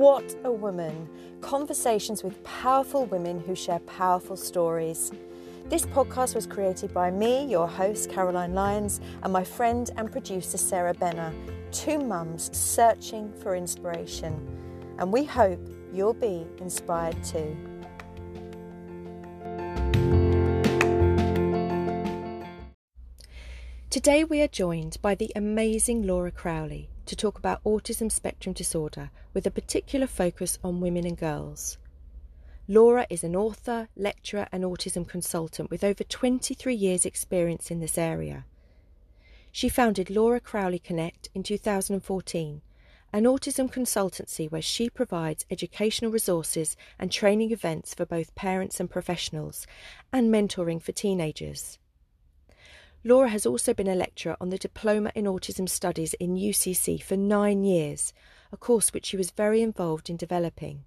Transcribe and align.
What 0.00 0.34
a 0.44 0.50
Woman 0.50 1.10
conversations 1.42 2.24
with 2.24 2.42
powerful 2.42 3.04
women 3.04 3.38
who 3.38 3.54
share 3.54 3.80
powerful 3.80 4.34
stories. 4.34 5.12
This 5.66 5.84
podcast 5.84 6.34
was 6.34 6.46
created 6.46 6.94
by 6.94 7.10
me, 7.10 7.44
your 7.44 7.68
host, 7.68 8.08
Caroline 8.08 8.54
Lyons, 8.54 9.02
and 9.22 9.30
my 9.30 9.44
friend 9.44 9.90
and 9.98 10.10
producer, 10.10 10.56
Sarah 10.56 10.94
Benner, 10.94 11.34
two 11.70 11.98
mums 11.98 12.48
searching 12.56 13.30
for 13.42 13.54
inspiration. 13.54 14.34
And 14.98 15.12
we 15.12 15.22
hope 15.22 15.60
you'll 15.92 16.14
be 16.14 16.46
inspired 16.62 17.22
too. 17.22 17.54
Today 23.90 24.24
we 24.24 24.40
are 24.40 24.48
joined 24.48 24.96
by 25.02 25.14
the 25.14 25.30
amazing 25.36 26.06
Laura 26.06 26.30
Crowley 26.30 26.89
to 27.10 27.16
talk 27.16 27.40
about 27.40 27.62
autism 27.64 28.10
spectrum 28.10 28.52
disorder 28.52 29.10
with 29.34 29.44
a 29.44 29.50
particular 29.50 30.06
focus 30.06 30.60
on 30.62 30.80
women 30.80 31.04
and 31.04 31.18
girls. 31.18 31.76
Laura 32.68 33.04
is 33.10 33.24
an 33.24 33.34
author, 33.34 33.88
lecturer, 33.96 34.46
and 34.52 34.62
autism 34.62 35.08
consultant 35.08 35.72
with 35.72 35.82
over 35.82 36.04
23 36.04 36.72
years' 36.72 37.04
experience 37.04 37.68
in 37.68 37.80
this 37.80 37.98
area. 37.98 38.44
She 39.50 39.68
founded 39.68 40.08
Laura 40.08 40.38
Crowley 40.38 40.78
Connect 40.78 41.28
in 41.34 41.42
2014, 41.42 42.62
an 43.12 43.24
autism 43.24 43.68
consultancy 43.68 44.48
where 44.48 44.62
she 44.62 44.88
provides 44.88 45.44
educational 45.50 46.12
resources 46.12 46.76
and 46.96 47.10
training 47.10 47.50
events 47.50 47.92
for 47.92 48.06
both 48.06 48.36
parents 48.36 48.78
and 48.78 48.88
professionals, 48.88 49.66
and 50.12 50.32
mentoring 50.32 50.80
for 50.80 50.92
teenagers. 50.92 51.79
Laura 53.02 53.30
has 53.30 53.46
also 53.46 53.72
been 53.72 53.88
a 53.88 53.94
lecturer 53.94 54.36
on 54.42 54.50
the 54.50 54.58
Diploma 54.58 55.10
in 55.14 55.24
Autism 55.24 55.66
Studies 55.66 56.12
in 56.14 56.36
UCC 56.36 57.02
for 57.02 57.16
nine 57.16 57.64
years, 57.64 58.12
a 58.52 58.58
course 58.58 58.92
which 58.92 59.06
she 59.06 59.16
was 59.16 59.30
very 59.30 59.62
involved 59.62 60.10
in 60.10 60.18
developing. 60.18 60.84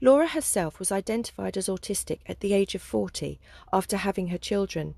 Laura 0.00 0.26
herself 0.26 0.80
was 0.80 0.90
identified 0.90 1.56
as 1.56 1.68
autistic 1.68 2.20
at 2.26 2.40
the 2.40 2.54
age 2.54 2.74
of 2.74 2.82
40 2.82 3.38
after 3.72 3.98
having 3.98 4.28
her 4.28 4.38
children, 4.38 4.96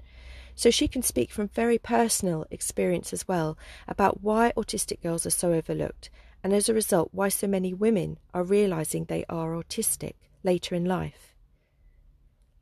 so 0.54 0.70
she 0.70 0.88
can 0.88 1.02
speak 1.02 1.30
from 1.30 1.48
very 1.48 1.76
personal 1.76 2.46
experience 2.50 3.12
as 3.12 3.28
well 3.28 3.58
about 3.86 4.22
why 4.22 4.54
autistic 4.56 5.02
girls 5.02 5.26
are 5.26 5.30
so 5.30 5.52
overlooked 5.52 6.08
and 6.42 6.54
as 6.54 6.70
a 6.70 6.74
result 6.74 7.10
why 7.12 7.28
so 7.28 7.46
many 7.46 7.74
women 7.74 8.18
are 8.32 8.44
realizing 8.44 9.04
they 9.04 9.26
are 9.28 9.52
autistic 9.52 10.14
later 10.42 10.74
in 10.74 10.86
life. 10.86 11.34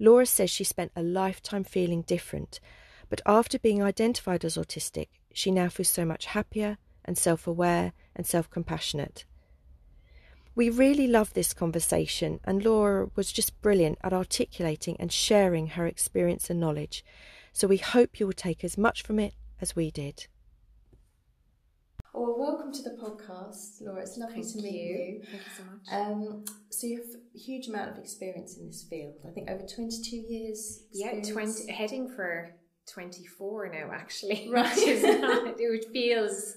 Laura 0.01 0.27
says 0.27 0.51
she 0.51 0.65
spent 0.65 0.91
a 0.97 1.03
lifetime 1.03 1.63
feeling 1.63 2.03
different 2.03 2.59
but 3.09 3.21
after 3.27 3.59
being 3.59 3.83
identified 3.83 4.45
as 4.45 4.57
autistic, 4.57 5.09
she 5.33 5.51
now 5.51 5.69
feels 5.69 5.89
so 5.89 6.05
much 6.05 6.27
happier 6.27 6.79
and 7.05 7.17
self 7.17 7.47
aware 7.47 7.93
and 8.15 8.27
self 8.27 8.51
compassionate. 8.51 9.25
We 10.55 10.71
really 10.71 11.07
loved 11.07 11.35
this 11.35 11.55
conversation, 11.55 12.41
and 12.45 12.65
Laura 12.65 13.11
was 13.15 13.31
just 13.33 13.61
brilliant 13.63 13.99
at 14.03 14.13
articulating 14.13 14.97
and 14.99 15.13
sharing 15.13 15.69
her 15.69 15.87
experience 15.87 16.51
and 16.51 16.59
knowledge. 16.59 17.05
So 17.53 17.69
we 17.69 17.77
hope 17.79 18.19
you 18.19 18.27
will 18.27 18.33
take 18.33 18.65
as 18.65 18.77
much 18.77 19.03
from 19.03 19.19
it 19.21 19.35
as 19.61 19.77
we 19.77 19.91
did. 19.91 20.27
Well, 22.13 22.37
welcome 22.39 22.73
to 22.73 22.83
the 22.83 22.97
podcast, 23.01 23.81
Laura. 23.81 24.03
It's 24.03 24.19
lovely 24.19 24.43
Thank 24.43 24.49
to 24.49 24.57
meet 24.63 24.73
you. 24.73 24.97
you. 24.97 25.23
Thank 25.31 25.45
you 25.45 25.51
so 25.57 25.63
much. 25.65 25.83
Um, 25.93 26.45
so 26.71 26.87
you 26.87 26.97
have 27.03 27.15
a 27.35 27.39
huge 27.39 27.69
amount 27.69 27.91
of 27.91 27.99
experience 27.99 28.57
in 28.57 28.67
this 28.67 28.83
field. 28.83 29.15
I 29.27 29.31
think 29.31 29.49
over 29.49 29.63
22 29.65 30.17
years. 30.17 30.83
yeah, 30.93 31.21
20, 31.33 31.71
heading 31.73 32.09
for 32.09 32.51
24 32.93 33.69
now, 33.69 33.79
mm. 33.89 33.93
actually. 33.93 34.49
Right. 34.53 34.77
Not, 35.21 35.55
it 35.59 35.85
feels 35.93 36.57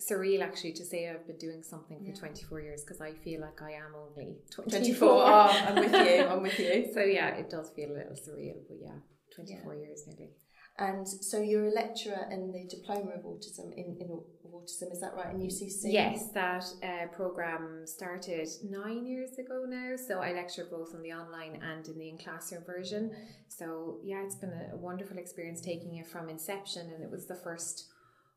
surreal, 0.00 0.42
actually, 0.42 0.72
to 0.72 0.84
say 0.84 1.08
I've 1.08 1.26
been 1.26 1.38
doing 1.38 1.62
something 1.62 1.98
for 2.00 2.10
Yeah. 2.10 2.14
24 2.14 2.60
years 2.60 2.84
because 2.84 3.00
I 3.00 3.12
feel 3.12 3.40
like 3.40 3.62
I 3.62 3.72
am 3.72 3.94
only 3.94 4.36
24. 4.50 4.80
24. 4.80 5.08
Oh, 5.08 5.64
I'm 5.66 5.74
with 5.76 5.92
you. 5.92 6.24
I'm 6.26 6.42
with 6.42 6.58
you. 6.58 6.90
so, 6.94 7.00
yeah, 7.00 7.28
it 7.36 7.48
does 7.50 7.70
feel 7.70 7.90
a 7.90 7.96
little 7.96 8.14
surreal, 8.14 8.56
but 8.68 8.78
yeah, 8.80 8.98
24 9.34 9.74
years 9.76 10.02
nearly. 10.06 10.32
And 10.78 11.08
so 11.08 11.40
you're 11.40 11.66
a 11.68 11.70
lecturer 11.70 12.28
in 12.30 12.52
the 12.52 12.64
diploma 12.68 13.12
of 13.12 13.22
autism 13.22 13.72
in, 13.72 13.96
in 13.98 14.20
autism, 14.52 14.92
is 14.92 15.00
that 15.00 15.14
right? 15.14 15.34
In 15.34 15.40
UCC? 15.40 15.92
Yes, 15.92 16.28
that 16.34 16.64
uh, 16.82 17.06
program 17.14 17.86
started 17.86 18.46
nine 18.68 19.06
years 19.06 19.38
ago 19.38 19.64
now. 19.66 19.94
So 19.96 20.20
I 20.20 20.32
lecture 20.32 20.66
both 20.70 20.94
on 20.94 21.02
the 21.02 21.12
online 21.12 21.62
and 21.62 21.86
in 21.88 21.98
the 21.98 22.08
in 22.10 22.18
classroom 22.18 22.62
version. 22.64 23.10
So 23.48 23.98
yeah, 24.04 24.22
it's 24.22 24.36
been 24.36 24.52
a, 24.52 24.74
a 24.74 24.76
wonderful 24.76 25.16
experience 25.16 25.60
taking 25.62 25.96
it 25.96 26.06
from 26.06 26.28
inception, 26.28 26.90
and 26.94 27.02
it 27.02 27.10
was 27.10 27.26
the 27.26 27.36
first 27.36 27.86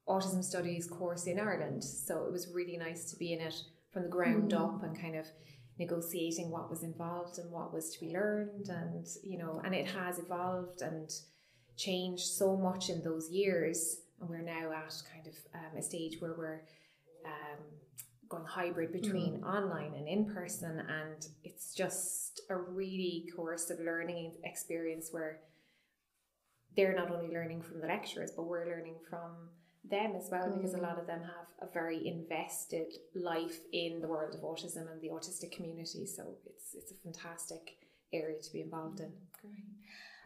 autism 0.08 0.44
studies 0.44 0.88
course 0.88 1.28
in 1.28 1.40
Ireland. 1.40 1.84
So 1.84 2.24
it 2.26 2.32
was 2.32 2.48
really 2.54 2.78
nice 2.78 3.12
to 3.12 3.18
be 3.18 3.34
in 3.34 3.42
it 3.42 3.56
from 3.92 4.04
the 4.04 4.10
ground 4.10 4.52
Mm. 4.52 4.62
up 4.62 4.84
and 4.84 4.98
kind 5.00 5.16
of 5.18 5.26
negotiating 5.78 6.52
what 6.52 6.70
was 6.70 6.84
involved 6.84 7.38
and 7.38 7.52
what 7.52 7.74
was 7.74 7.90
to 7.94 8.00
be 8.00 8.14
learned, 8.14 8.70
and 8.70 9.06
you 9.24 9.38
know, 9.38 9.62
and 9.66 9.76
it 9.76 9.88
has 9.88 10.20
evolved 10.20 10.82
and 10.82 11.10
changed 11.80 12.28
so 12.42 12.48
much 12.58 12.90
in 12.90 13.02
those 13.04 13.30
years 13.30 13.78
and 14.20 14.30
we're 14.30 14.42
now 14.42 14.66
at 14.72 14.94
kind 15.14 15.26
of 15.32 15.36
um, 15.60 15.78
a 15.78 15.82
stage 15.82 16.16
where 16.22 16.34
we're 16.38 16.62
um, 17.26 17.60
going 18.28 18.46
hybrid 18.46 18.92
between 18.92 19.34
online 19.44 19.94
and 20.00 20.08
in 20.08 20.26
person 20.26 20.74
and 21.02 21.20
it's 21.44 21.74
just 21.74 22.42
a 22.50 22.56
really 22.56 23.16
coercive 23.36 23.80
learning 23.80 24.34
experience 24.44 25.08
where 25.12 25.40
they're 26.76 26.96
not 27.02 27.10
only 27.12 27.30
learning 27.34 27.62
from 27.62 27.80
the 27.82 27.88
lecturers 27.88 28.32
but 28.36 28.44
we're 28.44 28.68
learning 28.74 28.96
from 29.10 29.32
them 29.90 30.12
as 30.22 30.28
well 30.30 30.48
because 30.56 30.74
a 30.74 30.78
Mm. 30.78 30.84
lot 30.90 31.00
of 31.00 31.08
them 31.08 31.22
have 31.22 31.48
a 31.68 31.72
very 31.80 32.00
invested 32.16 32.90
life 33.16 33.58
in 33.72 34.02
the 34.02 34.08
world 34.08 34.36
of 34.36 34.42
autism 34.42 34.84
and 34.92 35.02
the 35.02 35.10
autistic 35.18 35.52
community 35.58 36.06
so 36.06 36.24
it's 36.46 36.68
it's 36.80 36.92
a 36.92 36.96
fantastic 37.06 37.64
area 38.14 38.40
to 38.46 38.52
be 38.52 38.62
involved 38.62 39.00
in 39.00 39.12
Great. 39.42 39.64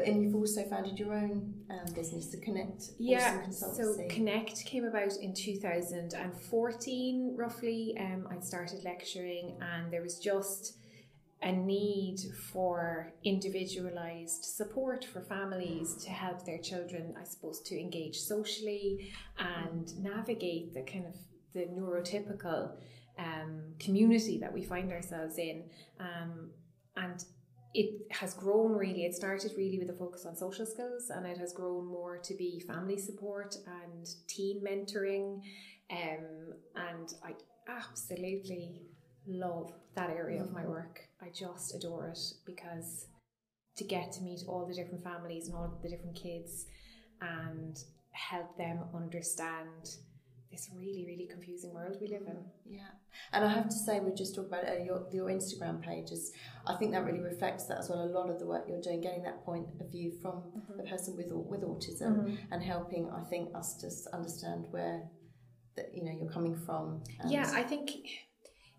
And 0.05 0.23
you've 0.23 0.35
also 0.35 0.63
founded 0.63 0.99
your 0.99 1.13
own 1.13 1.53
um, 1.69 1.93
business, 1.93 2.27
the 2.27 2.37
Connect 2.37 2.83
Yeah, 2.97 3.41
Autism 3.41 3.75
so 3.75 3.97
Connect 4.09 4.65
came 4.65 4.85
about 4.85 5.15
in 5.17 5.33
2014, 5.33 7.35
roughly. 7.37 7.95
Um, 7.99 8.27
I 8.31 8.39
started 8.39 8.83
lecturing, 8.83 9.57
and 9.61 9.91
there 9.91 10.01
was 10.01 10.19
just 10.19 10.77
a 11.43 11.51
need 11.51 12.19
for 12.51 13.13
individualized 13.23 14.45
support 14.45 15.03
for 15.03 15.21
families 15.21 15.95
to 16.05 16.09
help 16.09 16.45
their 16.45 16.59
children, 16.59 17.13
I 17.19 17.25
suppose, 17.25 17.59
to 17.61 17.79
engage 17.79 18.19
socially 18.19 19.11
and 19.37 19.93
navigate 20.01 20.73
the 20.73 20.83
kind 20.83 21.05
of 21.05 21.15
the 21.53 21.65
neurotypical 21.65 22.71
um, 23.19 23.61
community 23.79 24.39
that 24.39 24.53
we 24.53 24.63
find 24.63 24.91
ourselves 24.91 25.37
in. 25.37 25.65
Um, 25.99 26.51
and 26.95 27.23
it 27.73 28.05
has 28.11 28.33
grown 28.33 28.73
really. 28.73 29.05
It 29.05 29.15
started 29.15 29.53
really 29.57 29.79
with 29.79 29.89
a 29.89 29.97
focus 29.97 30.25
on 30.25 30.35
social 30.35 30.65
skills, 30.65 31.09
and 31.09 31.25
it 31.25 31.37
has 31.37 31.53
grown 31.53 31.85
more 31.87 32.17
to 32.19 32.33
be 32.35 32.59
family 32.59 32.97
support 32.97 33.55
and 33.65 34.07
teen 34.27 34.63
mentoring. 34.63 35.41
Um, 35.91 36.53
and 36.75 37.13
I 37.23 37.33
absolutely 37.67 38.83
love 39.27 39.71
that 39.95 40.09
area 40.09 40.41
of 40.41 40.51
my 40.51 40.65
work. 40.65 41.01
I 41.21 41.29
just 41.29 41.75
adore 41.75 42.09
it 42.09 42.19
because 42.45 43.07
to 43.77 43.83
get 43.83 44.11
to 44.13 44.21
meet 44.21 44.41
all 44.47 44.67
the 44.67 44.73
different 44.73 45.03
families 45.03 45.47
and 45.47 45.55
all 45.55 45.79
the 45.81 45.89
different 45.89 46.15
kids 46.15 46.65
and 47.21 47.77
help 48.11 48.55
them 48.57 48.79
understand 48.93 49.95
this 50.53 50.69
really, 50.77 51.03
really 51.05 51.27
confusing 51.29 51.73
world 51.73 51.97
we 51.99 52.07
live 52.07 52.21
in. 52.27 52.37
Yeah, 52.69 52.93
and 53.33 53.43
I 53.43 53.49
have 53.49 53.67
to 53.69 53.75
say, 53.75 53.99
we 53.99 54.13
just 54.13 54.35
talked 54.35 54.49
about 54.49 54.67
uh, 54.69 54.83
your 54.83 55.07
your 55.11 55.27
Instagram 55.27 55.81
page. 55.81 56.11
Is 56.11 56.31
I 56.67 56.75
think 56.75 56.91
that 56.91 57.03
really 57.03 57.19
reflects 57.19 57.65
that 57.65 57.79
as 57.79 57.89
well. 57.89 58.03
A 58.03 58.05
lot 58.05 58.29
of 58.29 58.39
the 58.39 58.45
work 58.45 58.65
you're 58.69 58.81
doing, 58.81 59.01
getting 59.01 59.23
that 59.23 59.43
point 59.43 59.67
of 59.81 59.91
view 59.91 60.11
from 60.21 60.43
the 60.77 60.83
person 60.83 61.17
with 61.17 61.31
with 61.31 61.63
autism, 61.63 62.37
and 62.51 62.63
helping, 62.63 63.09
I 63.09 63.23
think, 63.23 63.49
us 63.55 63.75
to 63.81 64.15
understand 64.15 64.65
where 64.69 65.09
that 65.75 65.87
you 65.93 66.03
know 66.05 66.11
you're 66.17 66.31
coming 66.31 66.55
from. 66.55 67.01
Yeah, 67.27 67.49
I 67.53 67.63
think 67.63 67.89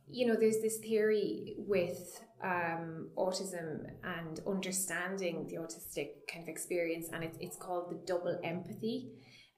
you 0.06 0.26
know 0.28 0.36
there's 0.38 0.60
this 0.62 0.78
theory 0.78 1.56
with 1.58 2.22
um, 2.42 3.10
autism 3.16 3.86
and 4.04 4.40
understanding 4.46 5.48
the 5.48 5.56
autistic 5.56 6.08
kind 6.32 6.42
of 6.44 6.48
experience, 6.48 7.08
and 7.12 7.24
it's 7.24 7.38
it's 7.40 7.56
called 7.56 7.90
the 7.90 8.00
double 8.06 8.38
empathy. 8.44 9.10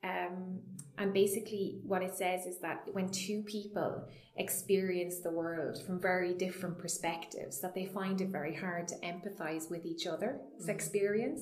Um, 0.07 0.61
and 0.99 1.13
basically, 1.13 1.81
what 1.85 2.03
it 2.03 2.17
says 2.17 2.47
is 2.47 2.59
that 2.61 2.89
when 2.93 3.11
two 3.11 3.43
people 3.43 4.09
experience 4.37 5.21
the 5.21 5.31
world 5.31 5.83
from 5.85 6.01
very 6.01 6.35
different 6.35 6.79
perspectives, 6.79 7.61
that 7.61 7.75
they 7.75 7.87
find 7.87 8.21
it 8.21 8.29
very 8.29 8.55
hard 8.55 8.89
to 8.89 8.95
empathize 8.97 9.71
with 9.71 9.85
each 9.85 10.07
other's 10.07 10.69
experience. 10.69 11.41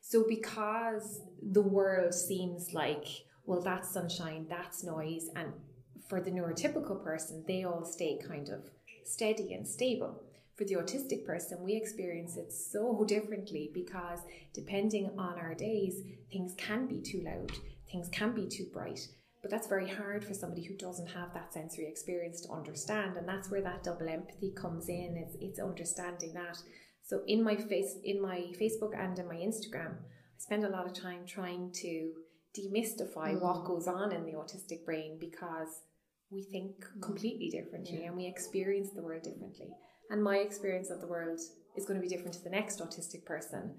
So, 0.00 0.24
because 0.28 1.20
the 1.42 1.62
world 1.62 2.14
seems 2.14 2.72
like, 2.72 3.06
well, 3.44 3.60
that's 3.60 3.92
sunshine, 3.92 4.46
that's 4.48 4.82
noise, 4.82 5.28
and 5.36 5.52
for 6.08 6.20
the 6.20 6.30
neurotypical 6.30 7.02
person, 7.02 7.44
they 7.46 7.64
all 7.64 7.84
stay 7.84 8.18
kind 8.26 8.48
of 8.48 8.68
steady 9.04 9.52
and 9.54 9.66
stable. 9.66 10.22
For 10.56 10.64
the 10.64 10.74
autistic 10.74 11.24
person, 11.24 11.62
we 11.62 11.74
experience 11.74 12.36
it 12.36 12.52
so 12.52 13.04
differently 13.08 13.70
because 13.72 14.18
depending 14.52 15.10
on 15.18 15.38
our 15.38 15.54
days, 15.54 16.02
things 16.30 16.54
can 16.58 16.86
be 16.86 17.00
too 17.00 17.22
loud, 17.24 17.52
things 17.92 18.08
can 18.08 18.34
be 18.34 18.48
too 18.48 18.66
bright, 18.72 19.00
but 19.42 19.50
that's 19.50 19.66
very 19.66 19.88
hard 19.88 20.24
for 20.24 20.34
somebody 20.34 20.62
who 20.62 20.76
doesn't 20.76 21.08
have 21.08 21.34
that 21.34 21.52
sensory 21.52 21.86
experience 21.86 22.40
to 22.40 22.52
understand 22.52 23.16
and 23.16 23.28
that's 23.28 23.50
where 23.50 23.60
that 23.60 23.82
double 23.82 24.08
empathy 24.08 24.52
comes 24.56 24.88
in 24.88 25.16
it's, 25.16 25.36
it's 25.40 25.60
understanding 25.60 26.32
that 26.32 26.56
so 27.04 27.20
in 27.26 27.42
my 27.42 27.56
face 27.56 27.96
in 28.04 28.22
my 28.22 28.46
facebook 28.60 28.96
and 28.96 29.18
in 29.18 29.26
my 29.26 29.34
instagram 29.34 29.94
i 29.94 30.38
spend 30.38 30.64
a 30.64 30.68
lot 30.68 30.86
of 30.86 30.94
time 30.94 31.26
trying 31.26 31.70
to 31.72 32.12
demystify 32.56 33.34
mm. 33.34 33.42
what 33.42 33.64
goes 33.64 33.88
on 33.88 34.12
in 34.12 34.24
the 34.24 34.32
autistic 34.32 34.84
brain 34.84 35.18
because 35.20 35.82
we 36.30 36.44
think 36.44 36.76
mm. 36.76 37.02
completely 37.02 37.50
differently 37.50 37.98
yeah. 38.00 38.06
and 38.06 38.16
we 38.16 38.26
experience 38.26 38.90
the 38.94 39.02
world 39.02 39.22
differently 39.22 39.68
and 40.10 40.22
my 40.22 40.36
experience 40.36 40.90
of 40.90 41.00
the 41.00 41.06
world 41.06 41.40
is 41.76 41.86
going 41.86 42.00
to 42.00 42.06
be 42.06 42.14
different 42.14 42.34
to 42.34 42.44
the 42.44 42.50
next 42.50 42.78
autistic 42.80 43.24
person 43.24 43.74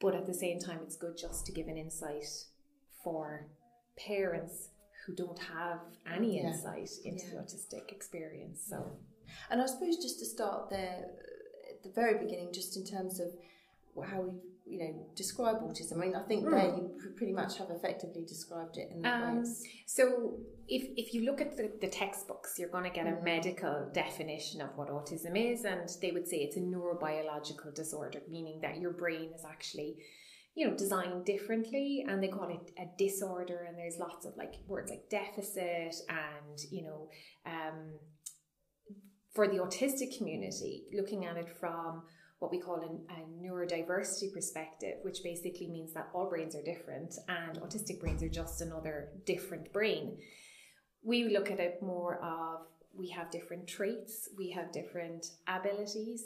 but 0.00 0.14
at 0.14 0.26
the 0.26 0.34
same 0.34 0.60
time 0.60 0.78
it's 0.84 0.96
good 0.96 1.16
just 1.18 1.44
to 1.46 1.52
give 1.52 1.66
an 1.66 1.76
insight 1.76 2.24
for 3.08 3.46
parents 3.96 4.68
who 5.06 5.14
don't 5.14 5.38
have 5.38 5.80
any 6.14 6.36
yeah. 6.36 6.48
insight 6.48 6.90
into 7.04 7.26
yeah. 7.26 7.32
the 7.32 7.36
autistic 7.40 7.90
experience. 7.90 8.60
So, 8.68 8.76
yeah. 9.26 9.32
and 9.50 9.62
I 9.62 9.66
suppose 9.66 9.96
just 9.96 10.18
to 10.18 10.26
start 10.26 10.68
there 10.68 11.06
at 11.70 11.82
the 11.82 11.90
very 11.94 12.18
beginning, 12.18 12.50
just 12.52 12.76
in 12.76 12.84
terms 12.84 13.18
of 13.20 13.28
how 14.06 14.20
we 14.20 14.32
you 14.66 14.78
know 14.78 15.06
describe 15.16 15.56
autism. 15.62 15.94
I 15.94 16.00
mean, 16.00 16.14
I 16.14 16.22
think 16.22 16.44
mm. 16.44 16.50
there 16.50 16.66
you 16.66 16.90
pretty 17.16 17.32
much 17.32 17.56
have 17.56 17.70
effectively 17.70 18.24
described 18.26 18.76
it 18.76 18.90
in 18.92 19.00
that 19.02 19.22
um, 19.22 19.38
way. 19.38 19.48
So, 19.86 20.34
if 20.68 20.82
if 20.96 21.14
you 21.14 21.24
look 21.24 21.40
at 21.40 21.56
the, 21.56 21.72
the 21.80 21.88
textbooks, 21.88 22.58
you're 22.58 22.68
going 22.68 22.84
to 22.84 22.90
get 22.90 23.06
mm. 23.06 23.18
a 23.18 23.24
medical 23.24 23.88
definition 23.94 24.60
of 24.60 24.68
what 24.76 24.88
autism 24.88 25.34
is, 25.34 25.64
and 25.64 25.88
they 26.02 26.10
would 26.10 26.28
say 26.28 26.38
it's 26.38 26.58
a 26.58 26.60
neurobiological 26.60 27.74
disorder, 27.74 28.20
meaning 28.28 28.60
that 28.60 28.78
your 28.78 28.92
brain 28.92 29.30
is 29.34 29.44
actually 29.48 29.96
you 30.54 30.66
know 30.66 30.76
designed 30.76 31.24
differently 31.24 32.04
and 32.08 32.22
they 32.22 32.28
call 32.28 32.48
it 32.48 32.72
a 32.78 32.86
disorder 32.96 33.66
and 33.68 33.78
there's 33.78 33.98
lots 33.98 34.26
of 34.26 34.36
like 34.36 34.54
words 34.66 34.90
like 34.90 35.08
deficit 35.08 35.94
and 36.08 36.60
you 36.70 36.82
know 36.82 37.08
um, 37.46 37.92
for 39.34 39.46
the 39.46 39.58
autistic 39.58 40.16
community 40.16 40.84
looking 40.92 41.24
at 41.24 41.36
it 41.36 41.48
from 41.60 42.02
what 42.38 42.50
we 42.50 42.60
call 42.60 42.80
an, 42.80 43.00
a 43.10 43.44
neurodiversity 43.44 44.32
perspective 44.32 44.96
which 45.02 45.22
basically 45.22 45.68
means 45.68 45.92
that 45.92 46.08
all 46.14 46.28
brains 46.28 46.54
are 46.54 46.62
different 46.62 47.14
and 47.28 47.60
autistic 47.60 48.00
brains 48.00 48.22
are 48.22 48.28
just 48.28 48.60
another 48.60 49.08
different 49.26 49.72
brain. 49.72 50.18
We 51.02 51.28
look 51.28 51.50
at 51.50 51.60
it 51.60 51.82
more 51.82 52.22
of 52.22 52.66
we 52.96 53.10
have 53.10 53.30
different 53.30 53.66
traits 53.66 54.28
we 54.36 54.50
have 54.50 54.72
different 54.72 55.26
abilities 55.46 56.24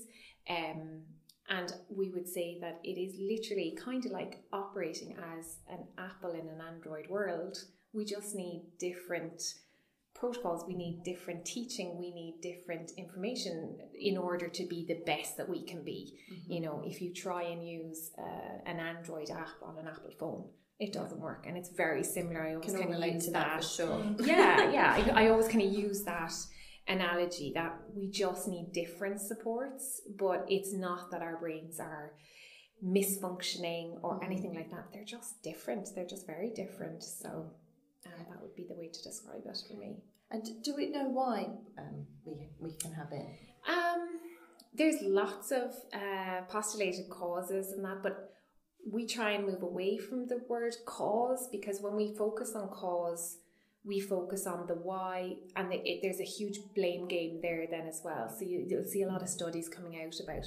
um, 0.49 1.03
and 1.49 1.73
we 1.89 2.11
would 2.11 2.29
say 2.29 2.59
that 2.61 2.81
it 2.85 2.99
is 2.99 3.15
literally 3.19 3.77
kind 3.83 4.05
of 4.07 4.13
like 4.13 4.43
operating 4.53 5.17
as 5.39 5.57
an 5.69 5.85
Apple 5.99 6.31
in 6.31 6.49
an 6.49 6.61
Android 6.61 7.09
world. 7.09 7.59
We 7.93 8.05
just 8.05 8.35
need 8.35 8.65
different 8.79 9.43
protocols, 10.15 10.65
we 10.67 10.75
need 10.75 11.03
different 11.05 11.45
teaching, 11.45 11.99
we 11.99 12.13
need 12.13 12.41
different 12.43 12.93
information 12.97 13.79
in 13.99 14.17
order 14.17 14.49
to 14.49 14.67
be 14.67 14.85
the 14.87 15.03
best 15.05 15.37
that 15.37 15.49
we 15.49 15.65
can 15.65 15.83
be. 15.83 16.17
Mm-hmm. 16.33 16.53
You 16.53 16.61
know, 16.61 16.83
if 16.87 17.03
you 17.03 17.13
try 17.13 17.43
and 17.43 17.67
use 17.67 18.11
uh, 18.19 18.59
an 18.71 18.79
Android 18.79 19.31
app 19.31 19.49
on 19.63 19.79
an 19.79 19.89
Apple 19.89 20.13
phone, 20.19 20.45
it 20.79 20.93
doesn't 20.93 21.21
work, 21.21 21.45
and 21.47 21.57
it's 21.57 21.71
very 21.71 22.03
similar. 22.03 22.43
I 22.43 22.55
always 22.55 22.73
kind 22.73 22.95
of 22.95 23.15
use 23.15 23.27
that. 23.27 23.33
that. 23.33 23.65
for 23.65 23.69
sure. 23.69 24.05
Yeah, 24.21 24.71
yeah. 24.73 25.13
I, 25.15 25.25
I 25.25 25.29
always 25.31 25.49
kind 25.49 25.63
of 25.63 25.73
use 25.73 26.03
that 26.05 26.33
analogy 26.89 27.53
that 27.55 27.79
we 27.95 28.09
just 28.11 28.49
need 28.49 28.73
different 28.73 29.21
supports, 29.21 30.03
but 30.19 30.45
it's 30.49 30.73
not 30.73 31.11
that 31.11 31.23
our 31.23 31.39
brains 31.39 31.79
are 31.79 32.13
misfunctioning 32.85 33.99
or 34.03 34.15
mm-hmm. 34.15 34.25
anything 34.25 34.55
like 34.55 34.71
that. 34.71 34.89
They're 34.93 35.05
just 35.05 35.43
different. 35.43 35.89
They're 35.95 36.07
just 36.07 36.27
very 36.27 36.51
different. 36.51 37.03
So 37.03 37.29
um, 38.07 38.27
that 38.29 38.43
would 38.43 38.55
be 38.57 38.67
the 38.69 38.75
way 38.75 38.89
to 38.89 39.03
describe 39.03 39.43
it 39.45 39.59
for 39.69 39.77
me. 39.77 39.97
And 40.31 40.45
do 40.65 40.75
we 40.75 40.91
know 40.91 41.09
why 41.09 41.47
um, 41.79 42.07
we, 42.25 42.49
we 42.59 42.73
can 42.73 42.93
have 42.93 43.13
it? 43.13 43.27
Um, 43.69 44.09
there's 44.75 45.03
lots 45.03 45.53
of 45.53 45.75
uh, 45.93 46.43
postulated 46.49 47.11
causes 47.11 47.73
and 47.73 47.85
that, 47.85 48.03
but 48.03 48.33
we 48.91 49.07
try 49.07 49.33
and 49.33 49.47
move 49.47 49.63
away 49.63 49.99
from 49.99 50.27
the 50.27 50.41
word 50.49 50.75
cause 50.87 51.49
because 51.53 51.81
when 51.81 51.95
we 51.95 52.15
focus 52.17 52.55
on 52.57 52.69
cause, 52.69 53.39
we 53.85 54.01
focus 54.01 54.47
on 54.47 54.67
the 54.67 54.75
why, 54.75 55.35
and 55.57 55.71
the, 55.71 55.77
it, 55.77 56.01
there's 56.03 56.21
a 56.21 56.25
huge 56.25 56.61
blame 56.75 57.09
game 57.09 57.41
there 57.43 57.67
then 57.69 57.87
as 57.89 58.01
well. 58.05 58.29
So 58.29 58.45
you, 58.45 58.65
you'll 58.69 58.85
see 58.85 59.03
a 59.03 59.09
lot 59.09 59.23
of 59.23 59.29
studies 59.29 59.69
coming 59.69 60.01
out 60.01 60.15
about 60.23 60.47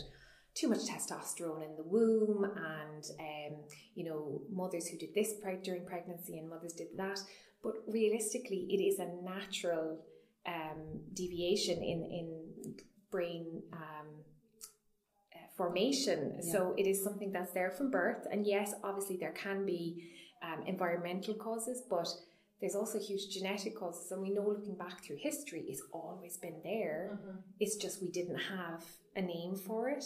too 0.53 0.69
much 0.69 0.85
testosterone 0.85 1.65
in 1.65 1.75
the 1.75 1.83
womb, 1.83 2.45
and 2.45 3.03
um, 3.19 3.59
you 3.93 4.05
know 4.05 4.41
mothers 4.49 4.87
who 4.87 4.97
did 4.97 5.13
this 5.13 5.33
during 5.63 5.85
pregnancy 5.85 6.37
and 6.37 6.49
mothers 6.49 6.73
did 6.73 6.87
that. 6.97 7.19
But 7.61 7.73
realistically, 7.87 8.67
it 8.69 8.81
is 8.81 8.99
a 8.99 9.07
natural 9.23 9.99
um, 10.47 11.01
deviation 11.13 11.79
in 11.79 12.03
in 12.05 12.75
brain. 13.11 13.63
Um, 13.73 14.23
uh, 15.33 15.47
formation 15.57 16.33
yeah. 16.35 16.51
so 16.51 16.73
it 16.77 16.87
is 16.87 17.03
something 17.03 17.31
that's 17.31 17.51
there 17.51 17.71
from 17.71 17.89
birth 17.91 18.25
and 18.31 18.45
yes 18.45 18.73
obviously 18.83 19.17
there 19.17 19.33
can 19.33 19.65
be 19.65 20.09
um, 20.43 20.63
environmental 20.65 21.33
causes 21.33 21.81
but 21.89 22.07
there's 22.65 22.75
also 22.75 22.97
huge 22.97 23.29
genetic 23.29 23.77
causes, 23.77 24.11
and 24.11 24.23
we 24.23 24.31
know 24.31 24.41
looking 24.41 24.75
back 24.75 25.03
through 25.03 25.17
history, 25.19 25.65
it's 25.67 25.83
always 25.93 26.37
been 26.37 26.59
there. 26.63 27.11
Mm-hmm. 27.13 27.37
It's 27.59 27.75
just 27.75 28.01
we 28.01 28.09
didn't 28.09 28.39
have 28.39 28.83
a 29.15 29.21
name 29.21 29.55
for 29.55 29.87
it. 29.87 30.03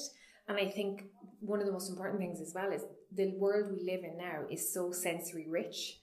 And 0.50 0.58
I 0.58 0.70
think 0.70 1.06
one 1.40 1.62
of 1.62 1.68
the 1.68 1.72
most 1.72 1.90
important 1.90 2.20
things 2.20 2.42
as 2.42 2.52
well 2.54 2.74
is 2.74 2.82
the 3.16 3.32
world 3.38 3.72
we 3.72 3.90
live 3.90 4.04
in 4.04 4.18
now 4.18 4.42
is 4.52 4.74
so 4.74 4.92
sensory 4.92 5.48
rich. 5.48 6.02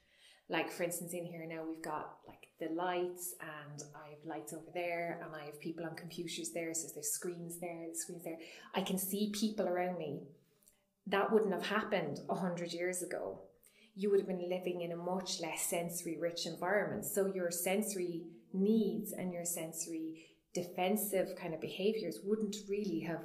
Like, 0.49 0.73
for 0.73 0.85
instance, 0.85 1.13
in 1.13 1.27
here 1.27 1.45
now, 1.47 1.63
we've 1.69 1.85
got 1.85 2.21
like 2.27 2.49
the 2.59 2.75
lights, 2.75 3.35
and 3.43 3.83
I 3.95 4.09
have 4.13 4.25
lights 4.25 4.55
over 4.55 4.71
there, 4.73 5.21
and 5.23 5.37
I 5.37 5.45
have 5.45 5.61
people 5.61 5.85
on 5.85 5.95
computers 5.95 6.53
there. 6.55 6.73
So 6.73 6.89
there's 6.95 7.11
screens 7.11 7.61
there, 7.61 7.85
the 7.93 7.99
screens 7.99 8.25
there. 8.25 8.39
I 8.75 8.81
can 8.81 8.97
see 8.97 9.31
people 9.31 9.69
around 9.69 9.99
me. 9.99 10.21
That 11.07 11.31
wouldn't 11.31 11.53
have 11.53 11.67
happened 11.67 12.21
a 12.31 12.35
hundred 12.35 12.73
years 12.73 13.03
ago 13.03 13.43
you 13.97 14.11
would 14.11 14.21
have 14.21 14.29
been 14.29 14.49
living 14.49 14.83
in 14.83 14.93
a 14.93 14.97
much 14.97 15.41
less 15.41 15.63
sensory 15.63 16.19
rich 16.21 16.47
environment. 16.47 17.05
So 17.05 17.33
your 17.35 17.51
sensory 17.51 18.25
needs 18.53 19.13
and 19.13 19.33
your 19.33 19.45
sensory 19.45 20.27
defensive 20.53 21.31
kind 21.41 21.55
of 21.55 21.61
behaviors 21.61 22.21
wouldn't 22.23 22.57
really 22.69 23.01
have 23.01 23.23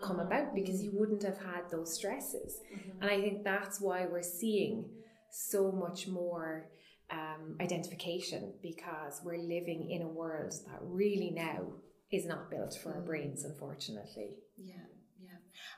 come 0.00 0.18
mm-hmm. 0.18 0.26
about 0.26 0.54
because 0.54 0.82
you 0.82 0.92
wouldn't 0.94 1.22
have 1.22 1.38
had 1.38 1.68
those 1.70 1.92
stresses. 1.92 2.60
Mm-hmm. 2.72 3.02
And 3.02 3.10
I 3.10 3.20
think 3.20 3.44
that's 3.44 3.80
why 3.80 4.06
we're 4.06 4.22
seeing 4.22 4.88
so 5.30 5.72
much 5.72 6.06
more 6.06 6.70
um, 7.10 7.56
identification 7.60 8.54
because 8.62 9.20
we're 9.24 9.38
living 9.38 9.90
in 9.90 10.02
a 10.02 10.08
world 10.08 10.54
that 10.66 10.78
really 10.82 11.30
now 11.30 11.66
is 12.12 12.26
not 12.26 12.50
built 12.50 12.78
for 12.82 12.94
our 12.94 13.00
mm. 13.00 13.06
brains, 13.06 13.44
unfortunately. 13.44 14.30
Yeah. 14.56 14.74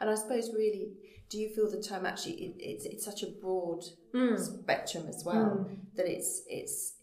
And 0.00 0.10
I 0.10 0.14
suppose 0.14 0.50
really 0.54 0.92
do 1.30 1.38
you 1.38 1.50
feel 1.54 1.70
the 1.70 1.82
term 1.82 2.06
actually 2.06 2.32
it, 2.32 2.54
it's 2.58 2.84
it's 2.84 3.04
such 3.04 3.22
a 3.22 3.30
broad 3.40 3.82
mm. 4.14 4.38
spectrum 4.38 5.06
as 5.08 5.22
well 5.24 5.68
mm. 5.68 5.78
that 5.96 6.06
it's 6.06 6.42
it's 6.46 6.94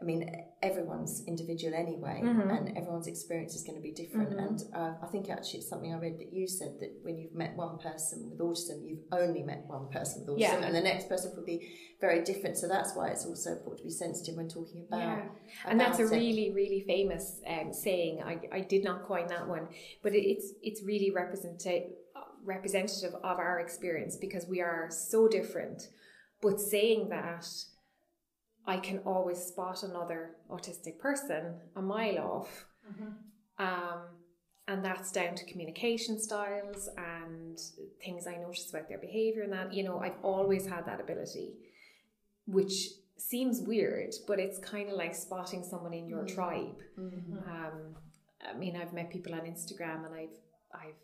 I 0.00 0.04
mean, 0.04 0.30
everyone's 0.62 1.24
individual 1.26 1.74
anyway, 1.74 2.20
mm-hmm. 2.22 2.50
and 2.50 2.76
everyone's 2.76 3.06
experience 3.06 3.54
is 3.54 3.62
going 3.62 3.76
to 3.76 3.82
be 3.82 3.92
different. 3.92 4.30
Mm-hmm. 4.30 4.38
And 4.38 4.62
uh, 4.74 4.92
I 5.02 5.06
think 5.06 5.30
actually 5.30 5.60
it's 5.60 5.70
something 5.70 5.92
I 5.92 5.96
read 5.96 6.18
that 6.18 6.34
you 6.34 6.46
said 6.46 6.76
that 6.80 6.98
when 7.02 7.16
you've 7.16 7.34
met 7.34 7.56
one 7.56 7.78
person 7.78 8.28
with 8.30 8.38
autism, 8.38 8.86
you've 8.86 9.04
only 9.10 9.42
met 9.42 9.64
one 9.66 9.88
person 9.90 10.20
with 10.20 10.36
autism, 10.36 10.40
yeah. 10.40 10.66
and 10.66 10.74
the 10.74 10.82
next 10.82 11.08
person 11.08 11.32
will 11.34 11.46
be 11.46 11.72
very 11.98 12.22
different. 12.22 12.58
So 12.58 12.68
that's 12.68 12.94
why 12.94 13.08
it's 13.08 13.24
also 13.24 13.52
important 13.52 13.78
to 13.78 13.84
be 13.84 13.90
sensitive 13.90 14.36
when 14.36 14.48
talking 14.48 14.84
about. 14.86 15.00
Yeah. 15.00 15.22
and 15.64 15.80
that's 15.80 15.98
a 15.98 16.02
it. 16.02 16.10
really, 16.10 16.52
really 16.54 16.84
famous 16.86 17.40
um, 17.48 17.72
saying. 17.72 18.22
I, 18.22 18.38
I 18.52 18.60
did 18.60 18.84
not 18.84 19.04
coin 19.04 19.28
that 19.28 19.48
one, 19.48 19.68
but 20.02 20.14
it, 20.14 20.26
it's 20.26 20.52
it's 20.62 20.82
really 20.82 21.10
representative 21.10 21.84
representative 22.44 23.14
of 23.14 23.38
our 23.38 23.60
experience 23.60 24.16
because 24.16 24.46
we 24.46 24.60
are 24.60 24.88
so 24.90 25.28
different. 25.28 25.88
But 26.42 26.60
saying 26.60 27.08
that, 27.08 27.46
I 28.66 28.78
can 28.78 28.98
always 29.06 29.38
spot 29.38 29.82
another 29.82 30.36
autistic 30.50 30.98
person 30.98 31.54
a 31.76 31.82
mile 31.82 32.18
off. 32.18 32.66
Mm-hmm. 32.90 33.64
Um, 33.64 34.00
and 34.68 34.84
that's 34.84 35.12
down 35.12 35.36
to 35.36 35.44
communication 35.44 36.18
styles 36.18 36.88
and 36.96 37.58
things 38.04 38.26
I 38.26 38.36
notice 38.36 38.68
about 38.70 38.88
their 38.88 38.98
behavior 38.98 39.42
and 39.42 39.52
that, 39.52 39.72
you 39.72 39.84
know, 39.84 40.00
I've 40.00 40.18
always 40.22 40.66
had 40.66 40.86
that 40.86 41.00
ability, 41.00 41.54
which 42.46 42.88
seems 43.16 43.62
weird, 43.62 44.12
but 44.26 44.40
it's 44.40 44.58
kind 44.58 44.90
of 44.90 44.96
like 44.96 45.14
spotting 45.14 45.62
someone 45.62 45.94
in 45.94 46.08
your 46.08 46.24
mm-hmm. 46.24 46.34
tribe. 46.34 46.78
Mm-hmm. 46.98 47.38
Um, 47.48 47.94
I 48.44 48.56
mean, 48.58 48.76
I've 48.76 48.92
met 48.92 49.10
people 49.10 49.34
on 49.34 49.42
Instagram 49.42 50.04
and 50.04 50.14
I've 50.14 50.36
I've 50.74 51.00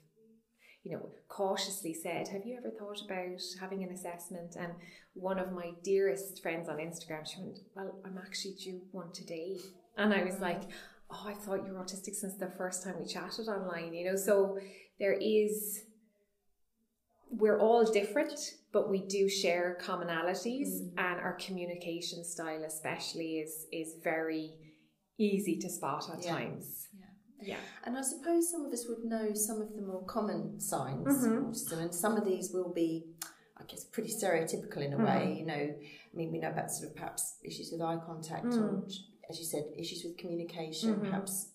you 0.85 0.93
know, 0.93 1.09
cautiously 1.29 1.95
said, 1.95 2.29
Have 2.29 2.45
you 2.45 2.57
ever 2.57 2.71
thought 2.71 3.03
about 3.05 3.41
having 3.61 3.85
an 3.85 3.91
assessment? 3.91 4.57
And 4.59 4.73
one 5.15 5.39
of 5.39 5.53
my 5.53 5.73
dearest 5.85 6.43
friends 6.43 6.69
on 6.69 6.79
Instagram, 6.79 7.27
she 7.27 7.41
went, 7.41 7.59
Well, 7.75 8.01
I'm 8.05 8.19
actually 8.19 8.55
due 8.55 8.81
one 8.91 9.13
today. 9.13 9.59
And 9.97 10.13
I 10.13 10.25
was 10.25 10.41
like, 10.41 10.63
Oh, 11.11 11.25
I 11.27 11.35
thought 11.35 11.65
you 11.67 11.73
were 11.73 11.85
autistic 11.85 12.15
since 12.15 12.35
the 12.35 12.51
first 12.57 12.83
time 12.83 12.97
we 12.99 13.07
chatted 13.07 13.49
online, 13.49 13.95
you 13.95 14.11
know. 14.11 14.17
So 14.17 14.59
there 14.99 15.13
is, 15.13 15.85
we're 17.31 17.61
all 17.61 17.85
different, 17.85 18.55
but 18.73 18.91
we 18.91 19.03
do 19.07 19.29
share 19.29 19.79
commonalities, 19.81 20.83
mm. 20.83 20.91
and 20.99 21.21
our 21.21 21.35
communication 21.35 22.25
style, 22.25 22.65
especially, 22.65 23.39
is 23.39 23.67
is 23.71 23.95
very 24.03 24.55
easy 25.19 25.59
to 25.59 25.69
spot 25.69 26.11
at 26.13 26.25
yeah. 26.25 26.33
times. 26.33 26.89
Yeah. 27.43 27.55
yeah. 27.55 27.57
And 27.85 27.97
I 27.97 28.03
suppose 28.03 28.51
some 28.51 28.65
of 28.65 28.73
us 28.73 28.87
would 28.89 29.05
know 29.05 29.35
some 29.35 29.61
of 29.61 29.75
the 29.75 29.83
more 29.83 30.05
common 30.05 30.61
signs 30.61 31.07
mm-hmm. 31.07 31.37
of 31.37 31.45
autism, 31.45 31.79
and 31.79 31.95
some 31.95 32.17
of 32.17 32.25
these 32.25 32.53
will 32.53 32.73
be, 32.73 33.05
I 33.59 33.65
guess, 33.65 33.85
pretty 33.85 34.11
stereotypical 34.11 34.79
in 34.79 34.93
a 34.93 34.97
mm-hmm. 34.97 35.05
way. 35.05 35.37
You 35.39 35.47
know, 35.47 35.55
I 35.55 36.17
mean, 36.17 36.33
we 36.33 36.39
know 36.39 36.51
about 36.51 36.71
sort 36.71 36.91
of 36.91 36.97
perhaps 36.97 37.37
issues 37.45 37.71
with 37.73 37.81
eye 37.81 37.99
contact, 38.05 38.47
mm. 38.47 38.63
or 38.63 38.87
as 39.29 39.39
you 39.39 39.45
said, 39.45 39.65
issues 39.79 40.05
with 40.05 40.17
communication, 40.19 40.95
mm-hmm. 40.95 41.07
perhaps 41.07 41.49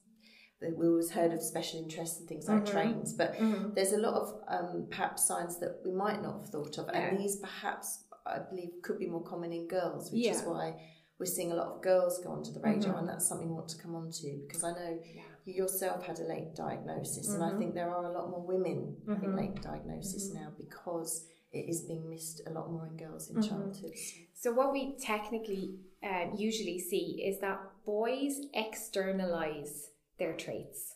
we 0.60 0.88
always 0.88 1.12
heard 1.12 1.32
of 1.32 1.41
special 1.41 1.79
interests 1.79 2.20
and 2.20 2.27
things 2.27 2.48
like 2.48 2.63
mm-hmm. 2.63 2.74
trains, 2.74 3.13
but 3.13 3.34
mm-hmm. 3.36 3.74
there's 3.75 3.91
a 3.91 3.98
lot 3.98 4.15
of 4.15 4.41
um, 4.48 4.88
perhaps 4.89 5.27
signs 5.27 5.60
that 5.60 5.82
we 5.86 5.91
might 5.91 6.22
not 6.24 6.39
have 6.39 6.50
thought 6.50 6.77
of, 6.79 6.89
and 6.89 7.20
these 7.20 7.36
perhaps 7.38 8.06
I 8.25 8.39
believe 8.50 8.70
could 8.82 9.00
be 9.00 9.08
more 9.08 9.24
common 9.24 9.53
in 9.53 9.67
girls, 9.67 10.12
which 10.12 10.25
yeah. 10.25 10.32
is 10.32 10.41
why 10.41 10.74
we're 11.20 11.27
seeing 11.27 11.51
a 11.51 11.56
lot 11.56 11.67
of 11.67 11.82
girls 11.82 12.20
go 12.24 12.32
onto 12.32 12.51
the 12.51 12.60
radar, 12.60 12.89
mm-hmm. 12.89 13.00
and 13.00 13.10
that's 13.10 13.27
something 13.27 13.48
we 13.48 13.53
want 13.53 13.70
to 13.70 13.77
come 13.77 13.96
on 13.96 14.10
to 14.10 14.39
because 14.48 14.63
I 14.63 14.72
know 14.72 15.00
yeah. 15.13 15.22
You 15.48 15.54
yourself 15.54 16.06
had 16.06 16.20
a 16.20 16.24
late 16.24 16.56
diagnosis, 16.56 17.30
and 17.30 17.44
I 17.44 17.48
mm-hmm. 17.48 17.60
think 17.60 17.74
there 17.74 17.89
are 17.89 18.06
a 18.06 18.12
lot 18.12 18.30
more 18.30 18.46
women 18.46 18.98
having 19.08 19.30
mm-hmm. 19.30 19.38
late 19.38 19.62
diagnosis 19.62 20.30
mm-hmm. 20.30 20.44
now 20.44 20.51
because 20.58 21.25
it 21.51 21.70
is 21.70 21.82
being 21.82 22.10
missed 22.10 22.42
a 22.46 22.51
lot 22.51 22.72
more 22.72 22.88
in 22.88 22.98
girls 22.98 23.30
in 23.30 23.42
childhood. 23.42 23.94
So 24.34 24.51
what 24.51 24.74
we 24.74 24.98
technically 25.00 25.77
uh, 26.04 26.27
usually 26.36 26.80
see 26.80 27.24
is 27.25 27.39
that 27.39 27.60
boys 27.86 28.42
externalize 28.54 29.92
their 30.20 30.34
traits 30.34 30.96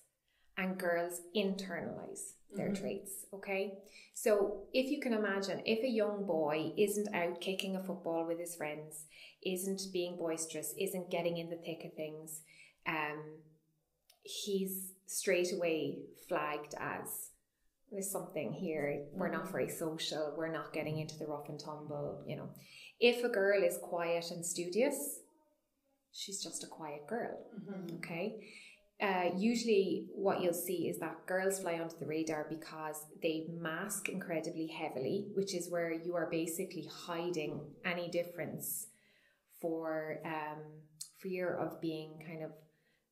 and 0.58 0.78
girls 0.78 1.22
internalize 1.36 2.34
their 2.54 2.70
mm-hmm. 2.70 2.84
traits. 2.84 3.26
Okay. 3.34 3.80
So 4.14 4.64
if 4.74 4.92
you 4.92 5.00
can 5.00 5.14
imagine, 5.14 5.62
if 5.66 5.84
a 5.84 5.90
young 5.90 6.26
boy 6.26 6.74
isn't 6.78 7.16
out 7.16 7.40
kicking 7.40 7.76
a 7.76 7.84
football 7.84 8.28
with 8.28 8.40
his 8.40 8.56
friends, 8.56 9.06
isn't 9.44 9.82
being 9.94 10.18
boisterous, 10.18 10.76
isn't 10.78 11.10
getting 11.10 11.38
in 11.38 11.50
the 11.50 11.56
thick 11.56 11.84
of 11.86 11.94
things, 11.94 12.42
um, 12.86 13.24
he's 14.24 14.92
straight 15.06 15.54
away 15.54 16.00
flagged 16.28 16.76
as 16.80 17.30
there's 17.92 18.10
something 18.10 18.54
here. 18.54 19.04
We're 19.14 19.32
not 19.32 19.52
very 19.52 19.70
social. 19.70 20.34
We're 20.38 20.52
not 20.52 20.74
getting 20.74 21.00
into 21.00 21.18
the 21.18 21.26
rough 21.26 21.50
and 21.50 21.60
tumble. 21.60 22.24
You 22.26 22.38
know, 22.38 22.50
if 23.00 23.24
a 23.24 23.30
girl 23.30 23.62
is 23.64 23.78
quiet 23.82 24.32
and 24.32 24.46
studious, 24.46 25.20
she's 26.14 26.42
just 26.42 26.64
a 26.64 26.68
quiet 26.68 27.08
girl. 27.08 27.38
Mm-hmm. 27.60 27.98
Okay 27.98 28.38
uh, 29.02 29.32
usually 29.36 30.06
what 30.14 30.42
you'll 30.42 30.54
see 30.54 30.88
is 30.88 31.00
that 31.00 31.26
girls 31.26 31.60
fly 31.60 31.80
onto 31.80 31.98
the 31.98 32.06
radar 32.06 32.46
because 32.48 33.08
they 33.22 33.48
mask 33.60 34.10
incredibly 34.10 34.68
heavily, 34.68 35.26
which 35.34 35.56
is 35.56 35.72
where 35.72 35.92
you 35.92 36.16
are 36.16 36.30
basically 36.30 36.88
hiding 37.08 37.60
any 37.84 38.10
difference 38.10 38.88
for 39.60 40.20
um, 40.24 40.60
fear 41.20 41.56
of 41.56 41.82
being 41.82 42.12
kind 42.28 42.44
of 42.44 42.52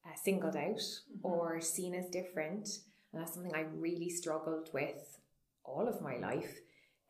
uh, 0.06 0.16
singled 0.22 0.56
out 0.56 0.78
mm-hmm. 0.78 1.24
or 1.24 1.62
seen 1.62 1.94
as 1.96 2.10
different. 2.10 2.68
And 3.12 3.22
that's 3.22 3.34
something 3.34 3.56
I 3.56 3.66
really 3.76 4.10
struggled 4.10 4.70
with 4.74 5.20
all 5.64 5.88
of 5.88 6.02
my 6.02 6.18
life. 6.18 6.60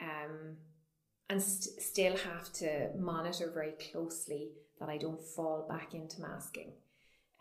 Um, 0.02 0.58
and 1.30 1.42
st- 1.42 1.82
still 1.82 2.16
have 2.18 2.52
to 2.54 2.90
monitor 2.98 3.52
very 3.54 3.74
closely 3.92 4.52
that 4.80 4.90
I 4.90 4.98
don't 4.98 5.22
fall 5.22 5.66
back 5.68 5.94
into 5.94 6.22
masking 6.22 6.72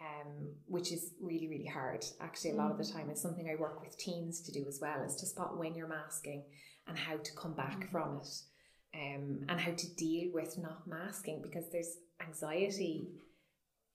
um, 0.00 0.50
which 0.66 0.92
is 0.92 1.12
really, 1.20 1.48
really 1.48 1.66
hard. 1.66 2.04
Actually, 2.20 2.52
a 2.52 2.56
lot 2.56 2.70
of 2.70 2.78
the 2.78 2.84
mm. 2.84 2.92
time, 2.92 3.10
it's 3.10 3.22
something 3.22 3.48
I 3.50 3.60
work 3.60 3.80
with 3.80 3.98
teens 3.98 4.40
to 4.42 4.52
do 4.52 4.64
as 4.68 4.78
well, 4.80 5.02
is 5.02 5.16
to 5.16 5.26
spot 5.26 5.58
when 5.58 5.74
you're 5.74 5.88
masking 5.88 6.44
and 6.86 6.96
how 6.96 7.16
to 7.16 7.32
come 7.34 7.54
back 7.54 7.80
mm. 7.80 7.90
from 7.90 8.18
it, 8.18 8.28
um, 8.94 9.40
and 9.48 9.60
how 9.60 9.72
to 9.72 9.94
deal 9.96 10.30
with 10.32 10.56
not 10.58 10.86
masking 10.86 11.42
because 11.42 11.70
there's 11.70 11.96
anxiety, 12.24 13.08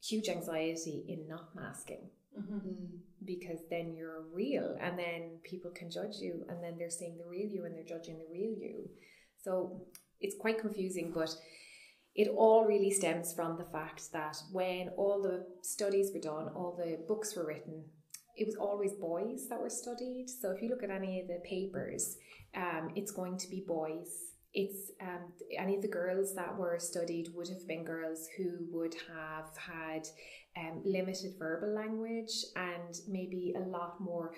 huge 0.03 0.29
anxiety 0.29 1.05
in 1.07 1.27
not 1.27 1.55
masking. 1.55 2.09
Mm-hmm. 2.37 2.55
Mm, 2.55 2.87
because 3.23 3.59
then 3.69 3.93
you're 3.95 4.23
real, 4.33 4.75
and 4.81 4.97
then 4.97 5.37
people 5.43 5.71
can 5.71 5.89
judge 5.89 6.17
you, 6.17 6.43
and 6.49 6.63
then 6.63 6.77
they're 6.77 6.89
seeing 6.89 7.17
the 7.17 7.29
real 7.29 7.47
you 7.47 7.65
and 7.65 7.75
they're 7.75 7.83
judging 7.83 8.17
the 8.17 8.25
real 8.31 8.57
you. 8.59 8.89
So 9.43 9.85
it's 10.19 10.35
quite 10.39 10.59
confusing, 10.59 11.11
but 11.13 11.35
it 12.15 12.27
all 12.35 12.65
really 12.65 12.91
stems 12.91 13.33
from 13.33 13.57
the 13.57 13.65
fact 13.65 14.11
that 14.13 14.37
when 14.51 14.89
all 14.97 15.21
the 15.21 15.45
studies 15.61 16.11
were 16.13 16.19
done, 16.19 16.49
all 16.55 16.75
the 16.77 16.99
books 17.07 17.35
were 17.35 17.45
written, 17.45 17.83
it 18.35 18.47
was 18.47 18.55
always 18.55 18.93
boys 18.93 19.47
that 19.49 19.61
were 19.61 19.69
studied. 19.69 20.25
So 20.27 20.51
if 20.51 20.61
you 20.61 20.69
look 20.69 20.83
at 20.83 20.89
any 20.89 21.21
of 21.21 21.27
the 21.27 21.39
papers, 21.43 22.17
um, 22.55 22.91
it's 22.95 23.11
going 23.11 23.37
to 23.37 23.49
be 23.49 23.63
boys. 23.67 24.32
It's 24.53 24.91
um, 25.01 25.33
any 25.57 25.75
of 25.75 25.81
the 25.81 25.87
girls 25.87 26.35
that 26.35 26.57
were 26.57 26.77
studied 26.79 27.29
would 27.33 27.49
have 27.49 27.67
been 27.67 27.83
girls 27.83 28.27
who 28.37 28.51
would 28.71 28.95
have 29.07 29.49
had 29.57 30.07
um, 30.55 30.81
limited 30.85 31.33
verbal 31.39 31.73
language 31.73 32.45
and 32.55 32.95
maybe 33.07 33.53
a 33.55 33.67
lot 33.67 33.99
more 33.99 34.35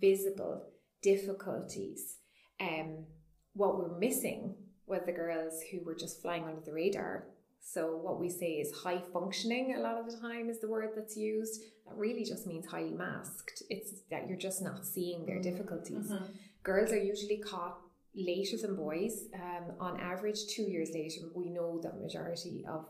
visible 0.00 0.64
difficulties. 1.02 2.16
Um, 2.60 3.04
what 3.52 3.78
we're 3.78 3.98
missing 3.98 4.54
with 4.86 5.04
the 5.04 5.12
girls 5.12 5.60
who 5.70 5.84
were 5.84 5.94
just 5.94 6.22
flying 6.22 6.44
under 6.44 6.62
the 6.62 6.72
radar. 6.72 7.26
So 7.60 7.96
what 7.96 8.18
we 8.18 8.30
say 8.30 8.52
is 8.52 8.72
high 8.72 9.02
functioning 9.12 9.74
a 9.74 9.80
lot 9.80 9.98
of 9.98 10.10
the 10.10 10.16
time 10.16 10.48
is 10.48 10.60
the 10.60 10.68
word 10.68 10.90
that's 10.96 11.16
used. 11.16 11.60
That 11.86 11.96
really 11.96 12.24
just 12.24 12.46
means 12.46 12.66
highly 12.66 12.94
masked. 12.94 13.62
It's 13.68 13.92
that 14.10 14.28
you're 14.28 14.38
just 14.38 14.62
not 14.62 14.86
seeing 14.86 15.26
their 15.26 15.40
difficulties. 15.40 16.10
Mm-hmm. 16.10 16.24
Girls 16.62 16.92
are 16.92 17.02
usually 17.02 17.38
caught 17.38 17.78
later 18.14 18.56
than 18.60 18.76
boys. 18.76 19.24
Um, 19.34 19.74
on 19.80 20.00
average, 20.00 20.46
two 20.48 20.62
years 20.62 20.90
later. 20.92 21.26
We 21.34 21.50
know 21.50 21.80
that 21.82 22.00
majority 22.00 22.64
of 22.68 22.86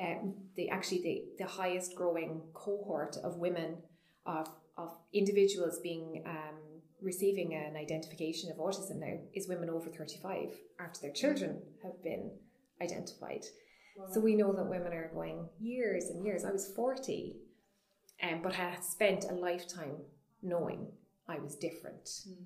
um, 0.00 0.34
the 0.56 0.68
actually 0.70 1.02
the, 1.02 1.44
the 1.44 1.50
highest 1.50 1.94
growing 1.96 2.42
cohort 2.54 3.16
of 3.22 3.36
women 3.36 3.78
of 4.26 4.48
of 4.76 4.94
individuals 5.12 5.80
being 5.82 6.22
um, 6.26 6.54
receiving 7.02 7.54
an 7.54 7.76
identification 7.76 8.50
of 8.50 8.58
autism 8.58 9.00
now 9.00 9.18
is 9.34 9.48
women 9.48 9.70
over 9.70 9.90
35 9.90 10.50
after 10.80 11.00
their 11.00 11.12
children 11.12 11.60
have 11.82 12.02
been 12.02 12.30
identified. 12.80 13.44
Wow. 13.96 14.06
So 14.12 14.20
we 14.20 14.36
know 14.36 14.52
that 14.52 14.64
women 14.64 14.92
are 14.92 15.10
going 15.12 15.48
years 15.58 16.04
and 16.10 16.24
years. 16.24 16.44
I 16.44 16.52
was 16.52 16.72
40, 16.74 17.36
um, 18.22 18.40
but 18.42 18.52
I 18.52 18.70
had 18.70 18.84
spent 18.84 19.24
a 19.24 19.34
lifetime 19.34 19.96
knowing 20.42 20.86
I 21.28 21.38
was 21.38 21.56
different. 21.56 22.04
Mm. 22.28 22.36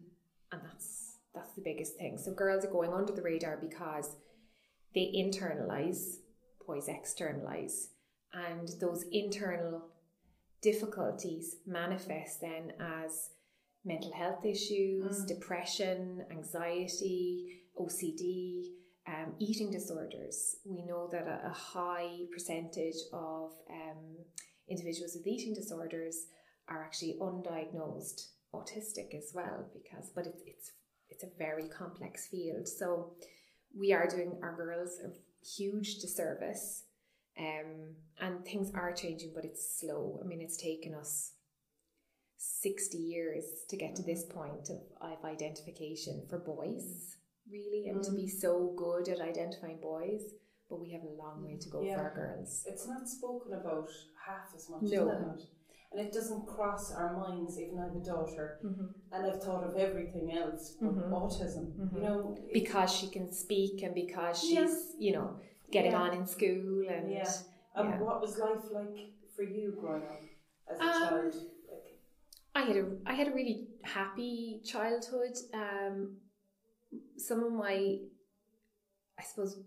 And 0.53 0.63
that's 0.65 1.02
that's 1.35 1.55
the 1.55 1.63
biggest 1.63 1.97
thing. 1.97 2.19
So 2.19 2.33
girls 2.33 2.65
are 2.65 2.71
going 2.71 2.93
under 2.93 3.13
the 3.13 3.23
radar 3.23 3.57
because 3.57 4.17
they 4.95 5.13
internalize, 5.17 6.17
boys 6.67 6.89
externalize. 6.89 7.89
And 8.33 8.69
those 8.81 9.05
internal 9.13 9.83
difficulties 10.63 11.57
manifest 11.67 12.41
then 12.41 12.73
as 12.81 13.31
mental 13.85 14.13
health 14.13 14.45
issues, 14.45 15.23
mm. 15.23 15.27
depression, 15.27 16.25
anxiety, 16.31 17.63
OCD, 17.79 18.63
um, 19.09 19.35
eating 19.39 19.71
disorders. 19.71 20.57
We 20.65 20.85
know 20.85 21.09
that 21.11 21.27
a, 21.27 21.49
a 21.49 21.53
high 21.53 22.11
percentage 22.33 22.97
of 23.13 23.51
um, 23.71 24.17
individuals 24.69 25.15
with 25.17 25.27
eating 25.27 25.55
disorders 25.55 26.27
are 26.69 26.85
actually 26.85 27.17
undiagnosed 27.21 28.29
autistic 28.55 29.15
as 29.17 29.33
well 29.35 29.65
because 29.73 30.11
but 30.15 30.27
it's 30.27 30.43
it's 30.47 30.71
it's 31.13 31.25
a 31.25 31.39
very 31.39 31.69
complex 31.69 32.27
field 32.27 32.67
so 32.67 33.13
we 33.79 33.93
are 33.93 34.07
doing 34.07 34.39
our 34.43 34.55
girls 34.57 34.99
a 35.05 35.11
huge 35.47 35.99
disservice 35.99 36.85
um, 37.39 37.95
and 38.21 38.45
things 38.45 38.71
are 38.75 38.93
changing 38.93 39.33
but 39.35 39.45
it's 39.45 39.81
slow 39.81 40.21
i 40.23 40.27
mean 40.27 40.41
it's 40.41 40.57
taken 40.57 40.95
us 40.95 41.33
60 42.43 42.99
years 42.99 43.45
to 43.69 43.77
get 43.77 43.95
to 43.97 44.03
this 44.03 44.25
point 44.25 44.69
of, 44.69 44.81
of 45.01 45.25
identification 45.25 46.23
for 46.29 46.39
boys, 46.39 47.17
really, 47.51 47.89
and 47.89 48.01
mm. 48.01 48.05
to 48.05 48.13
be 48.13 48.25
mm. 48.25 48.31
so 48.31 48.75
good 48.77 49.09
at 49.09 49.21
identifying 49.21 49.79
boys. 49.81 50.23
But 50.69 50.81
we 50.81 50.91
have 50.93 51.03
a 51.03 51.09
long 51.09 51.45
way 51.45 51.59
to 51.61 51.69
go 51.69 51.83
yeah. 51.83 51.97
for 51.97 52.03
our 52.03 52.15
girls. 52.15 52.65
It's 52.67 52.89
not 52.89 53.09
spoken 53.09 53.53
about 53.53 53.89
half 54.27 54.55
as 54.57 54.71
much, 54.71 54.83
no. 54.83 55.37
It? 55.95 55.99
And 55.99 56.07
it 56.07 56.13
doesn't 56.13 56.47
cross 56.47 56.93
our 56.93 57.13
minds, 57.17 57.59
even 57.61 57.79
I 57.79 57.85
have 57.85 57.97
a 57.97 58.05
daughter, 58.05 58.59
mm-hmm. 58.65 58.87
and 59.13 59.27
I've 59.27 59.43
thought 59.43 59.65
of 59.65 59.77
everything 59.77 60.37
else 60.37 60.77
but 60.81 60.95
mm-hmm. 60.95 61.13
autism, 61.13 61.73
mm-hmm. 61.73 61.97
you 61.97 62.03
know. 62.03 62.39
Because 62.53 62.95
she 62.95 63.09
can 63.09 63.33
speak 63.33 63.83
and 63.83 63.95
because 63.95 64.41
she's, 64.41 64.55
yeah. 64.57 64.71
you 64.99 65.13
know, 65.13 65.37
getting 65.71 65.93
yeah. 65.93 66.01
on 66.01 66.15
in 66.15 66.27
school 66.27 66.85
and. 66.89 67.11
Yeah. 67.11 67.31
Um, 67.75 68.01
What 68.01 68.21
was 68.21 68.39
life 68.39 68.71
like 68.71 69.13
for 69.35 69.43
you 69.43 69.75
growing 69.81 70.03
up 70.03 70.21
as 70.71 70.79
a 70.79 70.83
um, 70.83 71.09
child? 71.09 71.35
I 72.55 72.63
had 72.63 72.77
a 72.77 72.87
I 73.07 73.15
had 73.15 73.29
a 73.29 73.33
really 73.33 73.69
happy 73.83 74.61
childhood. 74.65 75.37
Um, 75.55 76.17
some 77.17 77.43
of 77.43 77.53
my, 77.53 77.99
I 79.19 79.23
suppose, 79.23 79.59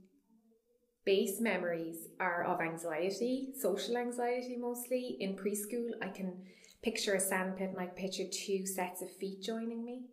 base 1.06 1.40
memories 1.40 2.08
are 2.20 2.44
of 2.44 2.62
anxiety, 2.62 3.50
social 3.60 3.98
anxiety 3.98 4.58
mostly. 4.60 5.18
In 5.20 5.36
preschool, 5.36 5.92
I 6.02 6.08
can 6.08 6.44
picture 6.82 7.14
a 7.14 7.20
sandpit 7.20 7.70
and 7.70 7.80
I 7.80 7.88
picture 7.88 8.24
two 8.32 8.66
sets 8.66 9.02
of 9.02 9.16
feet 9.16 9.42
joining 9.42 9.86
me. 9.86 10.04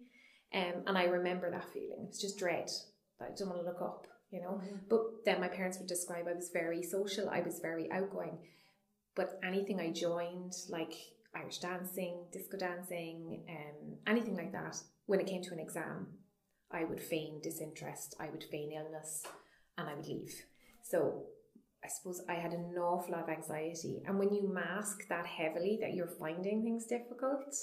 Um, 0.54 0.84
and 0.86 0.98
I 0.98 1.04
remember 1.04 1.50
that 1.50 1.72
feeling. 1.72 2.04
It 2.04 2.08
was 2.08 2.20
just 2.20 2.38
dread 2.38 2.70
I 3.22 3.34
don't 3.36 3.48
want 3.48 3.60
to 3.60 3.66
look 3.66 3.80
up, 3.80 4.06
you 4.30 4.40
know. 4.40 4.60
Mm-hmm. 4.62 4.76
But 4.88 5.24
then 5.24 5.40
my 5.40 5.48
parents 5.48 5.78
would 5.78 5.88
describe 5.88 6.26
I 6.28 6.34
was 6.34 6.50
very 6.52 6.82
social, 6.82 7.28
I 7.28 7.40
was 7.40 7.60
very 7.60 7.90
outgoing. 7.90 8.38
But 9.14 9.38
anything 9.44 9.80
I 9.80 9.92
joined, 9.92 10.52
like 10.68 10.94
Irish 11.34 11.58
dancing, 11.58 12.24
disco 12.32 12.56
dancing, 12.56 13.44
um, 13.48 13.96
anything 14.06 14.36
like 14.36 14.52
that, 14.52 14.76
when 15.06 15.20
it 15.20 15.26
came 15.26 15.42
to 15.42 15.52
an 15.52 15.60
exam, 15.60 16.06
I 16.70 16.84
would 16.84 17.00
feign 17.00 17.40
disinterest, 17.42 18.16
I 18.18 18.30
would 18.30 18.44
feign 18.44 18.72
illness, 18.72 19.24
and 19.76 19.88
I 19.88 19.94
would 19.94 20.06
leave. 20.06 20.34
So 20.82 21.24
I 21.84 21.88
suppose 21.88 22.22
I 22.28 22.34
had 22.34 22.52
an 22.52 22.74
awful 22.78 23.12
lot 23.12 23.24
of 23.24 23.28
anxiety. 23.28 24.02
And 24.06 24.18
when 24.18 24.32
you 24.32 24.52
mask 24.52 25.08
that 25.08 25.26
heavily 25.26 25.78
that 25.80 25.94
you're 25.94 26.06
finding 26.18 26.62
things 26.62 26.86
difficult, 26.86 27.54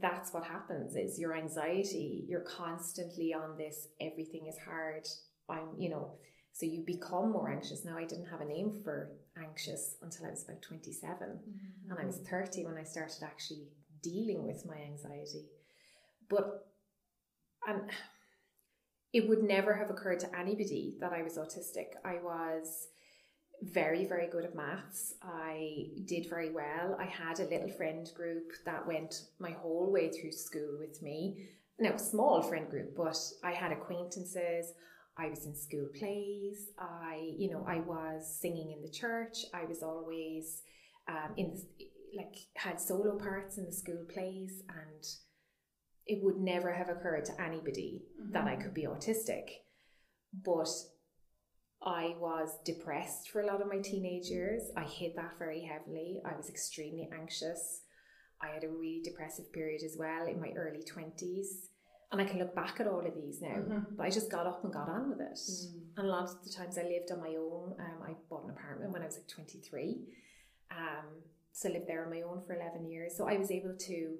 that's 0.00 0.32
what 0.32 0.44
happens 0.44 0.96
is 0.96 1.18
your 1.18 1.36
anxiety, 1.36 2.24
you're 2.28 2.40
constantly 2.42 3.34
on 3.34 3.56
this, 3.58 3.88
everything 4.00 4.46
is 4.46 4.56
hard. 4.64 5.06
I'm, 5.48 5.74
you 5.76 5.90
know, 5.90 6.12
so 6.52 6.66
you 6.66 6.82
become 6.86 7.32
more 7.32 7.50
anxious. 7.50 7.84
Now 7.84 7.98
I 7.98 8.04
didn't 8.04 8.26
have 8.26 8.40
a 8.40 8.44
name 8.44 8.80
for 8.84 9.12
anxious 9.36 9.96
until 10.02 10.26
I 10.26 10.30
was 10.30 10.44
about 10.44 10.62
27. 10.62 11.18
Mm-hmm. 11.18 11.90
And 11.90 11.98
I 11.98 12.04
was 12.06 12.20
30 12.30 12.66
when 12.66 12.76
I 12.76 12.84
started 12.84 13.22
actually 13.22 13.68
dealing 14.02 14.46
with 14.46 14.64
my 14.66 14.76
anxiety. 14.76 15.46
But 16.28 16.66
and 17.66 17.90
it 19.12 19.28
would 19.28 19.42
never 19.42 19.74
have 19.74 19.90
occurred 19.90 20.20
to 20.20 20.38
anybody 20.38 20.96
that 21.00 21.12
I 21.12 21.22
was 21.22 21.36
autistic. 21.36 21.94
I 22.04 22.18
was 22.22 22.88
very, 23.62 24.06
very 24.06 24.28
good 24.28 24.44
at 24.44 24.54
maths. 24.54 25.14
I 25.22 25.88
did 26.06 26.30
very 26.30 26.50
well. 26.50 26.96
I 26.98 27.04
had 27.04 27.40
a 27.40 27.44
little 27.44 27.68
friend 27.68 28.10
group 28.14 28.52
that 28.64 28.86
went 28.86 29.22
my 29.38 29.50
whole 29.50 29.92
way 29.92 30.10
through 30.10 30.32
school 30.32 30.78
with 30.78 31.02
me. 31.02 31.48
Now, 31.78 31.96
small 31.96 32.42
friend 32.42 32.70
group, 32.70 32.96
but 32.96 33.18
I 33.42 33.52
had 33.52 33.72
acquaintances. 33.72 34.72
I 35.18 35.28
was 35.28 35.44
in 35.44 35.54
school 35.54 35.88
plays. 35.98 36.68
I, 36.78 37.34
you 37.36 37.50
know, 37.50 37.64
I 37.66 37.80
was 37.80 38.38
singing 38.40 38.72
in 38.72 38.82
the 38.82 38.90
church. 38.90 39.38
I 39.52 39.64
was 39.64 39.82
always 39.82 40.62
um, 41.08 41.34
in, 41.36 41.60
like, 42.16 42.36
had 42.54 42.80
solo 42.80 43.18
parts 43.18 43.58
in 43.58 43.66
the 43.66 43.72
school 43.72 44.04
plays, 44.12 44.62
and 44.68 45.04
it 46.10 46.18
would 46.24 46.38
never 46.38 46.72
have 46.72 46.88
occurred 46.88 47.24
to 47.24 47.40
anybody 47.40 48.02
mm-hmm. 48.20 48.32
that 48.32 48.48
I 48.48 48.56
could 48.56 48.74
be 48.74 48.82
autistic. 48.82 49.44
But 50.44 50.68
I 51.82 52.16
was 52.18 52.58
depressed 52.64 53.30
for 53.30 53.40
a 53.40 53.46
lot 53.46 53.62
of 53.62 53.68
my 53.68 53.78
teenage 53.78 54.26
years. 54.26 54.62
I 54.76 54.82
hid 54.82 55.12
that 55.14 55.38
very 55.38 55.62
heavily. 55.62 56.20
I 56.24 56.36
was 56.36 56.48
extremely 56.48 57.08
anxious. 57.16 57.82
I 58.42 58.48
had 58.48 58.64
a 58.64 58.68
really 58.68 59.02
depressive 59.04 59.52
period 59.52 59.82
as 59.84 59.96
well 59.96 60.26
in 60.26 60.40
my 60.40 60.50
early 60.56 60.82
20s. 60.82 61.46
And 62.10 62.20
I 62.20 62.24
can 62.24 62.40
look 62.40 62.56
back 62.56 62.80
at 62.80 62.88
all 62.88 63.06
of 63.06 63.14
these 63.14 63.40
now, 63.40 63.60
mm-hmm. 63.60 63.94
but 63.96 64.04
I 64.04 64.10
just 64.10 64.32
got 64.32 64.48
up 64.48 64.64
and 64.64 64.72
got 64.72 64.88
on 64.88 65.10
with 65.10 65.20
it. 65.20 65.38
Mm. 65.38 65.96
And 65.96 66.06
a 66.08 66.10
lot 66.10 66.24
of 66.24 66.42
the 66.44 66.50
times 66.50 66.76
I 66.76 66.82
lived 66.82 67.12
on 67.12 67.20
my 67.20 67.36
own. 67.38 67.76
Um, 67.78 68.02
I 68.02 68.14
bought 68.28 68.42
an 68.42 68.50
apartment 68.50 68.92
when 68.92 69.02
I 69.02 69.06
was 69.06 69.14
like 69.14 69.28
23. 69.28 70.08
Um, 70.72 71.06
so 71.52 71.68
I 71.68 71.72
lived 71.74 71.86
there 71.86 72.04
on 72.04 72.10
my 72.10 72.22
own 72.22 72.42
for 72.44 72.56
11 72.56 72.90
years. 72.90 73.16
So 73.16 73.28
I 73.28 73.38
was 73.38 73.52
able 73.52 73.76
to 73.78 74.16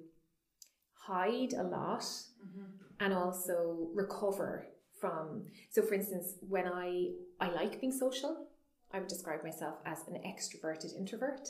hide 1.05 1.53
a 1.53 1.63
lot 1.63 2.01
mm-hmm. 2.01 2.63
and 2.99 3.13
also 3.13 3.89
recover 3.93 4.67
from 4.99 5.45
so 5.71 5.81
for 5.81 5.95
instance 5.95 6.35
when 6.47 6.67
i 6.67 7.07
i 7.39 7.49
like 7.49 7.81
being 7.81 7.91
social 7.91 8.47
i 8.93 8.99
would 8.99 9.07
describe 9.07 9.43
myself 9.43 9.75
as 9.85 9.99
an 10.07 10.21
extroverted 10.25 10.95
introvert 10.95 11.49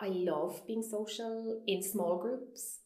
i 0.00 0.08
love 0.08 0.66
being 0.66 0.82
social 0.82 1.62
in 1.66 1.82
small 1.82 2.18
groups 2.18 2.80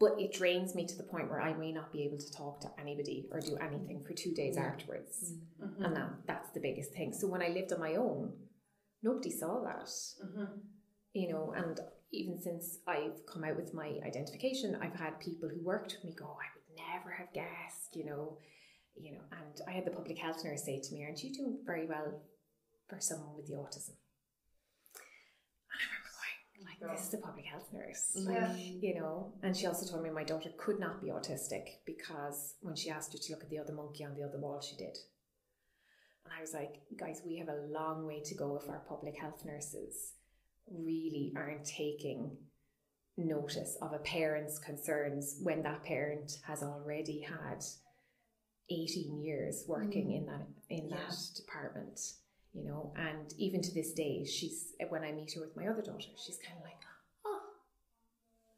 but 0.00 0.18
it 0.18 0.32
drains 0.32 0.74
me 0.74 0.86
to 0.86 0.96
the 0.96 1.02
point 1.02 1.28
where 1.28 1.42
i 1.42 1.52
may 1.52 1.70
not 1.70 1.92
be 1.92 2.02
able 2.02 2.18
to 2.18 2.32
talk 2.32 2.60
to 2.60 2.70
anybody 2.80 3.28
or 3.30 3.40
do 3.40 3.56
anything 3.56 4.02
for 4.02 4.14
two 4.14 4.32
days 4.32 4.56
afterwards 4.56 5.34
mm-hmm. 5.62 5.84
and 5.84 5.94
that 5.94 6.10
that's 6.26 6.50
the 6.50 6.60
biggest 6.60 6.92
thing 6.92 7.12
so 7.12 7.26
when 7.26 7.42
i 7.42 7.48
lived 7.48 7.72
on 7.74 7.80
my 7.80 7.94
own 7.96 8.32
nobody 9.02 9.30
saw 9.30 9.62
that 9.62 9.86
mm-hmm. 10.24 10.44
you 11.12 11.28
know 11.28 11.52
and 11.54 11.78
even 12.12 12.40
since 12.40 12.78
I've 12.86 13.24
come 13.26 13.44
out 13.44 13.56
with 13.56 13.72
my 13.72 13.98
identification, 14.06 14.78
I've 14.80 14.98
had 14.98 15.18
people 15.18 15.48
who 15.48 15.64
worked 15.64 15.96
with 15.96 16.04
me 16.04 16.14
go, 16.16 16.26
I 16.26 16.48
would 16.54 16.76
never 16.76 17.10
have 17.10 17.32
guessed, 17.32 17.94
you 17.94 18.04
know, 18.04 18.38
you 18.94 19.12
know, 19.12 19.20
and 19.32 19.60
I 19.66 19.72
had 19.72 19.86
the 19.86 19.90
public 19.90 20.18
health 20.18 20.44
nurse 20.44 20.64
say 20.64 20.80
to 20.80 20.94
me, 20.94 21.04
Aren't 21.04 21.22
you 21.24 21.32
doing 21.32 21.58
very 21.64 21.86
well 21.86 22.22
for 22.88 23.00
someone 23.00 23.34
with 23.34 23.46
the 23.46 23.54
autism? 23.54 23.96
And 25.72 25.80
I 25.80 25.84
remember 25.88 26.12
going, 26.12 26.66
like, 26.66 26.76
yeah. 26.82 26.94
this 26.94 27.08
is 27.08 27.14
a 27.14 27.18
public 27.24 27.46
health 27.46 27.68
nurse. 27.72 28.12
Yeah. 28.14 28.54
You 28.56 29.00
know, 29.00 29.32
and 29.42 29.56
she 29.56 29.66
also 29.66 29.90
told 29.90 30.02
me 30.02 30.10
my 30.10 30.24
daughter 30.24 30.50
could 30.58 30.78
not 30.78 31.02
be 31.02 31.08
autistic 31.08 31.80
because 31.86 32.56
when 32.60 32.76
she 32.76 32.90
asked 32.90 33.12
her 33.14 33.18
to 33.18 33.32
look 33.32 33.42
at 33.42 33.48
the 33.48 33.58
other 33.58 33.72
monkey 33.72 34.04
on 34.04 34.14
the 34.14 34.22
other 34.22 34.38
wall, 34.38 34.60
she 34.60 34.76
did. 34.76 34.98
And 36.24 36.34
I 36.36 36.42
was 36.42 36.52
like, 36.52 36.82
guys, 36.98 37.22
we 37.24 37.38
have 37.38 37.48
a 37.48 37.66
long 37.72 38.06
way 38.06 38.20
to 38.22 38.34
go 38.34 38.58
if 38.62 38.68
our 38.68 38.82
public 38.86 39.16
health 39.18 39.42
nurses 39.46 40.12
really 40.70 41.32
aren't 41.36 41.64
taking 41.64 42.36
notice 43.16 43.76
of 43.82 43.92
a 43.92 43.98
parent's 43.98 44.58
concerns 44.58 45.38
when 45.42 45.62
that 45.62 45.84
parent 45.84 46.38
has 46.46 46.62
already 46.62 47.20
had 47.20 47.62
18 48.70 49.22
years 49.22 49.64
working 49.68 50.08
mm. 50.08 50.16
in 50.16 50.26
that 50.26 50.46
in 50.70 50.88
yeah. 50.88 50.96
that 50.96 51.14
department 51.36 52.00
you 52.54 52.64
know 52.64 52.92
and 52.96 53.34
even 53.36 53.60
to 53.60 53.74
this 53.74 53.92
day 53.92 54.24
she's 54.24 54.72
when 54.88 55.02
i 55.02 55.12
meet 55.12 55.32
her 55.34 55.40
with 55.40 55.56
my 55.56 55.66
other 55.66 55.82
daughter 55.82 56.08
she's 56.16 56.38
kind 56.38 56.58
of 56.58 56.64
like 56.64 56.80
oh 57.26 57.40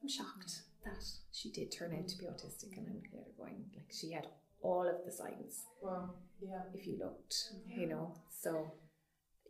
i'm 0.02 0.08
shocked 0.08 0.46
mm. 0.46 0.84
that 0.84 1.04
she 1.32 1.50
did 1.50 1.72
turn 1.72 1.92
out 1.98 2.06
to 2.06 2.16
be 2.18 2.26
mm. 2.26 2.30
autistic 2.30 2.76
and 2.76 2.86
i'm 2.86 3.02
going 3.36 3.64
like 3.74 3.90
she 3.90 4.12
had 4.12 4.26
all 4.62 4.86
of 4.86 5.04
the 5.04 5.12
signs 5.12 5.64
well 5.82 6.14
yeah 6.40 6.62
if 6.74 6.86
you 6.86 6.96
looked 6.98 7.34
yeah. 7.68 7.80
you 7.80 7.86
know 7.88 8.14
so 8.30 8.72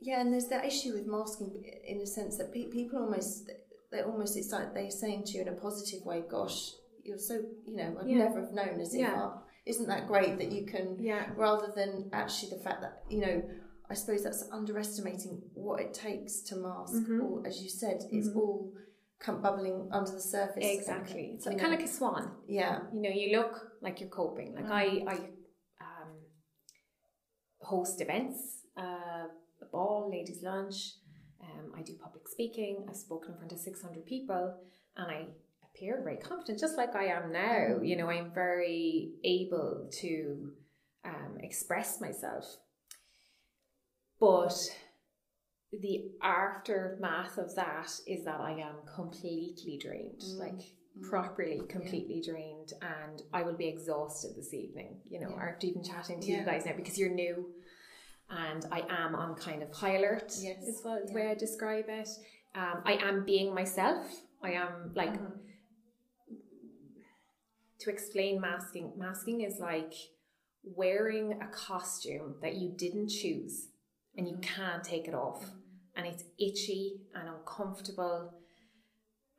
yeah, 0.01 0.21
and 0.21 0.33
there's 0.33 0.49
that 0.49 0.65
issue 0.65 0.93
with 0.93 1.07
masking 1.07 1.65
in 1.87 2.01
a 2.01 2.07
sense 2.07 2.39
that 2.39 2.53
pe- 2.53 2.71
people 2.71 3.01
almost 3.01 3.51
they 3.91 4.01
almost 4.03 4.37
it's 4.37 4.53
like 4.53 4.75
they're 4.75 4.91
saying 4.91 5.25
to 5.25 5.33
you 5.33 5.43
in 5.43 5.49
a 5.49 5.53
positive 5.53 6.05
way, 6.05 6.23
"Gosh, 6.29 6.73
you're 7.05 7.19
so 7.19 7.41
you 7.67 7.77
know 7.77 7.97
I'd 8.01 8.09
yeah. 8.09 8.19
never 8.19 8.41
have 8.41 8.53
known 8.53 8.81
as 8.81 8.95
yeah. 8.95 9.15
oh, 9.17 9.41
isn't 9.67 9.87
that 9.89 10.07
great 10.07 10.39
that 10.39 10.53
you 10.53 10.67
can 10.67 10.97
yeah. 11.01 11.27
rather 11.37 11.73
than 11.75 12.11
actually 12.13 12.51
the 12.51 12.63
fact 12.63 12.83
that 12.83 13.03
you 13.09 13.21
know 13.21 13.43
I 13.91 13.95
suppose 13.95 14.25
that's 14.25 14.45
underestimating 14.51 15.43
what 15.55 15.81
it 15.81 15.95
takes 15.95 16.41
to 16.43 16.57
mask, 16.57 16.95
mm-hmm. 16.95 17.21
or 17.21 17.47
as 17.47 17.63
you 17.63 17.69
said, 17.69 18.03
it's 18.11 18.29
mm-hmm. 18.29 18.39
all 18.39 18.73
come 19.21 19.41
bubbling 19.41 19.89
under 19.93 20.11
the 20.11 20.21
surface. 20.21 20.65
Exactly, 20.65 21.33
it's 21.35 21.47
like, 21.47 21.59
kind 21.59 21.73
of 21.73 21.81
like 21.81 21.89
a 21.89 21.93
swan. 21.93 22.31
Yeah, 22.49 22.81
you 22.93 23.03
know, 23.03 23.11
you 23.11 23.37
look 23.37 23.55
like 23.83 24.01
you're 24.01 24.09
coping. 24.09 24.55
Like 24.55 24.67
mm. 24.67 24.71
I, 25.09 25.13
I 25.13 25.15
um, 25.81 26.11
host 27.61 28.01
events. 28.01 28.63
Uh, 28.77 29.27
ball, 29.75 30.09
ladies' 30.11 30.43
lunch. 30.43 30.77
Um, 31.43 31.73
I 31.77 31.83
do 31.83 31.95
public 32.03 32.29
speaking. 32.29 32.87
I've 32.89 32.97
spoken 32.97 33.33
in 33.33 33.39
front 33.39 33.53
of 33.53 33.59
600 33.59 34.07
people 34.07 34.55
and 34.97 35.11
I 35.11 35.27
appear 35.69 36.01
very 36.03 36.17
confident, 36.17 36.61
just 36.61 36.77
like 36.77 36.95
I 36.95 37.07
am 37.07 37.33
now. 37.33 37.81
You 37.83 37.97
know, 37.97 38.09
I'm 38.09 38.31
very 38.33 39.11
able 39.25 39.91
to 40.01 40.53
um, 41.05 41.39
express 41.41 42.01
myself. 42.01 42.45
But 44.21 44.55
the 45.73 46.13
aftermath 46.23 47.37
of 47.37 47.55
that 47.57 47.91
is 48.07 48.25
that 48.25 48.41
I 48.41 48.53
am 48.53 48.77
completely 48.95 49.79
drained, 49.83 50.21
mm. 50.21 50.39
like 50.39 50.53
mm. 50.53 51.11
properly, 51.11 51.61
completely 51.69 52.23
yeah. 52.25 52.33
drained, 52.33 52.73
and 52.81 53.23
I 53.33 53.43
will 53.43 53.57
be 53.57 53.67
exhausted 53.67 54.37
this 54.37 54.55
evening. 54.55 55.01
You 55.11 55.21
know, 55.21 55.35
yeah. 55.37 55.49
after 55.51 55.67
even 55.67 55.83
chatting 55.83 56.21
to 56.21 56.31
yeah. 56.31 56.39
you 56.39 56.47
guys 56.47 56.65
now 56.65 56.75
because 56.77 56.97
you're 56.97 57.11
new 57.11 57.47
and 58.31 58.67
I 58.71 58.81
am 58.89 59.15
on 59.15 59.35
kind 59.35 59.63
of 59.63 59.73
high 59.73 59.97
alert. 59.97 60.33
Yes, 60.41 60.63
is 60.63 60.81
what, 60.83 61.07
the 61.07 61.13
way 61.13 61.29
I 61.29 61.35
describe 61.35 61.87
it. 61.89 62.09
Um, 62.55 62.83
I 62.85 62.95
am 62.95 63.25
being 63.25 63.55
myself. 63.55 64.07
I 64.43 64.53
am 64.53 64.93
like 64.95 65.15
uh-huh. 65.15 66.37
to 67.81 67.91
explain 67.91 68.41
masking. 68.41 68.93
Masking 68.97 69.41
is 69.41 69.59
like 69.59 69.95
wearing 70.63 71.41
a 71.43 71.47
costume 71.49 72.37
that 72.43 72.55
you 72.55 72.73
didn't 72.77 73.09
choose 73.09 73.69
and 74.17 74.29
you 74.29 74.35
mm-hmm. 74.35 74.63
can't 74.63 74.85
take 74.85 75.09
it 75.09 75.15
off, 75.15 75.43
mm-hmm. 75.43 75.97
and 75.97 76.07
it's 76.07 76.25
itchy 76.39 77.01
and 77.15 77.29
uncomfortable, 77.29 78.33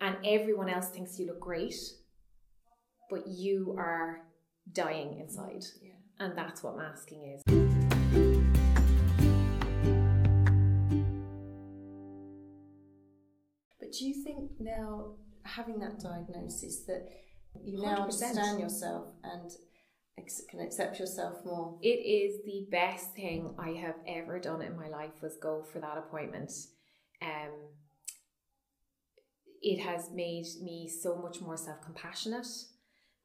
and 0.02 0.18
everyone 0.26 0.70
else 0.70 0.90
thinks 0.90 1.18
you 1.20 1.28
look 1.28 1.40
great, 1.40 1.76
but 3.10 3.28
you 3.28 3.76
are 3.78 4.22
dying 4.74 5.20
inside, 5.20 5.64
yeah. 5.82 5.94
and 6.20 6.38
that's 6.38 6.62
what 6.64 6.78
masking 6.78 7.38
is. 7.38 7.65
Do 13.98 14.06
you 14.06 14.24
think 14.24 14.52
now, 14.60 15.14
having 15.44 15.80
that 15.80 16.00
diagnosis, 16.00 16.86
that 16.86 17.10
you 17.64 17.82
now 17.82 17.96
100%. 17.96 18.02
understand 18.02 18.60
yourself 18.60 19.08
and 19.24 19.52
can 20.50 20.60
accept 20.60 21.00
yourself 21.00 21.36
more? 21.46 21.78
It 21.82 21.88
is 21.88 22.44
the 22.46 22.68
best 22.72 23.16
thing 23.16 23.54
I 23.58 23.70
have 23.72 23.96
ever 24.08 24.40
done 24.40 24.62
in 24.62 24.76
my 24.76 24.88
life 24.88 25.22
was 25.22 25.38
go 25.42 25.64
for 25.72 25.80
that 25.80 25.98
appointment. 25.98 26.52
Um, 27.22 27.52
it 29.62 29.82
has 29.82 30.12
made 30.12 30.46
me 30.62 30.88
so 30.88 31.16
much 31.16 31.42
more 31.42 31.58
self 31.58 31.82
compassionate, 31.82 32.48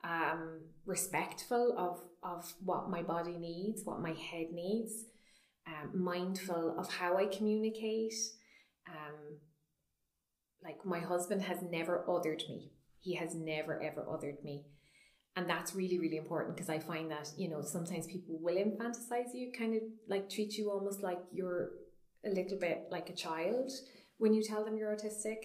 um, 0.04 0.60
respectful 0.86 1.74
of 1.76 2.00
of 2.22 2.52
what 2.62 2.90
my 2.90 3.02
body 3.02 3.36
needs, 3.38 3.82
what 3.84 4.00
my 4.00 4.12
head 4.12 4.48
needs, 4.52 5.04
um, 5.66 6.02
mindful 6.02 6.78
of 6.78 6.90
how 6.92 7.16
I 7.16 7.26
communicate. 7.26 8.14
Um, 8.88 9.38
like 10.62 10.84
my 10.84 11.00
husband 11.00 11.42
has 11.42 11.58
never 11.62 12.04
othered 12.08 12.48
me. 12.48 12.72
He 13.00 13.14
has 13.16 13.34
never 13.34 13.82
ever 13.82 14.02
othered 14.02 14.42
me. 14.44 14.66
And 15.36 15.48
that's 15.48 15.74
really, 15.74 15.98
really 15.98 16.16
important 16.16 16.56
because 16.56 16.68
I 16.68 16.80
find 16.80 17.10
that, 17.10 17.30
you 17.36 17.48
know, 17.48 17.62
sometimes 17.62 18.06
people 18.06 18.38
will 18.40 18.56
infantilize 18.56 19.32
you, 19.32 19.52
kind 19.56 19.74
of 19.74 19.82
like 20.08 20.28
treat 20.28 20.54
you 20.54 20.70
almost 20.70 21.02
like 21.02 21.20
you're 21.32 21.70
a 22.26 22.30
little 22.30 22.58
bit 22.58 22.88
like 22.90 23.08
a 23.08 23.14
child 23.14 23.70
when 24.18 24.34
you 24.34 24.42
tell 24.42 24.64
them 24.64 24.76
you're 24.76 24.94
autistic. 24.94 25.38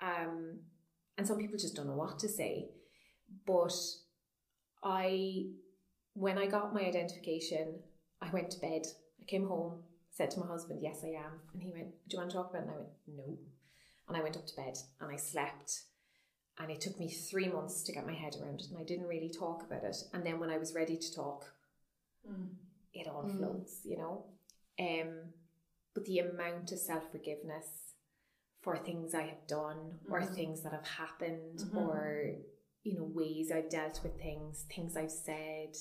Um, 0.00 0.60
and 1.18 1.26
some 1.26 1.38
people 1.38 1.58
just 1.58 1.74
don't 1.74 1.88
know 1.88 1.96
what 1.96 2.18
to 2.20 2.28
say. 2.28 2.70
But 3.46 3.74
I, 4.82 5.46
when 6.14 6.38
I 6.38 6.46
got 6.46 6.72
my 6.72 6.80
identification, 6.80 7.80
I 8.22 8.30
went 8.30 8.50
to 8.52 8.60
bed. 8.60 8.82
I 9.20 9.24
came 9.24 9.46
home, 9.46 9.82
said 10.10 10.30
to 10.30 10.40
my 10.40 10.46
husband, 10.46 10.80
Yes, 10.82 11.02
I 11.04 11.08
am. 11.08 11.40
And 11.52 11.62
he 11.62 11.72
went, 11.72 11.88
Do 12.08 12.16
you 12.16 12.18
want 12.18 12.30
to 12.30 12.36
talk 12.36 12.50
about 12.50 12.62
it? 12.62 12.68
And 12.68 12.70
I 12.70 12.76
went, 12.76 12.88
No. 13.06 13.38
And 14.10 14.18
I 14.18 14.22
went 14.22 14.36
up 14.36 14.46
to 14.46 14.56
bed 14.56 14.76
and 15.00 15.10
I 15.10 15.16
slept. 15.16 15.82
And 16.58 16.70
it 16.70 16.80
took 16.80 16.98
me 16.98 17.08
three 17.08 17.48
months 17.48 17.82
to 17.84 17.92
get 17.92 18.06
my 18.06 18.12
head 18.12 18.34
around 18.40 18.60
it. 18.60 18.66
And 18.70 18.78
I 18.78 18.82
didn't 18.82 19.06
really 19.06 19.30
talk 19.30 19.62
about 19.62 19.84
it. 19.84 19.96
And 20.12 20.26
then 20.26 20.40
when 20.40 20.50
I 20.50 20.58
was 20.58 20.74
ready 20.74 20.96
to 20.96 21.14
talk, 21.14 21.44
mm. 22.28 22.48
it 22.92 23.06
all 23.06 23.22
mm. 23.22 23.38
flows, 23.38 23.80
you 23.84 23.96
know? 23.96 24.24
Um, 24.78 25.30
but 25.94 26.04
the 26.04 26.18
amount 26.18 26.72
of 26.72 26.78
self 26.78 27.10
forgiveness 27.12 27.94
for 28.60 28.76
things 28.76 29.14
I 29.14 29.22
have 29.22 29.46
done 29.46 29.98
mm-hmm. 30.04 30.12
or 30.12 30.22
things 30.22 30.62
that 30.62 30.72
have 30.72 30.86
happened 30.86 31.58
mm-hmm. 31.58 31.78
or 31.78 32.32
you 32.82 32.96
know 32.96 33.10
ways 33.14 33.50
I've 33.54 33.70
dealt 33.70 34.00
with 34.02 34.18
things, 34.18 34.64
things 34.74 34.96
I've 34.96 35.10
said. 35.10 35.76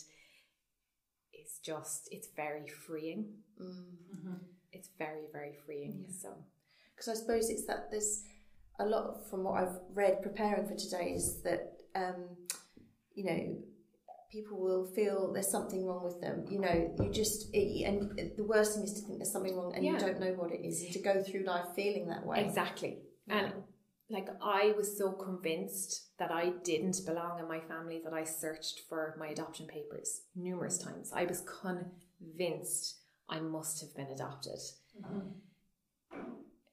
It's 1.34 1.60
just 1.64 2.10
it's 2.12 2.30
very 2.36 2.68
freeing. 2.68 3.34
Mm-hmm. 3.62 4.34
It's 4.72 4.90
very 4.98 5.26
very 5.32 5.54
freeing. 5.66 6.06
Yeah. 6.08 6.16
So, 6.22 6.30
because 7.00 7.18
I 7.18 7.22
suppose 7.22 7.50
it's 7.50 7.66
that 7.66 7.90
there's 7.92 8.24
a 8.80 8.86
lot 8.86 9.30
from 9.30 9.44
what 9.44 9.64
I've 9.64 9.76
read 9.94 10.22
preparing 10.22 10.68
for 10.68 10.76
today 10.76 11.14
is 11.16 11.42
that 11.44 11.78
um, 11.96 12.26
you 13.16 13.26
know 13.26 13.58
people 14.32 14.60
will 14.60 14.86
feel 14.86 15.32
there's 15.34 15.50
something 15.50 15.86
wrong 15.86 16.04
with 16.04 16.22
them. 16.22 16.46
You 16.50 16.60
know, 16.60 16.94
you 17.00 17.10
just 17.12 17.48
it, 17.54 17.86
and 17.86 18.20
the 18.36 18.44
worst 18.44 18.76
thing 18.76 18.84
is 18.84 18.94
to 18.94 19.02
think 19.02 19.20
there's 19.20 19.32
something 19.32 19.56
wrong 19.56 19.74
and 19.76 19.84
yeah. 19.84 19.94
you 19.94 20.00
don't 20.00 20.20
know 20.20 20.34
what 20.34 20.52
it 20.52 20.66
is, 20.66 20.82
and 20.84 20.92
to 20.92 21.00
go 21.00 21.24
through 21.24 21.46
life 21.46 21.68
feeling 21.76 22.08
that 22.08 22.26
way. 22.26 22.44
Exactly, 22.44 23.00
yeah. 23.28 23.46
and 23.46 23.54
like 24.10 24.28
I 24.42 24.74
was 24.76 24.98
so 24.98 25.12
convinced 25.12 26.18
that 26.20 26.32
I 26.32 26.54
didn't 26.64 26.98
belong 27.06 27.40
in 27.40 27.48
my 27.48 27.60
family 27.62 28.02
that 28.04 28.14
I 28.14 28.26
searched 28.26 28.82
for 28.90 29.16
my 29.18 29.28
adoption 29.28 29.68
papers 29.68 30.24
numerous 30.36 30.78
times. 30.78 31.12
I 31.14 31.26
was 31.26 31.44
convinced 31.62 32.98
I 33.30 33.40
must 33.40 33.80
have 33.82 33.96
been 33.96 34.08
adopted. 34.08 34.60
Mm-hmm. 35.02 35.30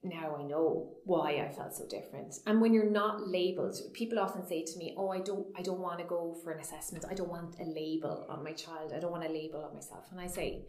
Now 0.08 0.36
I 0.38 0.42
know 0.42 0.94
why 1.04 1.44
I 1.44 1.52
felt 1.52 1.74
so 1.74 1.84
different. 1.88 2.34
And 2.46 2.60
when 2.60 2.72
you're 2.72 2.90
not 2.90 3.26
labeled, 3.28 3.76
people 3.92 4.18
often 4.18 4.46
say 4.46 4.64
to 4.64 4.78
me, 4.78 4.94
"Oh, 4.96 5.08
I 5.08 5.20
don't 5.20 5.46
I 5.58 5.62
don't 5.62 5.80
want 5.80 5.98
to 5.98 6.04
go 6.04 6.36
for 6.42 6.52
an 6.52 6.60
assessment. 6.60 7.04
I 7.10 7.14
don't 7.14 7.30
want 7.30 7.56
a 7.60 7.64
label 7.64 8.26
on 8.28 8.44
my 8.44 8.52
child. 8.52 8.92
I 8.92 9.00
don't 9.00 9.10
want 9.10 9.24
a 9.24 9.32
label 9.32 9.64
on 9.64 9.74
myself." 9.74 10.04
And 10.12 10.20
I 10.20 10.28
say, 10.28 10.66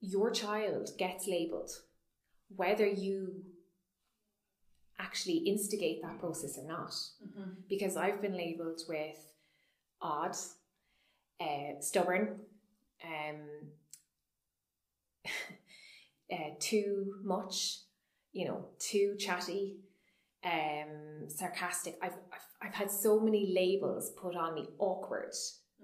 "Your 0.00 0.30
child 0.30 0.90
gets 0.98 1.26
labeled 1.26 1.70
whether 2.48 2.86
you 2.86 3.42
actually 4.98 5.38
instigate 5.38 6.02
that 6.02 6.18
process 6.18 6.58
or 6.58 6.66
not. 6.66 6.90
Mm-hmm. 6.90 7.50
Because 7.68 7.96
I've 7.96 8.20
been 8.20 8.36
labelled 8.36 8.80
with 8.88 9.16
odd, 10.00 10.36
uh, 11.40 11.80
stubborn, 11.80 12.40
um, 13.04 13.40
uh, 16.32 16.36
too 16.60 17.14
much, 17.22 17.78
you 18.38 18.44
know, 18.46 18.64
too 18.78 19.16
chatty, 19.18 19.78
um, 20.44 21.28
sarcastic. 21.28 21.96
I've, 22.00 22.12
I've, 22.32 22.68
I've 22.68 22.74
had 22.74 22.88
so 22.88 23.18
many 23.18 23.52
labels 23.52 24.12
put 24.16 24.36
on 24.36 24.54
me, 24.54 24.68
awkward. 24.78 25.34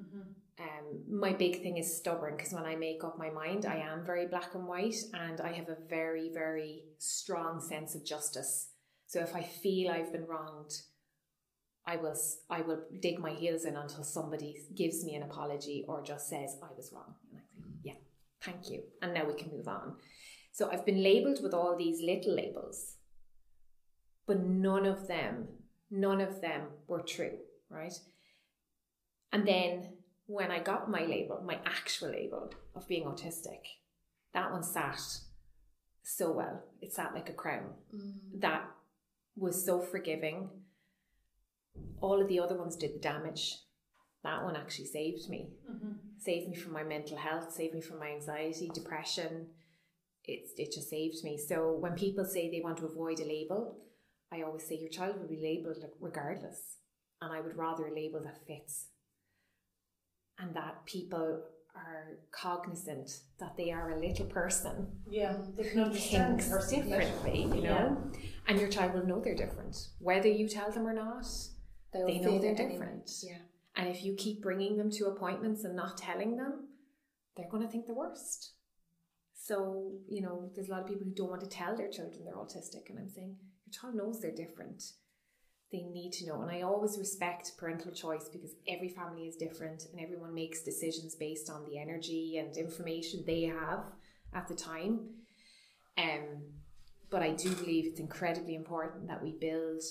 Mm-hmm. 0.01 0.21
Um, 0.61 1.19
my 1.21 1.33
big 1.33 1.63
thing 1.65 1.79
is 1.79 1.97
stubborn 1.97 2.37
because 2.37 2.53
when 2.53 2.65
I 2.65 2.77
make 2.77 3.03
up 3.03 3.19
my 3.19 3.29
mind, 3.29 3.67
I 3.67 3.79
am 3.79 4.07
very 4.07 4.29
black 4.29 4.55
and 4.55 4.69
white 4.69 4.95
and 5.13 5.41
I 5.41 5.51
have 5.51 5.69
a 5.69 5.77
very, 5.89 6.31
very 6.33 6.85
strong 6.99 7.61
sense 7.61 7.97
of 7.97 8.05
justice. 8.05 8.69
So 9.09 9.19
if 9.19 9.35
I 9.35 9.43
feel 9.43 9.91
I've 9.91 10.13
been 10.13 10.27
wronged, 10.27 10.75
I 11.85 11.97
will 11.97 12.17
I 12.49 12.61
will 12.61 12.83
dig 13.01 13.19
my 13.19 13.33
heels 13.33 13.65
in 13.65 13.75
until 13.75 14.05
somebody 14.05 14.57
gives 14.77 15.05
me 15.05 15.17
an 15.17 15.25
apology 15.25 15.85
or 15.89 16.03
just 16.03 16.29
says 16.29 16.57
I 16.63 16.73
was 16.77 16.93
wrong. 16.95 17.15
And 17.33 17.41
I 17.41 17.43
think, 17.53 17.75
yeah, 17.83 17.99
thank 18.41 18.71
you. 18.71 18.85
And 19.03 19.13
now 19.13 19.27
we 19.27 19.35
can 19.35 19.51
move 19.51 19.67
on. 19.67 19.97
So 20.55 20.71
I've 20.71 20.87
been 20.87 21.03
labeled 21.03 21.41
with 21.43 21.53
all 21.53 21.77
these 21.77 22.01
little 22.01 22.33
labels, 22.33 22.95
but 24.25 24.39
none 24.39 24.87
of 24.87 25.09
them, 25.09 25.49
none 25.91 26.21
of 26.21 26.41
them 26.41 26.69
were 26.87 27.03
true, 27.03 27.39
right? 27.69 27.99
And 29.33 29.49
then 29.49 29.95
when 30.27 30.53
I 30.53 30.61
got 30.61 30.89
my 30.89 31.07
label, 31.07 31.43
my 31.45 31.59
actual 31.67 32.11
label 32.11 32.53
of 32.77 32.87
being 32.87 33.03
autistic, 33.03 33.63
that 34.33 34.53
one 34.53 34.63
sat 34.63 35.01
so 36.05 36.31
well. 36.31 36.63
It 36.81 36.93
sat 36.93 37.15
like 37.15 37.29
a 37.29 37.33
crown. 37.33 37.71
Mm. 37.93 38.41
That 38.41 38.71
was 39.37 39.67
so 39.67 39.81
forgiving. 39.81 40.51
All 42.01 42.23
of 42.23 42.29
the 42.29 42.39
other 42.39 42.57
ones 42.57 42.77
did 42.77 42.95
the 42.95 43.01
damage. 43.01 43.57
That 44.23 44.45
one 44.45 44.55
actually 44.55 44.87
saved 44.87 45.29
me. 45.29 45.49
Mm-hmm. 45.69 45.95
Saved 46.17 46.49
me 46.49 46.55
from 46.55 46.75
my 46.75 46.85
mental 46.85 47.17
health, 47.17 47.53
saved 47.53 47.75
me 47.75 47.81
from 47.81 47.99
my 47.99 48.13
anxiety, 48.13 48.71
depression. 48.73 49.49
It, 50.27 50.49
it 50.57 50.73
just 50.73 50.89
saved 50.89 51.23
me. 51.23 51.39
So 51.39 51.77
when 51.79 51.95
people 51.95 52.25
say 52.25 52.51
they 52.51 52.63
want 52.63 52.79
to 52.79 52.87
avoid 52.87 53.21
a 53.21 53.25
label, 53.25 53.79
I 54.33 54.43
always 54.43 54.67
say 54.67 54.77
your 54.77 54.89
child 54.89 55.21
will 55.21 55.29
be 55.29 55.43
labelled 55.43 55.85
regardless. 56.01 56.79
And 57.21 57.33
I 57.33 57.41
would 57.41 57.57
rather 57.57 57.87
a 57.87 57.95
label 57.95 58.23
that 58.23 58.47
fits 58.47 58.89
and 60.39 60.55
that 60.55 60.85
people 60.87 61.43
are 61.75 62.19
cognizant 62.31 63.21
that 63.41 63.57
they 63.57 63.71
are 63.71 63.93
a 63.93 64.01
little 64.01 64.27
person. 64.27 64.89
Yeah, 65.09 65.37
they 65.57 65.65
can 65.65 65.81
understand 65.81 66.43
things 66.43 66.71
differently, 66.71 67.43
you 67.43 67.63
know. 67.63 68.11
Yeah. 68.13 68.21
And 68.47 68.61
your 68.61 68.69
child 68.69 68.95
will 68.95 69.07
know 69.07 69.21
they're 69.21 69.35
different, 69.35 69.89
whether 69.99 70.29
you 70.29 70.49
tell 70.49 70.71
them 70.71 70.87
or 70.87 70.93
not. 70.93 71.27
They'll 71.93 72.07
they 72.07 72.19
know 72.19 72.39
they're 72.39 72.55
different. 72.55 73.11
Yeah. 73.23 73.39
And 73.77 73.89
if 73.89 74.05
you 74.05 74.15
keep 74.15 74.43
bringing 74.43 74.77
them 74.77 74.91
to 74.93 75.07
appointments 75.07 75.65
and 75.65 75.75
not 75.75 75.99
telling 75.99 76.37
them, 76.37 76.69
they're 77.37 77.51
going 77.51 77.63
to 77.65 77.69
think 77.69 77.87
the 77.87 77.95
worst. 77.95 78.53
So, 79.47 79.93
you 80.09 80.23
know, 80.23 80.51
there's 80.55 80.69
a 80.69 80.71
lot 80.71 80.81
of 80.81 80.87
people 80.87 81.05
who 81.05 81.15
don't 81.15 81.29
want 81.29 81.43
to 81.43 81.49
tell 81.49 81.77
their 81.77 81.91
children 81.91 82.25
they're 82.25 82.35
autistic. 82.35 82.89
And 82.89 82.99
I'm 82.99 83.11
saying, 83.11 83.37
your 83.67 83.73
child 83.73 83.95
knows 83.95 84.21
they're 84.21 84.31
different 84.31 84.83
they 85.75 85.83
need 85.83 86.13
to 86.13 86.27
know. 86.27 86.43
And 86.43 86.51
I 86.51 86.63
always 86.63 86.99
respect 86.99 87.53
parental 87.59 87.91
choice 87.91 88.29
because 88.33 88.55
every 88.69 88.89
family 88.89 89.23
is 89.23 89.35
different 89.35 89.87
and 89.91 90.01
everyone 90.01 90.33
makes 90.33 90.63
decisions 90.63 91.17
based 91.17 91.51
on 91.51 91.65
the 91.65 91.79
energy 91.79 92.37
and 92.39 92.57
information 92.57 93.25
they 93.27 93.43
have 93.43 93.85
at 94.33 94.47
the 94.47 94.55
time. 94.55 95.01
Um, 95.99 96.45
but 97.11 97.23
I 97.23 97.33
do 97.33 97.51
believe 97.55 97.87
it's 97.87 98.01
incredibly 98.01 98.55
important 98.55 99.09
that 99.09 99.23
we 99.23 99.33
build 99.33 99.83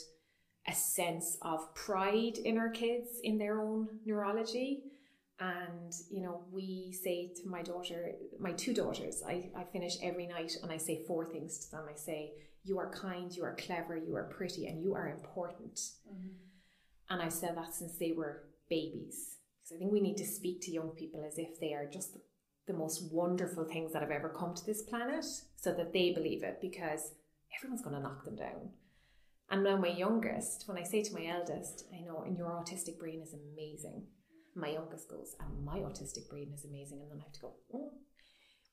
a 0.68 0.74
sense 0.74 1.38
of 1.42 1.76
pride 1.76 2.38
in 2.38 2.58
our 2.58 2.70
kids 2.70 3.20
in 3.22 3.38
their 3.38 3.60
own 3.62 3.88
neurology. 4.06 4.84
And, 5.44 5.92
you 6.10 6.22
know, 6.22 6.44
we 6.54 6.96
say 7.04 7.34
to 7.42 7.50
my 7.50 7.62
daughter, 7.62 8.14
my 8.40 8.54
two 8.54 8.74
daughters, 8.74 9.22
I, 9.28 9.50
I 9.58 9.66
finish 9.66 9.96
every 10.02 10.26
night 10.26 10.54
and 10.62 10.72
I 10.72 10.78
say 10.78 11.04
four 11.06 11.26
things 11.26 11.60
to 11.60 11.72
them. 11.72 11.86
I 11.92 11.98
say, 11.98 12.32
you 12.64 12.80
are 12.80 12.90
kind, 12.92 13.30
you 13.36 13.44
are 13.44 13.58
clever, 13.58 13.98
you 13.98 14.16
are 14.16 14.32
pretty, 14.38 14.68
and 14.68 14.82
you 14.82 14.94
are 14.94 15.10
important. 15.10 15.78
Mm-hmm. 16.10 16.30
And 17.10 17.22
I've 17.22 17.34
said 17.34 17.58
that 17.58 17.74
since 17.74 17.98
they 17.98 18.14
were 18.14 18.44
babies. 18.70 19.36
So 19.66 19.76
I 19.76 19.80
think 19.80 19.92
we 19.92 20.00
need 20.00 20.16
to 20.18 20.26
speak 20.26 20.62
to 20.62 20.72
young 20.72 20.92
people 20.92 21.26
as 21.28 21.38
if 21.38 21.60
they 21.60 21.74
are 21.74 21.90
just 21.92 22.14
the, 22.14 22.22
the 22.68 22.78
most 22.78 23.12
wonderful 23.12 23.66
things 23.66 23.92
that 23.92 24.02
have 24.02 24.12
ever 24.12 24.30
come 24.30 24.54
to 24.54 24.66
this 24.66 24.84
planet 24.84 25.26
so 25.58 25.74
that 25.74 25.92
they 25.92 26.14
believe 26.14 26.44
it 26.44 26.60
because 26.62 27.12
everyone's 27.58 27.82
going 27.82 27.98
to 27.98 28.02
knock 28.02 28.24
them 28.24 28.38
down. 28.38 28.70
And 29.50 29.66
now 29.66 29.76
my 29.76 29.90
youngest, 29.90 30.64
when 30.68 30.78
I 30.78 30.84
say 30.84 31.04
to 31.04 31.14
my 31.14 31.26
eldest, 31.26 31.86
I 31.94 32.00
know, 32.00 32.24
and 32.26 32.38
your 32.38 32.48
autistic 32.48 32.98
brain 32.98 33.22
is 33.22 33.34
amazing. 33.34 34.04
My 34.56 34.70
youngest 34.70 35.10
goes, 35.10 35.36
and 35.40 35.66
my 35.66 35.80
autistic 35.80 36.30
brain 36.30 36.52
is 36.54 36.66
amazing. 36.66 37.02
And 37.02 37.12
then 37.12 37.20
I 37.20 37.24
have 37.24 37.34
to 37.34 37.42
go, 37.42 37.54
oh, 37.74 37.92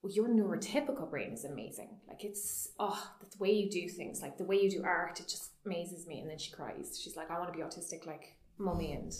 well, 0.02 0.12
your 0.12 0.28
neurotypical 0.28 1.10
brain 1.10 1.32
is 1.32 1.44
amazing. 1.44 1.90
Like 2.08 2.24
it's 2.24 2.68
oh, 2.78 3.10
the 3.20 3.38
way 3.38 3.52
you 3.52 3.70
do 3.70 3.88
things, 3.88 4.22
like 4.22 4.38
the 4.38 4.44
way 4.44 4.56
you 4.56 4.70
do 4.70 4.82
art, 4.82 5.20
it 5.20 5.28
just 5.28 5.52
amazes 5.66 6.06
me. 6.06 6.20
And 6.20 6.30
then 6.30 6.38
she 6.38 6.52
cries. 6.52 6.98
She's 7.02 7.16
like, 7.16 7.30
I 7.30 7.38
want 7.38 7.52
to 7.52 7.56
be 7.56 7.62
autistic 7.62 8.06
like 8.06 8.36
mummy 8.58 8.92
and 8.92 9.12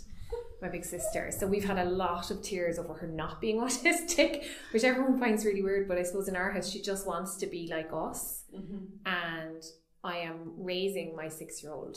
my 0.62 0.68
big 0.68 0.84
sister. 0.84 1.30
So 1.36 1.46
we've 1.46 1.64
had 1.64 1.78
a 1.78 1.90
lot 1.90 2.30
of 2.30 2.42
tears 2.42 2.78
over 2.78 2.94
her 2.94 3.06
not 3.06 3.40
being 3.40 3.56
autistic, 3.60 4.46
which 4.72 4.84
everyone 4.84 5.18
finds 5.20 5.44
really 5.44 5.62
weird. 5.62 5.86
But 5.86 5.98
I 5.98 6.02
suppose 6.02 6.28
in 6.28 6.36
our 6.36 6.50
house, 6.50 6.70
she 6.70 6.80
just 6.80 7.06
wants 7.06 7.36
to 7.36 7.46
be 7.46 7.68
like 7.70 7.90
us. 7.92 8.44
Mm-hmm. 8.54 9.06
And 9.06 9.62
I 10.02 10.18
am 10.18 10.52
raising 10.56 11.14
my 11.14 11.28
six 11.28 11.62
year 11.62 11.72
old 11.72 11.96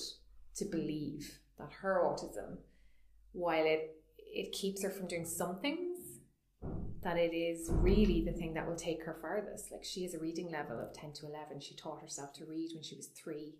to 0.56 0.65
believe 0.65 1.39
that 1.58 1.71
her 1.82 2.02
autism, 2.04 2.58
while 3.32 3.65
it 3.65 3.95
it 4.34 4.52
keeps 4.52 4.84
her 4.84 4.89
from 4.89 5.08
doing 5.08 5.26
some 5.26 5.60
things, 5.60 6.19
that 7.04 7.17
it 7.17 7.34
is 7.36 7.69
really 7.72 8.24
the 8.24 8.32
thing 8.32 8.54
that 8.54 8.67
will 8.67 8.76
take 8.76 9.04
her 9.04 9.17
farthest. 9.22 9.72
Like 9.72 9.84
she 9.84 10.04
has 10.04 10.13
a 10.13 10.19
reading 10.19 10.52
level 10.52 10.80
of 10.80 10.93
10 10.93 11.13
to 11.13 11.28
11. 11.28 11.60
She 11.60 11.76
taught 11.76 12.02
herself 12.02 12.34
to 12.34 12.46
read 12.46 12.72
when 12.74 12.84
she 12.84 12.96
was 12.96 13.08
three. 13.08 13.56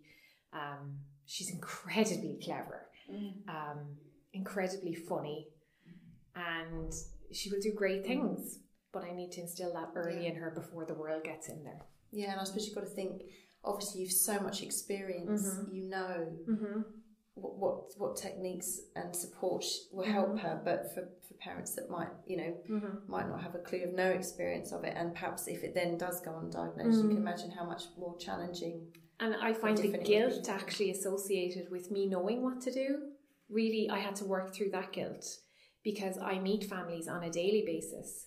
Um, 0.52 0.98
she's 1.26 1.50
incredibly 1.50 2.38
clever, 2.42 2.86
mm. 3.12 3.32
um, 3.48 3.96
incredibly 4.32 4.94
funny, 4.94 5.48
and 6.34 6.92
she 7.32 7.50
will 7.50 7.60
do 7.60 7.72
great 7.72 8.06
things. 8.06 8.58
But 8.92 9.04
I 9.04 9.12
need 9.12 9.32
to 9.32 9.40
instill 9.40 9.72
that 9.74 9.90
early 9.96 10.24
yeah. 10.24 10.30
in 10.30 10.36
her 10.36 10.50
before 10.50 10.84
the 10.84 10.94
world 10.94 11.24
gets 11.24 11.48
in 11.48 11.64
there. 11.64 11.82
Yeah, 12.12 12.30
and 12.30 12.40
I 12.40 12.44
suppose 12.44 12.66
you've 12.66 12.76
got 12.76 12.82
to 12.82 12.90
think. 12.90 13.22
Obviously, 13.64 14.02
you've 14.02 14.12
so 14.12 14.38
much 14.38 14.62
experience. 14.62 15.48
Mm-hmm. 15.48 15.74
You 15.74 15.88
know 15.88 16.26
mm-hmm. 16.48 16.80
What, 17.34 17.58
what, 17.58 17.76
what 17.98 18.16
techniques 18.16 18.80
and 18.96 19.14
support 19.14 19.64
will 19.92 20.04
help 20.04 20.28
mm-hmm. 20.28 20.38
her. 20.38 20.60
But 20.64 20.94
for, 20.94 21.08
for 21.26 21.34
parents 21.40 21.74
that 21.74 21.90
might 21.90 22.08
you 22.26 22.36
know 22.36 22.56
mm-hmm. 22.70 23.10
might 23.10 23.28
not 23.28 23.42
have 23.42 23.54
a 23.54 23.58
clue 23.58 23.84
of 23.84 23.94
no 23.94 24.10
experience 24.10 24.72
of 24.72 24.84
it, 24.84 24.94
and 24.96 25.14
perhaps 25.14 25.48
if 25.48 25.62
it 25.62 25.74
then 25.74 25.98
does 25.98 26.20
go 26.20 26.32
undiagnosed, 26.32 26.94
you 26.94 27.00
can 27.00 27.10
mm-hmm. 27.10 27.16
imagine 27.18 27.50
how 27.50 27.64
much 27.64 27.84
more 27.98 28.16
challenging. 28.18 28.86
And 29.20 29.36
I 29.36 29.52
find 29.52 29.78
the 29.78 29.98
guilt 29.98 30.48
actually 30.48 30.90
associated 30.90 31.70
with 31.70 31.90
me 31.90 32.06
knowing 32.06 32.42
what 32.42 32.60
to 32.62 32.72
do. 32.72 32.98
Really, 33.48 33.88
I 33.90 33.98
had 33.98 34.16
to 34.16 34.24
work 34.24 34.54
through 34.54 34.70
that 34.70 34.92
guilt 34.92 35.24
because 35.84 36.18
I 36.18 36.38
meet 36.38 36.64
families 36.64 37.06
on 37.06 37.22
a 37.22 37.30
daily 37.30 37.62
basis 37.64 38.26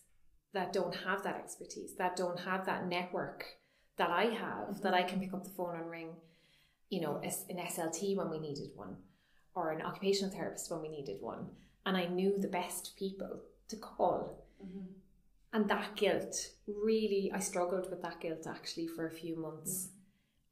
that 0.54 0.72
don't 0.72 0.96
have 0.96 1.24
that 1.24 1.36
expertise, 1.36 1.96
that 1.98 2.16
don't 2.16 2.40
have 2.40 2.66
that 2.68 2.88
network 2.88 3.46
that 3.98 4.10
I 4.10 4.26
have, 4.26 4.68
mm-hmm. 4.68 4.84
that 4.84 4.94
I 4.94 5.04
can 5.04 5.20
pick 5.20 5.34
up 5.34 5.44
the 5.44 5.50
phone 5.50 5.76
and 5.76 5.90
ring, 5.90 6.10
you 6.90 7.02
know, 7.02 7.18
an 7.18 7.58
SLT 7.58 8.16
when 8.16 8.30
we 8.30 8.40
needed 8.40 8.70
one, 8.76 8.96
or 9.56 9.72
an 9.72 9.82
occupational 9.82 10.34
therapist 10.34 10.72
when 10.72 10.82
we 10.82 10.90
needed 10.90 11.18
one. 11.22 11.48
And 11.86 11.98
I 11.98 12.06
knew 12.06 12.38
the 12.38 12.48
best 12.48 12.96
people 12.98 13.42
to 13.70 13.76
call. 13.78 14.46
Mm-hmm. 14.64 14.86
And 15.54 15.70
that 15.70 15.96
guilt 15.96 16.36
really, 16.68 17.32
I 17.34 17.40
struggled 17.40 17.90
with 17.90 18.02
that 18.02 18.20
guilt 18.20 18.46
actually 18.48 18.88
for 18.88 19.08
a 19.08 19.12
few 19.12 19.38
months. 19.38 19.90
Mm-hmm. 19.90 19.94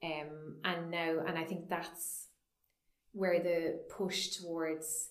Um, 0.06 0.56
and 0.64 0.92
now, 0.92 1.20
and 1.26 1.38
I 1.38 1.44
think 1.44 1.70
that's 1.70 2.28
where 3.12 3.42
the 3.42 3.80
push 3.90 4.38
towards 4.38 5.10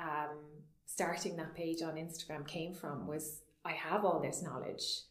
um, 0.00 0.38
starting 0.86 1.36
that 1.36 1.54
page 1.54 1.82
on 1.82 1.94
Instagram 1.94 2.46
came 2.46 2.72
from 2.72 3.06
was 3.06 3.42
I 3.64 3.72
have 3.72 4.04
all 4.04 4.20
this 4.20 4.42
knowledge. 4.42 5.02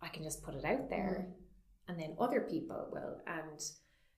I 0.00 0.08
can 0.08 0.22
just 0.22 0.42
put 0.42 0.54
it 0.54 0.64
out 0.64 0.90
there 0.90 1.26
mm. 1.28 1.32
and 1.88 2.00
then 2.00 2.16
other 2.18 2.40
people 2.40 2.88
will. 2.92 3.20
And, 3.26 3.60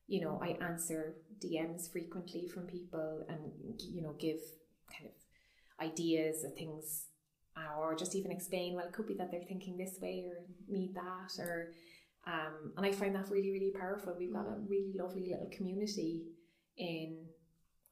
you 0.06 0.20
know, 0.20 0.40
I 0.42 0.56
answer 0.64 1.14
DMs 1.38 1.90
frequently 1.90 2.48
from 2.48 2.66
people 2.66 3.24
and, 3.28 3.80
you 3.90 4.02
know, 4.02 4.14
give 4.18 4.38
kind 4.90 5.06
of 5.06 5.84
ideas 5.84 6.44
of 6.44 6.54
things 6.54 7.06
or 7.78 7.94
just 7.94 8.14
even 8.14 8.30
explain, 8.30 8.74
well, 8.74 8.86
it 8.86 8.92
could 8.92 9.06
be 9.06 9.14
that 9.14 9.30
they're 9.30 9.42
thinking 9.42 9.76
this 9.76 9.98
way 10.00 10.24
or 10.26 10.44
need 10.68 10.94
that 10.94 11.38
or, 11.38 11.72
um, 12.26 12.72
and 12.76 12.86
I 12.86 12.92
find 12.92 13.14
that 13.14 13.30
really, 13.30 13.50
really 13.50 13.72
powerful. 13.78 14.14
We've 14.18 14.32
got 14.32 14.46
a 14.46 14.52
mm. 14.52 14.68
really 14.68 14.92
lovely 14.96 15.28
little 15.30 15.50
community 15.52 16.22
in 16.76 17.26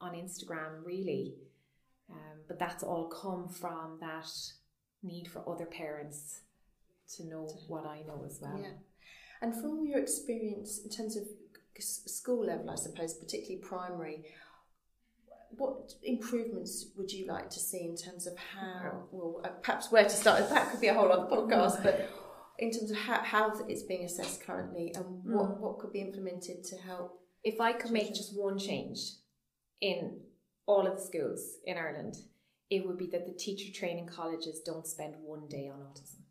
on 0.00 0.14
Instagram, 0.14 0.84
really. 0.84 1.34
Um, 2.10 2.40
but 2.48 2.58
that's 2.58 2.82
all 2.82 3.08
come 3.08 3.48
from 3.48 3.98
that 4.00 4.28
need 5.02 5.28
for 5.28 5.48
other 5.48 5.66
parents 5.66 6.40
to 7.16 7.26
know 7.26 7.46
what 7.68 7.86
I 7.86 8.02
know 8.06 8.24
as 8.26 8.38
well. 8.40 8.58
Yeah. 8.58 8.70
And 9.42 9.54
from 9.54 9.86
your 9.86 9.98
experience 9.98 10.80
in 10.84 10.90
terms 10.90 11.16
of 11.16 11.24
school 11.80 12.46
level, 12.46 12.70
I 12.70 12.76
suppose, 12.76 13.14
particularly 13.14 13.62
primary, 13.62 14.24
what 15.56 15.92
improvements 16.02 16.86
would 16.96 17.12
you 17.12 17.26
like 17.26 17.50
to 17.50 17.60
see 17.60 17.84
in 17.84 17.96
terms 17.96 18.26
of 18.26 18.34
how, 18.36 19.04
well, 19.10 19.40
uh, 19.44 19.48
perhaps 19.62 19.90
where 19.90 20.04
to 20.04 20.10
start? 20.10 20.48
That 20.50 20.70
could 20.70 20.80
be 20.80 20.88
a 20.88 20.94
whole 20.94 21.10
other 21.12 21.28
podcast, 21.34 21.82
but 21.82 22.08
in 22.58 22.70
terms 22.70 22.90
of 22.90 22.96
how, 22.96 23.22
how 23.22 23.52
it's 23.68 23.82
being 23.82 24.04
assessed 24.04 24.44
currently 24.44 24.92
and 24.94 25.04
what, 25.24 25.50
mm. 25.50 25.58
what 25.58 25.78
could 25.78 25.92
be 25.92 26.00
implemented 26.00 26.64
to 26.64 26.76
help? 26.76 27.20
If 27.44 27.60
I 27.60 27.72
could 27.72 27.90
make 27.90 28.14
just 28.14 28.36
one 28.36 28.58
change 28.58 28.98
in 29.80 30.20
all 30.66 30.86
of 30.86 30.96
the 30.96 31.02
schools 31.02 31.58
in 31.64 31.76
Ireland, 31.76 32.16
it 32.70 32.86
would 32.86 32.96
be 32.96 33.08
that 33.08 33.26
the 33.26 33.32
teacher 33.32 33.72
training 33.72 34.06
colleges 34.06 34.60
don't 34.64 34.86
spend 34.86 35.14
one 35.22 35.48
day 35.48 35.70
on 35.72 35.80
autism. 35.80 36.22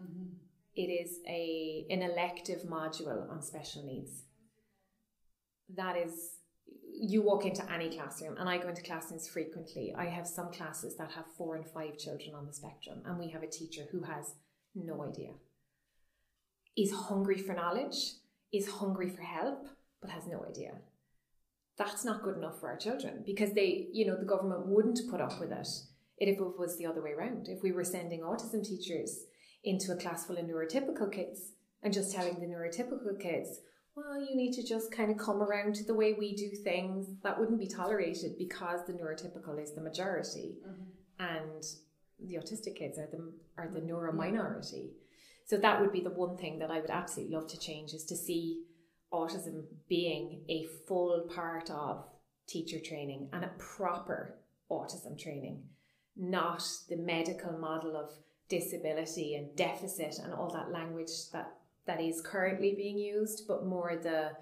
Mm-hmm. 0.00 0.34
It 0.76 0.82
is 0.82 1.18
a 1.26 1.86
an 1.90 2.02
elective 2.02 2.62
module 2.62 3.28
on 3.30 3.42
special 3.42 3.84
needs. 3.84 4.22
That 5.76 5.96
is, 5.96 6.38
you 6.92 7.22
walk 7.22 7.44
into 7.44 7.70
any 7.72 7.90
classroom, 7.90 8.36
and 8.38 8.48
I 8.48 8.58
go 8.58 8.68
into 8.68 8.82
classrooms 8.82 9.28
frequently. 9.28 9.94
I 9.96 10.06
have 10.06 10.26
some 10.26 10.52
classes 10.52 10.96
that 10.96 11.12
have 11.12 11.26
four 11.36 11.56
and 11.56 11.66
five 11.66 11.98
children 11.98 12.34
on 12.34 12.46
the 12.46 12.52
spectrum, 12.52 13.02
and 13.04 13.18
we 13.18 13.30
have 13.30 13.42
a 13.42 13.48
teacher 13.48 13.82
who 13.90 14.02
has 14.02 14.34
no 14.74 15.04
idea. 15.04 15.30
Is 16.76 16.92
hungry 16.92 17.38
for 17.38 17.54
knowledge, 17.54 18.14
is 18.52 18.68
hungry 18.68 19.10
for 19.10 19.22
help, 19.22 19.66
but 20.00 20.10
has 20.10 20.26
no 20.26 20.44
idea 20.48 20.72
that's 21.80 22.04
not 22.04 22.22
good 22.22 22.36
enough 22.36 22.60
for 22.60 22.68
our 22.68 22.76
children 22.76 23.22
because 23.24 23.52
they, 23.54 23.88
you 23.92 24.06
know, 24.06 24.16
the 24.16 24.26
government 24.26 24.66
wouldn't 24.66 25.00
put 25.10 25.20
up 25.20 25.40
with 25.40 25.50
it 25.50 25.66
if 26.18 26.38
it 26.38 26.58
was 26.58 26.76
the 26.76 26.84
other 26.84 27.02
way 27.02 27.12
around. 27.12 27.48
If 27.48 27.62
we 27.62 27.72
were 27.72 27.84
sending 27.84 28.20
autism 28.20 28.62
teachers 28.62 29.24
into 29.64 29.90
a 29.90 29.96
class 29.96 30.26
full 30.26 30.36
of 30.36 30.44
neurotypical 30.44 31.10
kids 31.10 31.52
and 31.82 31.92
just 31.92 32.14
telling 32.14 32.38
the 32.38 32.46
neurotypical 32.46 33.18
kids, 33.18 33.60
well, 33.94 34.20
you 34.20 34.36
need 34.36 34.52
to 34.52 34.62
just 34.62 34.92
kind 34.92 35.10
of 35.10 35.18
come 35.18 35.42
around 35.42 35.74
to 35.76 35.84
the 35.84 35.94
way 35.94 36.12
we 36.12 36.34
do 36.34 36.50
things, 36.62 37.08
that 37.22 37.38
wouldn't 37.38 37.58
be 37.58 37.66
tolerated 37.66 38.38
because 38.38 38.80
the 38.86 38.92
neurotypical 38.92 39.60
is 39.60 39.74
the 39.74 39.80
majority 39.80 40.56
mm-hmm. 40.66 40.84
and 41.18 41.64
the 42.20 42.34
autistic 42.34 42.76
kids 42.76 42.98
are 42.98 43.08
the 43.10 43.32
are 43.58 43.68
the 43.68 43.80
neuro 43.80 44.12
minority. 44.12 44.92
So 45.46 45.56
that 45.56 45.80
would 45.80 45.92
be 45.92 46.00
the 46.00 46.10
one 46.10 46.36
thing 46.36 46.58
that 46.60 46.70
I 46.70 46.80
would 46.80 46.90
absolutely 46.90 47.34
love 47.34 47.48
to 47.48 47.58
change 47.58 47.92
is 47.92 48.04
to 48.04 48.16
see 48.16 48.62
autism 49.12 49.64
being 49.88 50.42
a 50.48 50.66
full 50.86 51.28
part 51.34 51.70
of 51.70 52.04
teacher 52.46 52.78
training 52.78 53.28
and 53.32 53.44
a 53.44 53.50
proper 53.58 54.38
autism 54.70 55.18
training, 55.18 55.62
not 56.16 56.62
the 56.88 56.96
medical 56.96 57.52
model 57.58 57.96
of 57.96 58.10
disability 58.48 59.34
and 59.34 59.56
deficit 59.56 60.18
and 60.22 60.32
all 60.32 60.50
that 60.50 60.70
language 60.70 61.30
that 61.32 61.52
that 61.86 62.00
is 62.00 62.20
currently 62.20 62.74
being 62.76 62.98
used, 62.98 63.44
but 63.48 63.66
more 63.66 63.96
the 63.96 64.32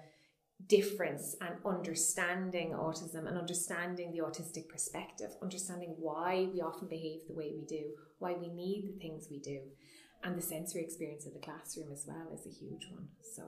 difference 0.67 1.35
and 1.41 1.55
understanding 1.65 2.71
autism 2.71 3.27
and 3.27 3.37
understanding 3.37 4.11
the 4.11 4.19
autistic 4.19 4.67
perspective, 4.67 5.31
understanding 5.41 5.95
why 5.97 6.47
we 6.53 6.61
often 6.61 6.87
behave 6.87 7.21
the 7.27 7.33
way 7.33 7.51
we 7.55 7.65
do, 7.65 7.91
why 8.19 8.33
we 8.33 8.49
need 8.49 8.93
the 8.93 8.99
things 8.99 9.27
we 9.31 9.39
do, 9.39 9.59
and 10.23 10.37
the 10.37 10.41
sensory 10.41 10.83
experience 10.83 11.25
of 11.25 11.33
the 11.33 11.39
classroom 11.39 11.91
as 11.93 12.05
well 12.07 12.27
is 12.33 12.45
a 12.45 12.49
huge 12.49 12.87
one. 12.91 13.07
So 13.35 13.43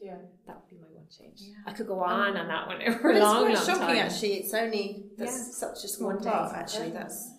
yeah, 0.00 0.16
that 0.46 0.56
would 0.56 0.68
be 0.68 0.76
my 0.76 0.88
one 0.92 1.06
change. 1.16 1.38
Yeah. 1.40 1.54
I 1.66 1.72
could 1.72 1.86
go 1.86 2.00
on 2.00 2.30
um, 2.30 2.36
on 2.36 2.48
that 2.48 2.66
one 2.66 2.98
for 3.00 3.12
a 3.12 3.18
long, 3.18 3.50
it's 3.50 3.66
long 3.66 3.78
shocking, 3.78 3.96
time. 3.96 4.06
Actually, 4.06 4.34
it's 4.34 4.54
only 4.54 5.06
that's 5.16 5.32
yeah. 5.32 5.68
such 5.68 5.84
a 5.84 5.88
small 5.88 6.14
one 6.14 6.22
part. 6.22 6.52
Day. 6.52 6.58
Actually, 6.58 6.90
that's 6.90 7.30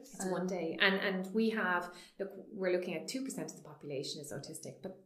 it's 0.00 0.24
um, 0.24 0.30
one 0.30 0.46
day, 0.46 0.78
and 0.80 0.94
and 1.00 1.34
we 1.34 1.50
have 1.50 1.90
look. 2.18 2.30
We're 2.52 2.72
looking 2.72 2.94
at 2.94 3.08
two 3.08 3.22
percent 3.22 3.50
of 3.50 3.56
the 3.56 3.62
population 3.62 4.22
is 4.22 4.32
autistic, 4.32 4.76
but 4.82 4.92
like 4.92 4.96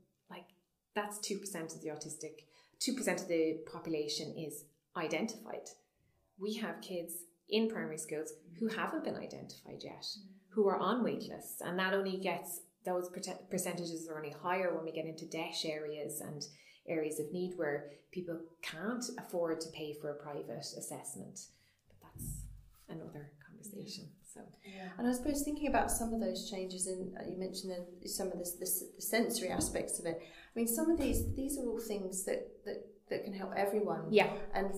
that's 1.01 1.19
two 1.19 1.39
percent 1.39 1.73
of 1.75 1.81
the 1.81 1.89
autistic. 1.89 2.45
Two 2.79 2.95
percent 2.95 3.21
of 3.21 3.29
the 3.29 3.59
population 3.73 4.35
is 4.37 4.65
identified. 4.97 5.69
We 6.39 6.55
have 6.55 6.81
kids 6.81 7.15
in 7.49 7.69
primary 7.69 7.99
schools 7.99 8.33
who 8.59 8.69
haven't 8.69 9.05
been 9.05 9.17
identified 9.17 9.83
yet, 9.83 10.07
who 10.51 10.69
are 10.69 10.79
on 10.79 11.03
wait 11.03 11.29
lists, 11.29 11.61
and 11.61 11.79
that 11.79 11.95
only 11.95 12.19
gets 12.19 12.61
those 12.85 13.11
percentages 13.51 14.09
are 14.09 14.17
only 14.17 14.35
higher 14.43 14.75
when 14.75 14.85
we 14.85 14.93
get 14.93 15.05
into 15.05 15.27
DEIS 15.27 15.65
areas 15.67 16.23
and 16.23 16.47
areas 16.89 17.21
of 17.21 17.31
need 17.31 17.53
where 17.57 17.91
people 18.11 18.39
can't 18.63 19.05
afford 19.19 19.61
to 19.61 19.69
pay 19.71 19.93
for 20.01 20.11
a 20.11 20.15
private 20.15 20.49
assessment. 20.49 21.41
But 21.89 21.97
that's 22.03 22.45
another 22.89 23.33
conversation. 23.47 24.09
So, 24.33 24.41
yeah. 24.65 24.91
and 24.97 25.09
I 25.09 25.13
suppose 25.13 25.43
thinking 25.43 25.69
about 25.69 25.91
some 25.91 26.15
of 26.15 26.21
those 26.21 26.49
changes, 26.49 26.87
and 26.87 27.13
uh, 27.19 27.23
you 27.29 27.37
mentioned 27.37 27.73
the, 28.01 28.09
some 28.09 28.29
of 28.29 28.39
this, 28.39 28.53
this, 28.61 28.85
the 28.95 29.03
sensory 29.03 29.49
aspects 29.49 29.99
of 29.99 30.07
it. 30.07 30.21
I 30.21 30.53
mean, 30.55 30.69
some 30.69 30.89
of 30.89 30.99
these 30.99 31.35
these 31.35 31.59
are 31.59 31.67
all 31.67 31.81
things 31.81 32.25
that 32.27 32.47
that, 32.65 32.85
that 33.09 33.25
can 33.25 33.33
help 33.33 33.53
everyone. 33.57 34.05
Yeah, 34.11 34.31
and 34.55 34.71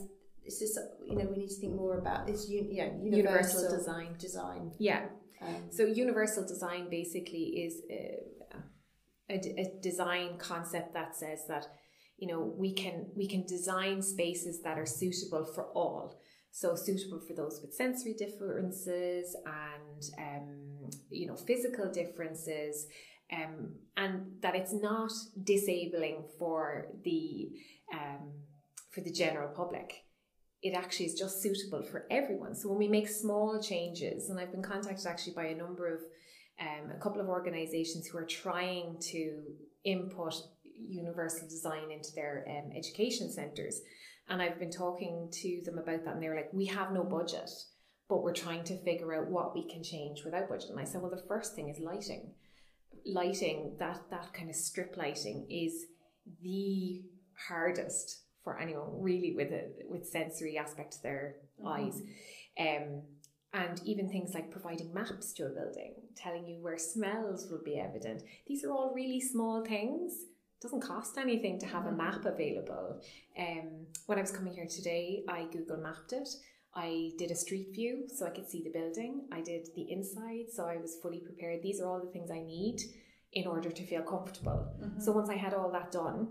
it's 0.42 0.58
just 0.58 0.78
you 1.04 1.16
know 1.16 1.26
we 1.26 1.36
need 1.36 1.48
to 1.48 1.60
think 1.60 1.74
more 1.74 1.98
about 1.98 2.26
this. 2.26 2.48
You, 2.48 2.66
yeah, 2.70 2.88
universal, 3.02 3.62
universal 3.62 3.76
design. 3.76 4.16
Design. 4.18 4.72
Yeah. 4.78 5.04
Um, 5.42 5.64
so 5.70 5.84
universal 5.84 6.46
design 6.46 6.88
basically 6.88 7.64
is 7.66 7.82
a, 7.90 8.20
a, 9.28 9.60
a 9.60 9.80
design 9.82 10.38
concept 10.38 10.94
that 10.94 11.16
says 11.16 11.40
that 11.48 11.66
you 12.16 12.28
know 12.28 12.54
we 12.56 12.72
can 12.72 13.08
we 13.16 13.26
can 13.26 13.44
design 13.46 14.00
spaces 14.00 14.62
that 14.62 14.78
are 14.78 14.86
suitable 14.86 15.44
for 15.44 15.64
all 15.74 16.20
so 16.52 16.74
suitable 16.74 17.18
for 17.26 17.34
those 17.34 17.60
with 17.62 17.74
sensory 17.74 18.14
differences 18.14 19.34
and 19.46 20.04
um, 20.18 20.90
you 21.10 21.26
know 21.26 21.34
physical 21.34 21.90
differences 21.90 22.86
um, 23.32 23.72
and 23.96 24.26
that 24.42 24.54
it's 24.54 24.74
not 24.74 25.10
disabling 25.42 26.22
for 26.38 26.88
the 27.04 27.48
um, 27.92 28.30
for 28.90 29.00
the 29.00 29.10
general 29.10 29.48
public 29.48 30.04
it 30.62 30.74
actually 30.74 31.06
is 31.06 31.14
just 31.14 31.42
suitable 31.42 31.82
for 31.82 32.06
everyone 32.10 32.54
so 32.54 32.68
when 32.68 32.78
we 32.78 32.88
make 32.88 33.08
small 33.08 33.60
changes 33.60 34.28
and 34.28 34.38
i've 34.38 34.52
been 34.52 34.62
contacted 34.62 35.06
actually 35.06 35.32
by 35.32 35.46
a 35.46 35.56
number 35.56 35.94
of 35.94 36.00
um, 36.60 36.90
a 36.94 37.00
couple 37.00 37.20
of 37.20 37.28
organisations 37.28 38.06
who 38.06 38.18
are 38.18 38.26
trying 38.26 38.96
to 39.00 39.42
input 39.84 40.34
universal 40.88 41.48
design 41.48 41.90
into 41.90 42.10
their 42.14 42.44
um, 42.48 42.72
education 42.76 43.30
centres. 43.30 43.80
And 44.28 44.40
I've 44.40 44.58
been 44.58 44.70
talking 44.70 45.28
to 45.30 45.62
them 45.64 45.78
about 45.78 46.04
that, 46.04 46.14
and 46.14 46.22
they're 46.22 46.36
like, 46.36 46.52
"We 46.52 46.66
have 46.66 46.92
no 46.92 47.04
budget, 47.04 47.50
but 48.08 48.22
we're 48.22 48.32
trying 48.32 48.64
to 48.64 48.82
figure 48.82 49.14
out 49.14 49.30
what 49.30 49.54
we 49.54 49.68
can 49.68 49.82
change 49.82 50.24
without 50.24 50.48
budget." 50.48 50.70
And 50.70 50.80
I 50.80 50.84
said, 50.84 51.02
"Well, 51.02 51.10
the 51.10 51.26
first 51.28 51.54
thing 51.54 51.68
is 51.68 51.78
lighting. 51.80 52.34
Lighting 53.04 53.76
that 53.78 54.08
that 54.10 54.32
kind 54.32 54.48
of 54.48 54.56
strip 54.56 54.96
lighting 54.96 55.46
is 55.50 55.86
the 56.40 57.02
hardest 57.48 58.22
for 58.44 58.58
anyone 58.58 59.02
really 59.02 59.34
with 59.34 59.50
a 59.50 59.70
with 59.88 60.06
sensory 60.06 60.56
aspect 60.56 60.92
to 60.94 61.02
their 61.02 61.36
mm-hmm. 61.58 61.68
eyes." 61.68 62.02
Um, 62.58 63.02
and 63.54 63.80
even 63.84 64.08
things 64.08 64.32
like 64.34 64.50
providing 64.50 64.94
maps 64.94 65.32
to 65.34 65.44
a 65.44 65.48
building, 65.50 65.94
telling 66.16 66.46
you 66.46 66.62
where 66.62 66.78
smells 66.78 67.48
will 67.50 67.62
be 67.62 67.78
evident. 67.78 68.22
These 68.46 68.64
are 68.64 68.70
all 68.70 68.92
really 68.94 69.20
small 69.20 69.64
things. 69.64 70.14
Doesn't 70.62 70.80
cost 70.80 71.18
anything 71.18 71.58
to 71.58 71.66
have 71.66 71.86
a 71.86 71.92
map 71.92 72.24
available. 72.24 73.00
Um, 73.36 73.86
when 74.06 74.18
I 74.18 74.20
was 74.20 74.30
coming 74.30 74.54
here 74.54 74.66
today, 74.66 75.24
I 75.28 75.46
Google 75.52 75.78
mapped 75.78 76.12
it. 76.12 76.28
I 76.74 77.10
did 77.18 77.30
a 77.30 77.34
street 77.34 77.70
view 77.74 78.04
so 78.14 78.26
I 78.26 78.30
could 78.30 78.48
see 78.48 78.62
the 78.62 78.70
building. 78.70 79.26
I 79.32 79.40
did 79.40 79.68
the 79.74 79.90
inside 79.90 80.46
so 80.50 80.64
I 80.64 80.76
was 80.76 80.96
fully 81.02 81.18
prepared. 81.18 81.62
These 81.62 81.80
are 81.80 81.88
all 81.88 82.00
the 82.00 82.10
things 82.10 82.30
I 82.30 82.40
need 82.40 82.80
in 83.32 83.46
order 83.46 83.70
to 83.70 83.86
feel 83.86 84.02
comfortable. 84.02 84.68
Mm-hmm. 84.80 85.00
So 85.00 85.12
once 85.12 85.28
I 85.28 85.36
had 85.36 85.52
all 85.52 85.70
that 85.72 85.90
done, 85.90 86.28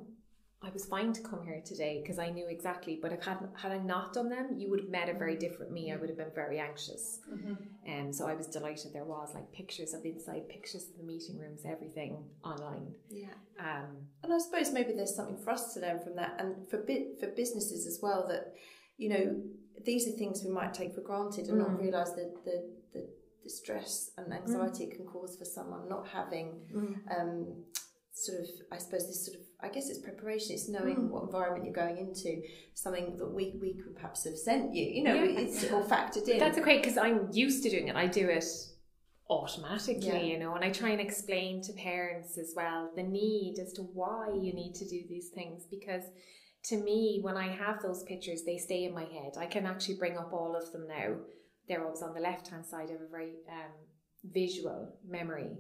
I 0.64 0.70
was 0.70 0.86
fine 0.86 1.12
to 1.14 1.22
come 1.22 1.42
here 1.44 1.60
today 1.66 2.02
because 2.02 2.20
I 2.20 2.30
knew 2.30 2.48
exactly. 2.48 3.00
But 3.02 3.12
if 3.12 3.24
had 3.24 3.40
had 3.56 3.72
I 3.72 3.80
not 3.80 4.14
done 4.14 4.30
them, 4.30 4.56
you 4.58 4.70
would 4.70 4.82
have 4.82 4.90
met 4.90 5.10
a 5.10 5.14
very 5.14 5.36
different 5.36 5.72
me. 5.72 5.92
I 5.92 5.96
would 5.96 6.10
have 6.10 6.18
been 6.20 6.32
very 6.36 6.60
anxious, 6.60 7.20
and 7.32 7.58
mm-hmm. 7.58 8.08
um, 8.08 8.14
so 8.14 8.28
I 8.28 8.36
was 8.36 8.46
delighted. 8.46 8.94
There 8.94 9.06
was 9.06 9.32
like 9.34 9.52
pictures 9.52 9.96
of 9.96 10.06
inside, 10.06 10.48
pictures 10.50 10.88
of 10.90 10.98
the 10.98 11.04
meeting 11.04 11.40
rooms, 11.40 11.62
everything 11.66 12.24
online. 12.44 12.94
Yeah. 13.10 13.34
Um, 13.60 14.08
and 14.24 14.32
I 14.32 14.38
suppose 14.38 14.72
maybe 14.72 14.94
there's 14.94 15.16
something 15.16 15.38
for 15.38 15.50
us 15.50 15.74
to 15.74 15.80
learn 15.80 16.00
from 16.00 16.16
that, 16.18 16.36
and 16.38 16.70
for 16.70 16.78
bit 16.78 17.20
for 17.20 17.28
businesses 17.28 17.88
as 17.88 18.00
well. 18.02 18.28
That 18.28 18.54
you 18.98 19.10
know 19.10 19.42
these 19.84 20.08
are 20.08 20.12
things 20.12 20.44
we 20.44 20.52
might 20.52 20.76
take 20.76 20.94
for 20.94 21.02
granted 21.02 21.48
and 21.48 21.60
mm. 21.60 21.68
not 21.68 21.82
realise 21.82 22.12
that 22.12 22.36
the, 22.46 22.70
the 22.94 23.10
the 23.44 23.50
stress 23.50 24.12
and 24.18 24.32
anxiety 24.32 24.86
mm. 24.86 24.92
it 24.92 24.96
can 24.96 25.06
cause 25.08 25.36
for 25.36 25.46
someone 25.46 25.90
not 25.90 26.08
having 26.08 26.60
mm. 26.72 27.20
um, 27.20 27.64
sort 28.14 28.42
of 28.42 28.48
I 28.72 28.78
suppose 28.78 29.08
this 29.08 29.26
sort 29.26 29.40
of 29.40 29.46
I 29.64 29.70
guess 29.70 29.90
it's 29.90 30.00
preparation. 30.00 30.54
It's 30.54 30.70
knowing 30.70 30.96
mm. 30.96 31.10
what 31.10 31.24
environment 31.24 31.66
you're 31.66 31.74
going 31.74 31.98
into. 31.98 32.42
Something 32.74 33.18
that 33.18 33.32
we 33.32 33.58
we 33.62 33.74
could 33.74 33.96
perhaps 33.96 34.24
have 34.26 34.38
sent 34.38 34.74
you. 34.74 34.86
You 34.86 35.04
know, 35.04 35.14
yeah. 35.16 35.40
it's 35.40 35.72
all 35.72 35.84
factored 35.84 36.28
in. 36.28 36.40
That's 36.40 36.60
great 36.60 36.82
because 36.82 36.98
I'm 36.98 37.30
used 37.32 37.64
to 37.64 37.70
doing 37.70 37.88
it. 37.88 37.96
I 37.96 38.08
do 38.08 38.28
it 38.30 38.46
automatically, 39.30 40.08
yeah. 40.08 40.18
you 40.18 40.38
know, 40.38 40.56
and 40.56 40.64
I 40.64 40.72
try 40.72 40.90
and 40.90 41.00
explain 41.00 41.62
to 41.64 41.74
parents 41.74 42.38
as 42.38 42.54
well 42.56 42.92
the 42.96 43.04
need 43.04 43.60
as 43.62 43.72
to 43.74 43.82
why 43.82 44.28
you 44.28 44.54
need 44.54 44.76
to 44.76 44.86
do 44.86 45.04
these 45.08 45.30
things 45.30 45.66
because 45.72 46.04
to 46.66 46.78
me, 46.78 47.20
when 47.22 47.38
I 47.38 47.48
have 47.48 47.82
those 47.82 48.04
pictures, 48.04 48.44
they 48.44 48.58
stay 48.58 48.84
in 48.84 48.94
my 48.94 49.06
head. 49.06 49.34
I 49.38 49.48
can 49.48 49.66
actually 49.66 49.96
bring 49.96 50.18
up 50.18 50.32
all 50.32 50.56
of 50.56 50.72
them 50.72 50.88
now. 50.88 51.16
They're 51.68 51.84
always 51.84 52.04
on 52.04 52.14
the 52.14 52.20
left 52.20 52.50
hand 52.50 52.66
side 52.66 52.92
of 52.92 53.02
a 53.02 53.10
very 53.10 53.32
um, 53.50 53.72
visual 54.32 54.94
memory. 55.08 55.58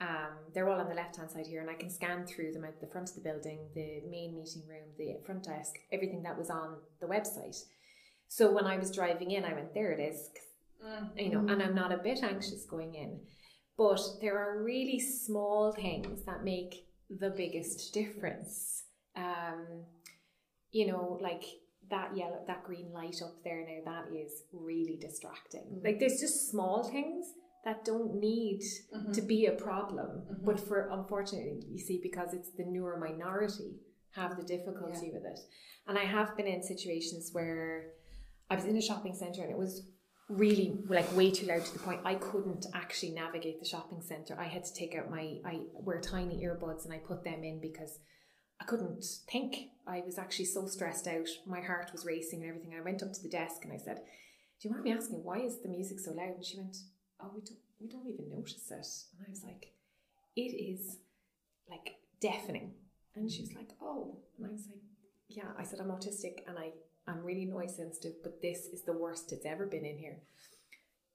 Um, 0.00 0.30
they're 0.54 0.68
all 0.68 0.80
on 0.80 0.88
the 0.88 0.94
left 0.94 1.16
hand 1.16 1.30
side 1.30 1.46
here, 1.46 1.60
and 1.60 1.68
I 1.68 1.74
can 1.74 1.90
scan 1.90 2.24
through 2.24 2.52
them 2.52 2.64
at 2.64 2.80
the 2.80 2.86
front 2.86 3.08
of 3.08 3.16
the 3.16 3.20
building, 3.20 3.58
the 3.74 4.02
main 4.08 4.34
meeting 4.34 4.62
room, 4.68 4.84
the 4.96 5.16
front 5.26 5.44
desk, 5.44 5.74
everything 5.92 6.22
that 6.22 6.38
was 6.38 6.50
on 6.50 6.76
the 7.00 7.06
website. 7.06 7.56
So 8.28 8.52
when 8.52 8.64
I 8.64 8.78
was 8.78 8.94
driving 8.94 9.32
in, 9.32 9.44
I 9.44 9.54
went, 9.54 9.74
there 9.74 9.90
it 9.90 10.00
is, 10.00 10.30
mm. 10.84 11.08
you 11.16 11.30
know, 11.30 11.52
and 11.52 11.62
I'm 11.62 11.74
not 11.74 11.92
a 11.92 11.98
bit 11.98 12.22
anxious 12.22 12.64
going 12.64 12.94
in. 12.94 13.20
But 13.76 14.00
there 14.20 14.38
are 14.38 14.62
really 14.62 15.00
small 15.00 15.72
things 15.72 16.24
that 16.26 16.44
make 16.44 16.86
the 17.10 17.30
biggest 17.30 17.92
difference. 17.92 18.84
Um, 19.16 19.84
you 20.70 20.86
know, 20.86 21.18
like 21.20 21.44
that 21.90 22.16
yellow, 22.16 22.44
that 22.46 22.64
green 22.64 22.92
light 22.92 23.16
up 23.22 23.42
there 23.42 23.64
now, 23.66 23.92
that 23.92 24.16
is 24.16 24.42
really 24.52 24.98
distracting. 25.00 25.64
Mm. 25.80 25.84
Like 25.84 25.98
there's 25.98 26.20
just 26.20 26.50
small 26.50 26.84
things 26.84 27.26
that 27.68 27.84
don't 27.84 28.14
need 28.14 28.62
mm-hmm. 28.94 29.12
to 29.12 29.20
be 29.20 29.44
a 29.44 29.52
problem. 29.52 30.06
Mm-hmm. 30.06 30.46
But 30.46 30.58
for 30.58 30.88
unfortunately, 30.90 31.62
you 31.68 31.78
see, 31.78 32.00
because 32.02 32.32
it's 32.32 32.50
the 32.52 32.64
neurominority 32.64 33.74
have 34.12 34.36
the 34.36 34.42
difficulty 34.42 35.08
yeah. 35.08 35.12
with 35.12 35.24
it. 35.26 35.38
And 35.86 35.98
I 35.98 36.04
have 36.04 36.34
been 36.34 36.46
in 36.46 36.62
situations 36.62 37.30
where 37.32 37.90
I 38.50 38.54
was 38.54 38.64
in 38.64 38.76
a 38.76 38.80
shopping 38.80 39.14
centre 39.14 39.42
and 39.42 39.50
it 39.50 39.58
was 39.58 39.86
really 40.30 40.78
like 40.88 41.14
way 41.14 41.30
too 41.30 41.46
loud 41.46 41.64
to 41.64 41.72
the 41.74 41.78
point 41.78 42.00
I 42.04 42.14
couldn't 42.14 42.66
actually 42.74 43.12
navigate 43.12 43.60
the 43.60 43.68
shopping 43.68 44.00
centre. 44.00 44.36
I 44.40 44.48
had 44.48 44.64
to 44.64 44.74
take 44.74 44.94
out 44.94 45.10
my 45.10 45.36
I 45.44 45.60
wear 45.74 46.00
tiny 46.00 46.42
earbuds 46.42 46.86
and 46.86 46.94
I 46.94 46.98
put 46.98 47.22
them 47.22 47.44
in 47.44 47.60
because 47.60 47.98
I 48.62 48.64
couldn't 48.64 49.04
think. 49.30 49.56
I 49.86 50.02
was 50.04 50.18
actually 50.18 50.46
so 50.46 50.66
stressed 50.66 51.06
out. 51.06 51.28
My 51.46 51.60
heart 51.60 51.90
was 51.92 52.06
racing 52.06 52.40
and 52.40 52.48
everything. 52.48 52.74
I 52.78 52.82
went 52.82 53.02
up 53.02 53.12
to 53.12 53.22
the 53.22 53.28
desk 53.28 53.64
and 53.64 53.72
I 53.72 53.78
said, 53.78 53.98
Do 54.60 54.68
you 54.68 54.70
mind 54.70 54.84
me 54.84 54.92
asking 54.92 55.22
why 55.22 55.40
is 55.40 55.60
the 55.60 55.68
music 55.68 56.00
so 56.00 56.12
loud? 56.12 56.34
And 56.36 56.44
she 56.44 56.56
went, 56.56 56.76
oh, 57.20 57.30
we 57.34 57.40
don't, 57.42 57.58
we 57.80 57.88
don't 57.88 58.06
even 58.06 58.30
notice 58.30 58.70
it. 58.70 58.86
And 59.16 59.26
I 59.26 59.30
was 59.30 59.42
like, 59.44 59.72
it 60.36 60.54
is 60.54 60.98
like 61.68 61.96
deafening. 62.20 62.72
And 63.14 63.30
she 63.30 63.42
was 63.42 63.54
like, 63.54 63.70
oh. 63.82 64.18
And 64.36 64.46
I 64.46 64.50
was 64.50 64.66
like, 64.68 64.82
yeah. 65.28 65.50
I 65.58 65.64
said, 65.64 65.80
I'm 65.80 65.90
autistic 65.90 66.40
and 66.46 66.58
I, 66.58 66.70
I'm 67.06 67.24
really 67.24 67.44
noise 67.44 67.76
sensitive, 67.76 68.22
but 68.22 68.40
this 68.42 68.66
is 68.66 68.82
the 68.82 68.92
worst 68.92 69.32
it's 69.32 69.46
ever 69.46 69.66
been 69.66 69.84
in 69.84 69.98
here. 69.98 70.18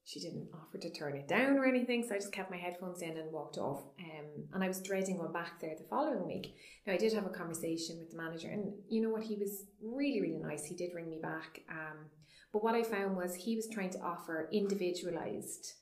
She 0.06 0.20
didn't 0.20 0.48
offer 0.52 0.76
to 0.76 0.90
turn 0.90 1.16
it 1.16 1.28
down 1.28 1.56
or 1.56 1.64
anything, 1.64 2.06
so 2.06 2.14
I 2.14 2.18
just 2.18 2.32
kept 2.32 2.50
my 2.50 2.58
headphones 2.58 3.00
in 3.00 3.16
and 3.16 3.32
walked 3.32 3.56
off. 3.56 3.84
Um, 3.98 4.44
and 4.52 4.62
I 4.62 4.68
was 4.68 4.82
dreading 4.82 5.16
going 5.16 5.32
back 5.32 5.58
there 5.60 5.74
the 5.78 5.88
following 5.88 6.26
week. 6.26 6.56
Now, 6.86 6.92
I 6.92 6.98
did 6.98 7.14
have 7.14 7.24
a 7.24 7.30
conversation 7.30 7.98
with 7.98 8.10
the 8.10 8.18
manager, 8.18 8.48
and 8.48 8.74
you 8.86 9.00
know 9.00 9.08
what? 9.08 9.22
He 9.22 9.36
was 9.36 9.64
really, 9.82 10.20
really 10.20 10.38
nice. 10.42 10.66
He 10.66 10.74
did 10.74 10.94
ring 10.94 11.08
me 11.08 11.20
back. 11.22 11.62
Um, 11.70 12.10
but 12.52 12.62
what 12.62 12.74
I 12.74 12.82
found 12.82 13.16
was 13.16 13.34
he 13.34 13.56
was 13.56 13.66
trying 13.66 13.90
to 13.90 14.00
offer 14.00 14.50
individualized 14.52 15.72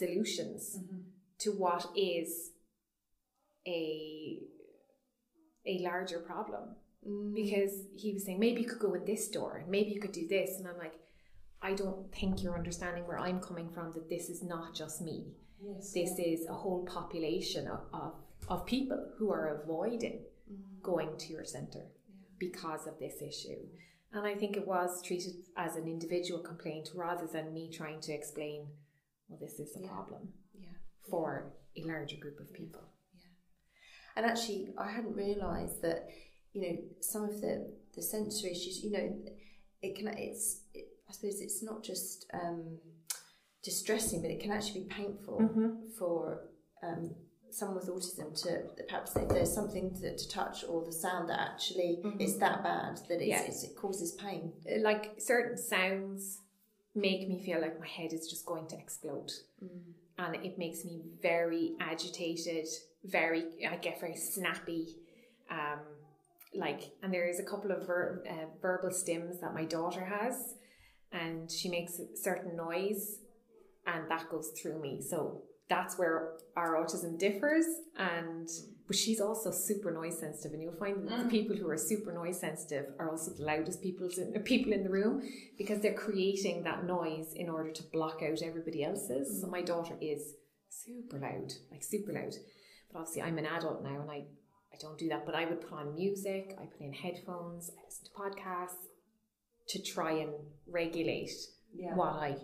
solutions 0.00 0.78
mm-hmm. 0.78 1.00
to 1.38 1.50
what 1.50 1.86
is 1.94 2.50
a 3.66 4.38
a 5.66 5.78
larger 5.82 6.18
problem 6.18 6.64
mm. 7.06 7.34
because 7.34 7.72
he 7.94 8.12
was 8.14 8.24
saying 8.24 8.40
maybe 8.40 8.62
you 8.62 8.68
could 8.68 8.78
go 8.78 8.94
in 8.94 9.04
this 9.04 9.28
door 9.28 9.64
maybe 9.68 9.90
you 9.90 10.00
could 10.00 10.12
do 10.12 10.26
this 10.28 10.58
and 10.58 10.66
i'm 10.66 10.78
like 10.78 10.94
i 11.62 11.72
don't 11.74 12.12
think 12.14 12.42
you're 12.42 12.60
understanding 12.62 13.06
where 13.06 13.18
i'm 13.18 13.40
coming 13.40 13.68
from 13.74 13.92
that 13.92 14.08
this 14.08 14.30
is 14.34 14.42
not 14.42 14.74
just 14.74 15.02
me 15.02 15.18
yes, 15.62 15.92
this 15.92 16.12
yeah. 16.18 16.32
is 16.32 16.46
a 16.46 16.54
whole 16.62 16.84
population 16.86 17.68
of, 17.68 17.80
of, 17.92 18.12
of 18.48 18.66
people 18.66 19.00
who 19.18 19.30
are 19.30 19.60
avoiding 19.62 20.20
mm. 20.50 20.82
going 20.82 21.10
to 21.18 21.32
your 21.34 21.44
center 21.44 21.84
yeah. 22.08 22.14
because 22.38 22.86
of 22.86 22.98
this 22.98 23.16
issue 23.20 23.62
and 24.14 24.26
i 24.26 24.34
think 24.34 24.56
it 24.56 24.66
was 24.66 25.02
treated 25.02 25.34
as 25.56 25.76
an 25.76 25.86
individual 25.86 26.40
complaint 26.40 26.88
rather 26.94 27.26
than 27.26 27.52
me 27.52 27.70
trying 27.70 28.00
to 28.00 28.12
explain 28.12 28.66
well, 29.30 29.38
this 29.40 29.60
is 29.60 29.76
a 29.76 29.80
yeah. 29.80 29.88
problem 29.88 30.28
yeah. 30.58 30.66
for 31.08 31.52
a 31.76 31.86
larger 31.86 32.16
group 32.16 32.40
of 32.40 32.52
people. 32.52 32.82
Yeah. 33.14 33.28
And 34.16 34.26
actually, 34.26 34.68
I 34.76 34.90
hadn't 34.90 35.14
realised 35.14 35.80
that, 35.82 36.08
you 36.52 36.62
know, 36.62 36.76
some 37.00 37.24
of 37.24 37.40
the, 37.40 37.72
the 37.94 38.02
sensory 38.02 38.50
issues, 38.50 38.82
you 38.82 38.90
know, 38.90 39.16
it 39.82 39.96
can, 39.96 40.08
it's, 40.08 40.62
it, 40.74 40.86
I 41.08 41.12
suppose 41.12 41.40
it's 41.40 41.62
not 41.62 41.84
just 41.84 42.26
um, 42.34 42.78
distressing, 43.62 44.20
but 44.20 44.30
it 44.30 44.40
can 44.40 44.50
actually 44.50 44.80
be 44.80 44.88
painful 44.88 45.38
mm-hmm. 45.40 45.68
for 45.96 46.48
um, 46.82 47.14
someone 47.50 47.76
with 47.76 47.88
autism 47.88 48.34
to 48.42 48.62
perhaps 48.88 49.14
if 49.16 49.28
there's 49.28 49.52
something 49.52 49.94
to, 50.00 50.16
to 50.16 50.28
touch 50.28 50.64
or 50.68 50.84
the 50.84 50.92
sound 50.92 51.28
that 51.28 51.40
actually 51.40 52.00
mm-hmm. 52.04 52.20
is 52.20 52.38
that 52.38 52.62
bad 52.62 53.00
that 53.08 53.24
yeah. 53.24 53.42
it 53.42 53.76
causes 53.76 54.12
pain. 54.12 54.52
Like 54.80 55.12
certain 55.18 55.56
sounds 55.56 56.40
make 56.94 57.28
me 57.28 57.40
feel 57.44 57.60
like 57.60 57.78
my 57.78 57.86
head 57.86 58.12
is 58.12 58.28
just 58.28 58.46
going 58.46 58.66
to 58.68 58.76
explode. 58.76 59.30
Mm. 59.62 59.92
And 60.18 60.44
it 60.44 60.58
makes 60.58 60.84
me 60.84 61.00
very 61.22 61.72
agitated, 61.80 62.66
very, 63.04 63.44
I 63.68 63.76
get 63.76 64.00
very 64.00 64.16
snappy. 64.16 64.96
Um, 65.50 65.80
like, 66.54 66.92
and 67.02 67.12
there 67.12 67.28
is 67.28 67.40
a 67.40 67.44
couple 67.44 67.70
of 67.70 67.86
ver- 67.86 68.24
uh, 68.28 68.46
verbal 68.60 68.90
stims 68.90 69.40
that 69.40 69.54
my 69.54 69.64
daughter 69.64 70.04
has, 70.04 70.54
and 71.12 71.50
she 71.50 71.68
makes 71.68 71.98
a 71.98 72.16
certain 72.16 72.56
noise, 72.56 73.18
and 73.86 74.10
that 74.10 74.28
goes 74.30 74.50
through 74.60 74.80
me. 74.80 75.00
So 75.00 75.42
that's 75.68 75.96
where 75.96 76.32
our 76.56 76.74
autism 76.74 77.18
differs. 77.18 77.64
And 77.96 78.48
but 78.90 78.96
she's 78.96 79.20
also 79.20 79.52
super 79.52 79.92
noise 79.92 80.18
sensitive, 80.18 80.52
and 80.52 80.60
you'll 80.60 80.72
find 80.72 81.06
that 81.06 81.20
mm. 81.20 81.22
the 81.22 81.28
people 81.28 81.54
who 81.54 81.70
are 81.70 81.76
super 81.76 82.12
noise 82.12 82.40
sensitive 82.40 82.86
are 82.98 83.08
also 83.08 83.30
the 83.30 83.44
loudest 83.44 83.80
people 83.80 84.08
in, 84.18 84.42
people 84.42 84.72
in 84.72 84.82
the 84.82 84.90
room 84.90 85.22
because 85.56 85.80
they're 85.80 85.94
creating 85.94 86.64
that 86.64 86.84
noise 86.84 87.32
in 87.36 87.48
order 87.48 87.70
to 87.70 87.84
block 87.92 88.20
out 88.20 88.42
everybody 88.42 88.82
else's. 88.82 89.28
Mm. 89.28 89.40
So 89.42 89.46
my 89.46 89.62
daughter 89.62 89.94
is 90.00 90.34
super 90.70 91.20
loud, 91.20 91.52
like 91.70 91.84
super 91.84 92.12
loud. 92.12 92.34
But 92.92 92.98
obviously, 92.98 93.22
I'm 93.22 93.38
an 93.38 93.46
adult 93.46 93.84
now, 93.84 94.00
and 94.00 94.10
I 94.10 94.24
I 94.74 94.76
don't 94.80 94.98
do 94.98 95.08
that. 95.10 95.24
But 95.24 95.36
I 95.36 95.44
would 95.44 95.60
put 95.60 95.78
on 95.78 95.94
music, 95.94 96.56
I 96.60 96.64
put 96.64 96.80
in 96.80 96.92
headphones, 96.92 97.70
I 97.70 97.84
listen 97.84 98.06
to 98.06 98.20
podcasts 98.20 98.88
to 99.68 99.80
try 99.84 100.14
and 100.14 100.32
regulate 100.66 101.30
yeah. 101.72 101.94
what 101.94 102.14
I 102.14 102.38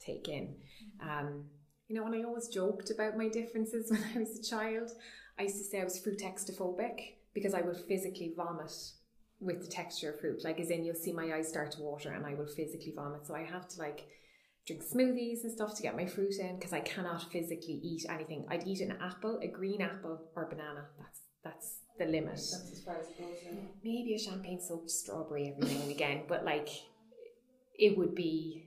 take 0.00 0.30
in. 0.30 0.56
Um, 1.02 1.50
You 1.88 1.96
know, 1.96 2.06
and 2.06 2.14
I 2.14 2.22
always 2.22 2.48
joked 2.48 2.90
about 2.90 3.18
my 3.18 3.28
differences 3.28 3.90
when 3.90 4.02
I 4.14 4.18
was 4.18 4.38
a 4.38 4.42
child. 4.42 4.92
I 5.40 5.44
used 5.44 5.56
to 5.56 5.64
say 5.64 5.80
I 5.80 5.84
was 5.84 5.98
fruit 5.98 6.18
textophobic 6.18 7.14
because 7.32 7.54
I 7.54 7.62
would 7.62 7.78
physically 7.88 8.34
vomit 8.36 8.74
with 9.40 9.62
the 9.62 9.70
texture 9.70 10.12
of 10.12 10.20
fruit. 10.20 10.44
Like, 10.44 10.60
as 10.60 10.68
in, 10.68 10.84
you'll 10.84 10.94
see 10.94 11.14
my 11.14 11.32
eyes 11.34 11.48
start 11.48 11.72
to 11.72 11.80
water 11.80 12.12
and 12.12 12.26
I 12.26 12.34
will 12.34 12.46
physically 12.46 12.92
vomit. 12.94 13.26
So 13.26 13.34
I 13.34 13.44
have 13.44 13.66
to 13.68 13.78
like 13.78 14.06
drink 14.66 14.82
smoothies 14.82 15.42
and 15.42 15.50
stuff 15.50 15.74
to 15.76 15.82
get 15.82 15.96
my 15.96 16.04
fruit 16.04 16.34
in 16.38 16.56
because 16.56 16.74
I 16.74 16.80
cannot 16.80 17.32
physically 17.32 17.80
eat 17.82 18.04
anything. 18.10 18.44
I'd 18.50 18.66
eat 18.66 18.82
an 18.82 18.98
apple, 19.00 19.38
a 19.42 19.48
green 19.48 19.80
apple, 19.80 20.20
or 20.36 20.46
banana. 20.50 20.88
That's 20.98 21.20
that's 21.42 21.78
the 21.98 22.04
limit. 22.04 22.34
That's 22.34 22.72
as 22.72 22.82
far 22.84 22.96
as 23.00 23.06
it 23.08 23.18
goes. 23.18 23.38
Yeah. 23.42 23.60
Maybe 23.82 24.14
a 24.14 24.18
champagne 24.18 24.60
soaked 24.60 24.90
strawberry 24.90 25.54
every 25.56 25.74
now 25.74 25.80
and 25.80 25.90
again, 25.90 26.24
but 26.28 26.44
like 26.44 26.68
it 27.78 27.96
would 27.96 28.14
be 28.14 28.66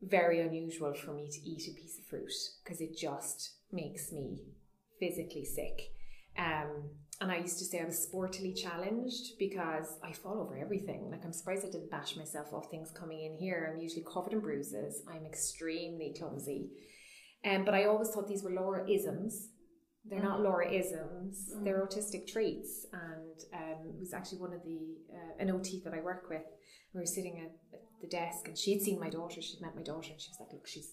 very 0.00 0.40
unusual 0.40 0.94
for 0.94 1.14
me 1.14 1.28
to 1.32 1.40
eat 1.40 1.68
a 1.68 1.74
piece 1.74 1.98
of 1.98 2.04
fruit 2.04 2.32
because 2.62 2.80
it 2.80 2.96
just 2.96 3.56
makes 3.72 4.12
me 4.12 4.38
physically 5.00 5.44
sick. 5.44 5.90
Um, 6.38 6.90
and 7.20 7.30
I 7.30 7.36
used 7.36 7.58
to 7.58 7.64
say 7.64 7.80
I 7.80 7.84
was 7.84 8.04
sportily 8.04 8.52
challenged 8.60 9.38
because 9.38 9.86
I 10.02 10.12
fall 10.12 10.40
over 10.40 10.58
everything. 10.58 11.08
Like 11.10 11.24
I'm 11.24 11.32
surprised 11.32 11.64
I 11.64 11.70
didn't 11.70 11.90
bash 11.90 12.16
myself 12.16 12.52
off 12.52 12.70
things 12.70 12.90
coming 12.90 13.24
in 13.24 13.36
here. 13.36 13.70
I'm 13.72 13.80
usually 13.80 14.04
covered 14.12 14.32
in 14.32 14.40
bruises. 14.40 15.02
I'm 15.08 15.24
extremely 15.24 16.14
clumsy. 16.18 16.70
Um, 17.44 17.64
but 17.64 17.74
I 17.74 17.84
always 17.84 18.08
thought 18.10 18.26
these 18.26 18.42
were 18.42 18.50
Laura 18.50 18.88
isms. 18.90 19.50
They're 20.04 20.20
mm. 20.20 20.24
not 20.24 20.40
Laura 20.40 20.68
isms. 20.68 21.52
Mm. 21.54 21.64
They're 21.64 21.86
autistic 21.86 22.26
traits. 22.26 22.86
And 22.92 23.44
um, 23.54 23.88
it 23.94 24.00
was 24.00 24.12
actually 24.12 24.38
one 24.38 24.52
of 24.52 24.64
the 24.64 24.80
uh, 25.12 25.42
an 25.42 25.50
OT 25.50 25.80
that 25.84 25.94
I 25.94 26.00
work 26.00 26.26
with. 26.28 26.42
We 26.92 27.00
were 27.00 27.06
sitting 27.06 27.38
at, 27.38 27.52
at 27.72 27.84
the 28.00 28.08
desk, 28.08 28.48
and 28.48 28.58
she 28.58 28.72
had 28.72 28.82
seen 28.82 28.98
my 28.98 29.08
daughter. 29.08 29.40
She'd 29.40 29.62
met 29.62 29.76
my 29.76 29.82
daughter, 29.82 30.10
and 30.10 30.20
she 30.20 30.28
was 30.30 30.40
like, 30.40 30.52
"Look, 30.52 30.66
she's 30.66 30.92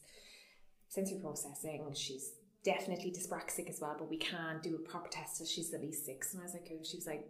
sensory 0.87 1.19
processing. 1.19 1.85
She's 1.93 2.31
definitely 2.63 3.11
dyspraxic 3.11 3.69
as 3.69 3.79
well, 3.81 3.95
but 3.97 4.09
we 4.09 4.17
can 4.17 4.59
do 4.61 4.75
a 4.75 4.89
proper 4.89 5.09
test 5.09 5.37
till 5.37 5.45
she's 5.45 5.73
at 5.73 5.81
least 5.81 6.05
six. 6.05 6.33
And 6.33 6.41
I 6.41 6.45
was 6.45 6.53
like, 6.53 6.69
oh, 6.71 6.83
she 6.83 6.97
was 6.97 7.07
like, 7.07 7.27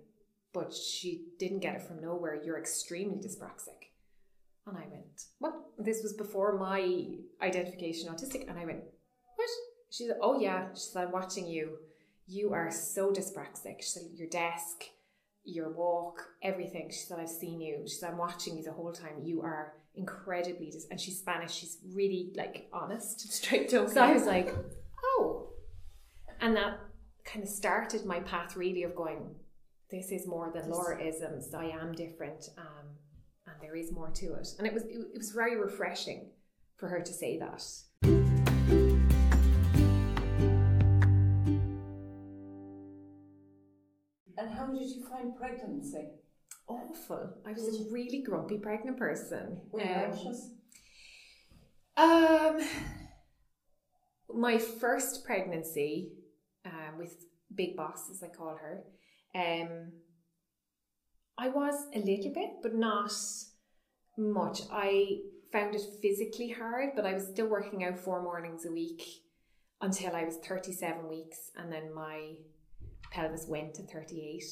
but 0.54 0.74
she 0.74 1.26
didn't 1.38 1.60
get 1.60 1.76
it 1.76 1.82
from 1.84 2.02
nowhere. 2.02 2.42
You're 2.44 2.60
extremely 2.60 3.18
dyspraxic. 3.18 3.90
And 4.66 4.78
I 4.78 4.88
went, 4.92 5.24
what? 5.40 5.54
This 5.78 6.02
was 6.04 6.14
before 6.14 6.58
my 6.58 7.06
identification 7.42 8.10
autistic. 8.10 8.50
And 8.50 8.58
I 8.58 8.66
went, 8.66 8.84
what? 9.36 9.50
She 9.92 10.08
said, 10.08 10.18
oh 10.22 10.40
yeah. 10.40 10.68
She 10.74 10.82
said, 10.82 11.06
I'm 11.06 11.12
watching 11.12 11.48
you. 11.48 11.78
You 12.28 12.54
are 12.54 12.72
so 12.72 13.12
dyspraxic. 13.12 13.82
She 13.82 13.90
said, 13.90 14.04
your 14.14 14.28
desk, 14.28 14.84
your 15.44 15.72
walk, 15.72 16.28
everything. 16.44 16.90
She 16.92 17.00
said, 17.00 17.20
I've 17.20 17.30
seen 17.30 17.60
you. 17.60 17.82
She 17.88 17.96
said, 17.96 18.12
I'm 18.12 18.18
watching 18.18 18.58
you 18.58 18.64
the 18.64 18.72
whole 18.72 18.92
time. 18.92 19.24
You 19.24 19.42
are 19.42 19.74
incredibly, 19.96 20.70
dis-. 20.70 20.88
and 20.92 21.00
she's 21.00 21.20
Spanish. 21.20 21.54
She's 21.54 21.78
really 21.94 22.32
like 22.36 22.70
honest. 22.72 23.32
Straight 23.34 23.70
to 23.70 23.90
So 23.90 24.02
I 24.02 24.14
was 24.14 24.26
like, 24.26 24.54
oh. 25.04 25.50
And 26.42 26.56
that 26.56 26.80
kind 27.26 27.44
of 27.44 27.50
started 27.50 28.06
my 28.06 28.20
path 28.22 28.56
really 28.56 28.84
of 28.84 28.96
going, 28.96 29.36
this 29.92 30.12
is 30.12 30.28
more 30.28 30.52
than 30.54 30.70
Laura 30.70 31.02
isms. 31.04 31.54
I 31.54 31.66
am 31.66 31.94
different. 31.94 32.50
Um, 32.58 32.86
and 33.48 33.56
there 33.62 33.76
is 33.76 33.92
more 33.92 34.10
to 34.12 34.34
it. 34.36 34.48
And 34.58 34.68
it 34.68 34.74
was 34.74 34.84
it, 34.84 34.98
it 35.14 35.18
was 35.18 35.32
very 35.32 35.58
refreshing 35.60 36.32
for 36.78 36.88
her 36.88 37.02
to 37.02 37.12
say 37.12 37.38
that. 37.40 37.64
And 44.38 44.50
how 44.56 44.68
did 44.68 44.90
you 44.90 45.06
find 45.10 45.36
pregnancy? 45.36 46.08
Awful. 46.68 47.34
I 47.46 47.52
was 47.52 47.82
a 47.82 47.92
really 47.92 48.22
grumpy 48.22 48.58
pregnant 48.58 48.98
person. 48.98 49.60
Were 49.72 49.82
you 49.82 49.88
Um, 49.88 49.98
anxious? 49.98 50.52
Um, 51.98 52.60
my 54.34 54.58
first 54.58 55.26
pregnancy 55.26 56.14
um, 56.66 56.98
with 56.98 57.16
Big 57.54 57.76
Boss, 57.76 58.10
as 58.12 58.24
I 58.24 58.28
call 58.28 58.58
her, 58.62 58.84
um, 59.36 59.92
I 61.38 61.50
was 61.50 61.88
a 61.94 62.00
little 62.00 62.34
bit, 62.34 62.50
but 62.62 62.76
not 62.76 63.14
much. 64.18 64.62
I 64.72 65.20
found 65.52 65.74
it 65.74 65.82
physically 66.02 66.50
hard, 66.50 66.90
but 66.96 67.06
I 67.06 67.14
was 67.14 67.28
still 67.28 67.48
working 67.48 67.84
out 67.84 67.98
four 67.98 68.22
mornings 68.22 68.66
a 68.66 68.72
week 68.72 69.04
until 69.82 70.16
I 70.16 70.26
was 70.26 70.38
37 70.38 71.08
weeks, 71.08 71.52
and 71.56 71.72
then 71.72 71.94
my 71.96 72.34
pelvis 73.12 73.48
went 73.48 73.74
to 73.76 73.84
38 73.84 74.44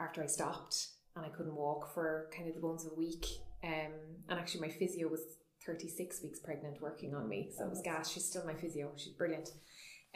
after 0.00 0.22
I 0.22 0.26
stopped, 0.26 0.88
and 1.16 1.24
I 1.24 1.28
couldn't 1.28 1.54
walk 1.54 1.94
for 1.94 2.28
kind 2.36 2.48
of 2.48 2.54
the 2.54 2.60
bones 2.60 2.84
of 2.84 2.92
a 2.92 2.96
week. 2.96 3.24
Um, 3.62 3.92
and 4.28 4.38
actually, 4.38 4.62
my 4.62 4.68
physio 4.68 5.08
was 5.08 5.22
36 5.68 6.22
weeks 6.22 6.40
pregnant 6.40 6.80
working 6.80 7.14
on 7.14 7.28
me. 7.28 7.50
So 7.56 7.64
it 7.64 7.70
was 7.70 7.82
gas. 7.82 8.10
She's 8.10 8.24
still 8.24 8.44
my 8.44 8.54
physio. 8.54 8.90
She's 8.96 9.12
brilliant. 9.12 9.50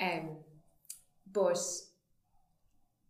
Um, 0.00 0.38
but 1.30 1.58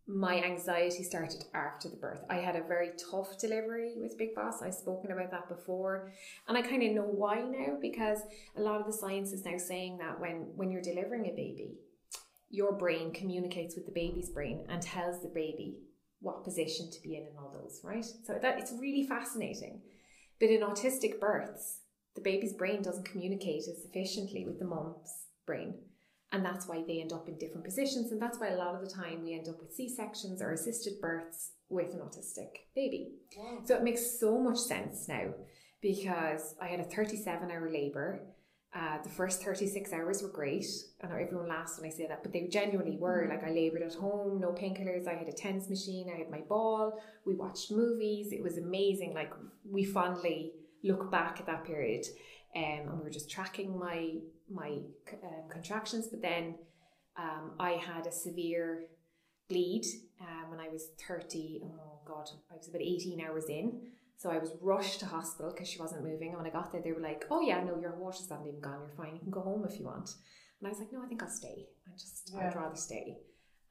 my 0.05 0.43
anxiety 0.43 1.03
started 1.03 1.45
after 1.53 1.87
the 1.87 1.95
birth. 1.95 2.25
I 2.29 2.35
had 2.35 2.57
a 2.57 2.63
very 2.63 2.91
tough 3.09 3.39
delivery 3.39 3.93
with 3.95 4.17
Big 4.17 4.35
Boss. 4.35 4.61
I've 4.61 4.73
spoken 4.73 5.11
about 5.13 5.31
that 5.31 5.47
before. 5.47 6.11
And 6.47 6.57
I 6.57 6.61
kind 6.61 6.83
of 6.83 6.91
know 6.91 7.03
why 7.03 7.41
now 7.41 7.77
because 7.81 8.19
a 8.57 8.61
lot 8.61 8.81
of 8.81 8.85
the 8.85 8.93
science 8.93 9.31
is 9.31 9.45
now 9.45 9.57
saying 9.57 9.99
that 9.99 10.19
when, 10.19 10.49
when 10.57 10.69
you're 10.69 10.81
delivering 10.81 11.27
a 11.27 11.31
baby, 11.31 11.77
your 12.49 12.73
brain 12.73 13.13
communicates 13.13 13.75
with 13.75 13.85
the 13.85 13.91
baby's 13.93 14.29
brain 14.29 14.65
and 14.67 14.81
tells 14.81 15.21
the 15.21 15.29
baby 15.29 15.77
what 16.19 16.43
position 16.43 16.91
to 16.91 17.01
be 17.01 17.15
in 17.15 17.23
and 17.23 17.37
all 17.37 17.53
those, 17.61 17.79
right? 17.83 18.05
So 18.05 18.37
that 18.41 18.59
it's 18.59 18.73
really 18.79 19.07
fascinating. 19.07 19.81
But 20.39 20.49
in 20.49 20.61
autistic 20.61 21.19
births, 21.21 21.79
the 22.15 22.21
baby's 22.21 22.53
brain 22.53 22.81
doesn't 22.81 23.09
communicate 23.09 23.63
as 23.67 23.85
efficiently 23.85 24.45
with 24.45 24.59
the 24.59 24.65
mom's 24.65 25.25
brain. 25.45 25.75
And 26.31 26.43
that's 26.43 26.67
why 26.67 26.83
they 26.87 26.99
end 26.99 27.13
up 27.13 27.27
in 27.27 27.37
different 27.37 27.63
positions. 27.63 28.11
And 28.11 28.21
that's 28.21 28.39
why 28.39 28.49
a 28.49 28.57
lot 28.57 28.73
of 28.73 28.81
the 28.81 28.91
time 28.91 29.23
we 29.23 29.35
end 29.35 29.47
up 29.47 29.59
with 29.59 29.73
C 29.73 29.87
sections 29.87 30.41
or 30.41 30.51
assisted 30.51 30.99
births 30.99 31.51
with 31.69 31.93
an 31.93 31.99
autistic 31.99 32.49
baby. 32.75 33.13
Wow. 33.37 33.59
So 33.65 33.75
it 33.75 33.83
makes 33.83 34.19
so 34.19 34.39
much 34.39 34.57
sense 34.57 35.07
now 35.07 35.33
because 35.81 36.55
I 36.59 36.67
had 36.67 36.79
a 36.79 36.85
37 36.85 37.51
hour 37.51 37.69
labour. 37.71 38.21
Uh, 38.75 38.97
the 39.03 39.09
first 39.09 39.43
36 39.43 39.93
hours 39.93 40.23
were 40.23 40.29
great. 40.29 40.65
I 41.03 41.07
know 41.07 41.15
everyone 41.15 41.47
laughs 41.47 41.79
when 41.79 41.87
I 41.87 41.93
say 41.93 42.07
that, 42.07 42.23
but 42.23 42.33
they 42.33 42.47
genuinely 42.47 42.97
were. 42.97 43.27
Like, 43.29 43.43
I 43.43 43.51
laboured 43.51 43.83
at 43.83 43.93
home, 43.93 44.39
no 44.41 44.47
painkillers. 44.47 45.07
I 45.07 45.13
had 45.13 45.27
a 45.27 45.31
TENS 45.31 45.69
machine, 45.69 46.09
I 46.11 46.17
had 46.17 46.31
my 46.31 46.41
ball. 46.49 46.99
We 47.27 47.35
watched 47.35 47.69
movies. 47.69 48.31
It 48.31 48.41
was 48.41 48.57
amazing. 48.57 49.13
Like, 49.13 49.31
we 49.69 49.83
fondly 49.83 50.53
look 50.83 51.11
back 51.11 51.39
at 51.39 51.45
that 51.45 51.63
period 51.63 52.05
um, 52.55 52.63
and 52.63 52.97
we 52.97 53.03
were 53.03 53.09
just 53.09 53.29
tracking 53.29 53.77
my 53.77 54.15
my 54.49 54.79
um, 55.23 55.49
contractions. 55.49 56.07
But 56.07 56.21
then 56.21 56.55
um, 57.17 57.53
I 57.59 57.71
had 57.71 58.05
a 58.07 58.11
severe 58.11 58.85
bleed 59.49 59.85
um, 60.21 60.51
when 60.51 60.59
I 60.59 60.69
was 60.69 60.89
30. 61.07 61.61
Oh 61.63 61.99
God, 62.05 62.29
I 62.51 62.55
was 62.55 62.67
about 62.67 62.81
18 62.81 63.21
hours 63.21 63.45
in. 63.49 63.81
So 64.17 64.29
I 64.29 64.37
was 64.37 64.51
rushed 64.61 64.99
to 65.01 65.05
hospital 65.05 65.51
because 65.51 65.67
she 65.67 65.79
wasn't 65.79 66.03
moving. 66.03 66.29
And 66.29 66.37
when 66.37 66.45
I 66.45 66.51
got 66.51 66.71
there, 66.71 66.81
they 66.81 66.91
were 66.91 67.01
like, 67.01 67.25
"Oh 67.29 67.41
yeah, 67.41 67.63
no, 67.63 67.79
your 67.79 67.95
water's 67.95 68.29
not 68.29 68.41
even 68.47 68.61
gone. 68.61 68.79
You're 68.85 68.95
fine. 68.95 69.15
You 69.15 69.19
can 69.19 69.31
go 69.31 69.41
home 69.41 69.65
if 69.67 69.79
you 69.79 69.85
want." 69.85 70.11
And 70.59 70.67
I 70.67 70.69
was 70.69 70.79
like, 70.79 70.93
"No, 70.93 71.01
I 71.01 71.07
think 71.07 71.23
I'll 71.23 71.29
stay. 71.29 71.67
I 71.87 71.91
just 71.97 72.31
I'd 72.37 72.55
rather 72.55 72.75
stay." 72.75 73.17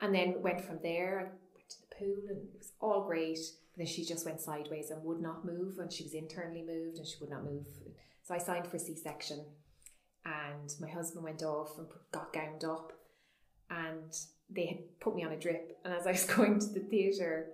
And 0.01 0.15
then 0.15 0.43
went 0.43 0.61
from 0.61 0.81
there. 0.83 1.21
I 1.21 1.23
went 1.55 1.69
to 1.71 1.77
the 1.81 1.97
pool, 1.97 2.17
and 2.29 2.39
it 2.39 2.59
was 2.59 2.73
all 2.81 3.07
great. 3.07 3.39
But 3.73 3.79
then 3.79 3.87
she 3.87 4.05
just 4.05 4.25
went 4.27 4.41
sideways 4.41 4.91
and 4.91 5.03
would 5.05 5.21
not 5.21 5.45
move, 5.45 5.79
and 5.79 5.93
she 5.93 6.05
was 6.05 6.15
internally 6.15 6.63
moved, 6.63 6.99
and 6.99 7.07
she 7.07 7.17
would 7.21 7.31
not 7.31 7.45
move. 7.45 7.67
So 8.23 8.35
I 8.35 8.39
signed 8.39 8.67
for 8.69 8.79
C 8.79 8.95
section, 8.97 9.45
and 10.25 10.71
my 10.81 10.89
husband 10.89 11.25
went 11.25 11.43
off 11.43 11.79
and 11.79 11.87
got 12.13 12.33
gowned 12.33 12.65
up, 12.65 12.93
and 13.71 14.13
they 14.51 14.67
had 14.67 15.01
put 15.01 15.15
me 15.17 15.25
on 15.25 15.33
a 15.33 15.39
drip. 15.39 15.79
And 15.85 15.95
as 15.95 16.07
I 16.07 16.13
was 16.13 16.25
going 16.37 16.59
to 16.61 16.67
the 16.67 16.81
theatre, 16.81 17.47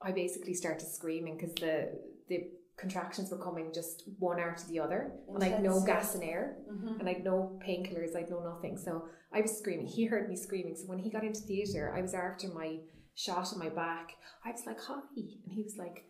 I 0.00 0.12
basically 0.12 0.54
started 0.54 0.86
screaming 0.86 1.36
because 1.36 1.54
the 1.56 1.98
the 2.28 2.48
contractions 2.78 3.30
were 3.30 3.36
coming 3.44 3.70
just 3.74 4.04
one 4.18 4.38
after 4.40 4.66
the 4.68 4.78
other, 4.80 5.12
and 5.28 5.42
I'd 5.44 5.62
no 5.62 5.80
gas 5.84 6.14
and 6.14 6.24
air, 6.24 6.56
Mm-hmm. 6.70 7.00
and 7.00 7.08
I'd 7.08 7.24
no 7.24 7.60
painkillers, 7.66 8.16
I'd 8.16 8.30
no 8.30 8.40
nothing. 8.42 8.78
So 8.78 9.06
I 9.32 9.40
was 9.42 9.58
screaming. 9.58 9.86
He 9.88 10.04
heard 10.06 10.28
me 10.30 10.36
screaming. 10.36 10.76
So 10.76 10.86
when 10.86 10.98
he 11.00 11.10
got 11.10 11.24
into 11.24 11.40
theatre, 11.40 11.92
I 11.94 12.00
was 12.00 12.14
after 12.14 12.48
my 12.48 12.78
shot 13.20 13.52
on 13.52 13.58
my 13.58 13.68
back. 13.68 14.16
I 14.44 14.52
was 14.52 14.66
like, 14.66 14.80
"Hi," 14.80 15.00
and 15.16 15.52
he 15.52 15.62
was 15.62 15.76
like, 15.76 16.04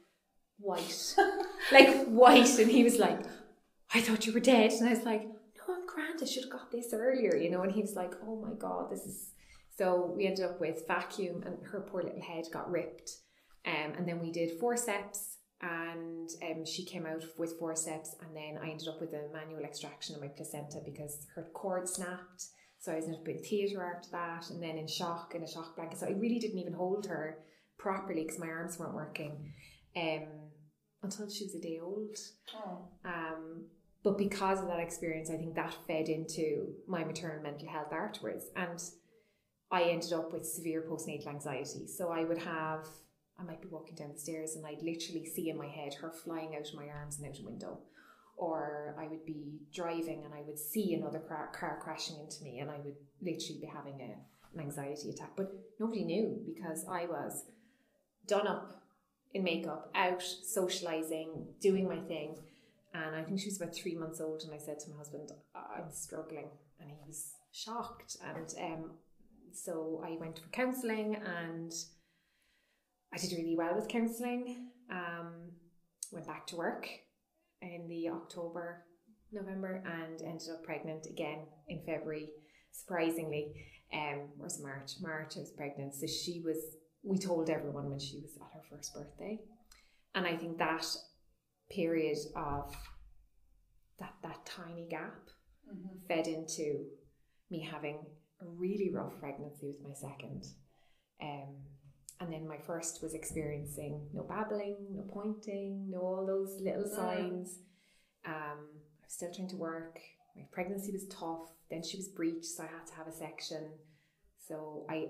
"White, 0.59 1.17
like 1.73 2.07
white," 2.07 2.59
and 2.59 2.71
he 2.71 2.85
was 2.85 2.99
like, 2.99 3.21
"I 3.93 4.01
thought 4.01 4.27
you 4.27 4.33
were 4.33 4.41
dead," 4.41 4.73
and 4.73 4.89
I 4.89 4.93
was 4.93 5.05
like, 5.05 5.23
"No, 5.23 5.75
I'm 5.75 5.87
grand. 5.87 6.21
I 6.23 6.27
should 6.27 6.45
have 6.45 6.53
got 6.53 6.71
this 6.71 6.93
earlier," 6.93 7.37
you 7.37 7.51
know. 7.51 7.63
And 7.63 7.73
he 7.73 7.81
was 7.81 7.95
like, 7.95 8.15
"Oh 8.25 8.37
my 8.37 8.55
god, 8.55 8.91
this 8.91 9.05
is." 9.07 9.33
So 9.77 10.13
we 10.15 10.27
ended 10.27 10.45
up 10.45 10.61
with 10.61 10.87
vacuum, 10.87 11.43
and 11.45 11.57
her 11.67 11.81
poor 11.81 12.03
little 12.03 12.23
head 12.23 12.45
got 12.53 12.71
ripped. 12.71 13.11
Um, 13.67 13.93
and 13.97 14.09
then 14.09 14.21
we 14.21 14.31
did 14.31 14.59
forceps, 14.59 15.39
and 15.61 16.31
um, 16.43 16.65
she 16.65 16.85
came 16.85 17.07
out 17.07 17.25
with 17.39 17.59
forceps, 17.59 18.15
and 18.23 18.35
then 18.35 18.59
I 18.63 18.71
ended 18.71 18.89
up 18.89 19.01
with 19.01 19.13
a 19.13 19.29
manual 19.33 19.65
extraction 19.65 20.15
of 20.15 20.21
my 20.21 20.29
placenta 20.29 20.81
because 20.85 21.27
her 21.35 21.49
cord 21.55 21.89
snapped. 21.89 22.47
So 22.81 22.93
I 22.93 22.97
was 22.97 23.05
ended 23.05 23.21
up 23.21 23.29
in 23.29 23.43
theatre 23.43 23.85
after 23.85 24.11
that, 24.13 24.51
and 24.51 24.63
then 24.63 24.79
in 24.79 24.89
shock 24.89 25.35
in 25.35 25.43
a 25.43 25.47
shock 25.47 25.77
blanket. 25.77 25.99
So 25.99 26.07
I 26.07 26.13
really 26.13 26.39
didn't 26.39 26.59
even 26.59 26.73
hold 26.73 27.07
her 27.07 27.39
properly 27.79 28.25
because 28.25 28.39
my 28.39 28.49
arms 28.49 28.79
weren't 28.79 28.95
working 28.95 29.53
um, 29.97 30.27
until 31.03 31.29
she 31.29 31.45
was 31.45 31.55
a 31.55 31.61
day 31.61 31.79
old. 31.83 32.17
Oh. 32.55 32.89
Um, 33.05 33.67
but 34.03 34.17
because 34.17 34.61
of 34.61 34.69
that 34.69 34.81
experience, 34.81 35.31
I 35.31 35.37
think 35.37 35.55
that 35.55 35.77
fed 35.87 36.09
into 36.09 36.69
my 36.89 37.05
maternal 37.05 37.43
mental 37.43 37.69
health 37.69 37.93
afterwards. 37.93 38.47
And 38.57 38.83
I 39.71 39.83
ended 39.83 40.13
up 40.13 40.33
with 40.33 40.47
severe 40.47 40.83
postnatal 40.89 41.29
anxiety. 41.29 41.87
So 41.87 42.09
I 42.11 42.25
would 42.25 42.39
have, 42.39 42.87
I 43.39 43.43
might 43.45 43.61
be 43.61 43.69
walking 43.69 43.95
down 43.95 44.13
the 44.15 44.19
stairs 44.19 44.57
and 44.57 44.67
I'd 44.67 44.83
literally 44.83 45.27
see 45.27 45.51
in 45.51 45.59
my 45.59 45.69
head 45.69 45.95
her 46.01 46.11
flying 46.11 46.57
out 46.57 46.69
of 46.69 46.75
my 46.75 46.87
arms 46.87 47.19
and 47.19 47.29
out 47.29 47.39
a 47.39 47.45
window. 47.45 47.81
Or 48.41 48.97
I 48.99 49.07
would 49.07 49.27
be 49.27 49.61
driving 49.73 50.25
and 50.25 50.33
I 50.33 50.41
would 50.47 50.59
see 50.59 50.95
another 50.95 51.19
car, 51.19 51.51
car 51.53 51.79
crashing 51.83 52.17
into 52.19 52.43
me 52.43 52.61
and 52.61 52.71
I 52.71 52.79
would 52.79 52.97
literally 53.21 53.61
be 53.61 53.67
having 53.67 54.01
a, 54.01 54.17
an 54.55 54.61
anxiety 54.61 55.11
attack. 55.11 55.33
But 55.37 55.53
nobody 55.79 56.05
knew 56.05 56.41
because 56.47 56.87
I 56.91 57.05
was 57.05 57.45
done 58.27 58.47
up 58.47 58.83
in 59.35 59.45
makeup, 59.45 59.91
out 59.95 60.23
socializing, 60.23 61.49
doing 61.61 61.87
my 61.87 61.99
thing. 61.99 62.37
And 62.95 63.15
I 63.15 63.23
think 63.23 63.41
she 63.41 63.47
was 63.47 63.61
about 63.61 63.75
three 63.75 63.95
months 63.95 64.21
old, 64.21 64.43
and 64.43 64.53
I 64.53 64.59
said 64.59 64.81
to 64.81 64.91
my 64.91 64.97
husband, 64.97 65.31
I'm 65.55 65.91
struggling. 65.91 66.49
And 66.81 66.91
he 66.91 66.97
was 67.07 67.35
shocked. 67.53 68.17
And 68.25 68.55
um, 68.59 68.91
so 69.53 70.03
I 70.05 70.17
went 70.19 70.39
for 70.39 70.49
counselling 70.49 71.17
and 71.17 71.73
I 73.13 73.19
did 73.19 73.33
really 73.33 73.57
well 73.57 73.75
with 73.75 73.89
counselling. 73.89 74.71
Um, 74.91 75.53
went 76.11 76.27
back 76.27 76.47
to 76.49 76.57
work 76.57 76.89
in 77.63 77.89
the 77.89 78.09
October, 78.09 78.85
November, 79.33 79.83
and 79.87 80.21
ended 80.23 80.49
up 80.53 80.65
pregnant 80.65 81.07
again 81.07 81.47
in 81.69 81.83
February, 81.85 82.31
surprisingly. 82.73 83.53
Um, 83.93 84.29
or 84.39 84.45
was 84.45 84.63
March? 84.63 84.93
March 85.01 85.37
I 85.37 85.41
was 85.41 85.53
pregnant. 85.57 85.95
So 85.95 86.07
she 86.07 86.43
was, 86.45 86.57
we 87.03 87.19
told 87.19 87.51
everyone 87.51 87.91
when 87.91 87.99
she 87.99 88.21
was 88.21 88.37
at 88.37 88.53
her 88.55 88.63
first 88.71 88.95
birthday. 88.95 89.41
And 90.15 90.27
I 90.27 90.37
think 90.37 90.59
that 90.59 90.87
period 91.71 92.19
of 92.37 92.75
that, 93.99 94.15
that 94.23 94.45
tiny 94.47 94.87
gap 94.89 95.29
mm-hmm. 95.69 95.99
fed 96.09 96.27
into 96.27 96.85
me 97.51 97.69
having 97.71 97.99
a 98.41 98.47
really 98.47 98.91
rough 98.93 99.19
pregnancy 99.21 99.67
with 99.67 99.87
my 99.87 99.95
second. 99.95 100.45
Um, 101.23 101.57
and 102.21 102.33
then 102.33 102.47
my 102.47 102.59
first 102.59 103.03
was 103.03 103.15
experiencing 103.15 104.07
no 104.13 104.23
babbling, 104.23 104.77
no 104.95 105.03
pointing, 105.11 105.91
no 105.91 106.01
all 106.01 106.27
those 106.27 106.61
little 106.61 106.85
mm. 106.85 106.95
signs. 106.95 107.59
Um, 108.27 108.69
I 109.03 109.07
was 109.07 109.13
still 109.15 109.33
trying 109.35 109.49
to 109.49 109.57
work. 109.57 109.99
My 110.37 110.43
pregnancy 110.53 110.93
was 110.93 111.07
tough. 111.07 111.49
Then 111.71 111.83
she 111.83 111.97
was 111.97 112.09
breached, 112.09 112.45
so 112.45 112.63
I 112.63 112.67
had 112.67 112.87
to 112.89 112.95
have 112.95 113.07
a 113.07 113.13
section. 113.13 113.71
So 114.47 114.85
I 114.89 115.09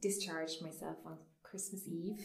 discharged 0.00 0.62
myself 0.62 0.96
on 1.04 1.18
Christmas 1.42 1.86
Eve 1.86 2.20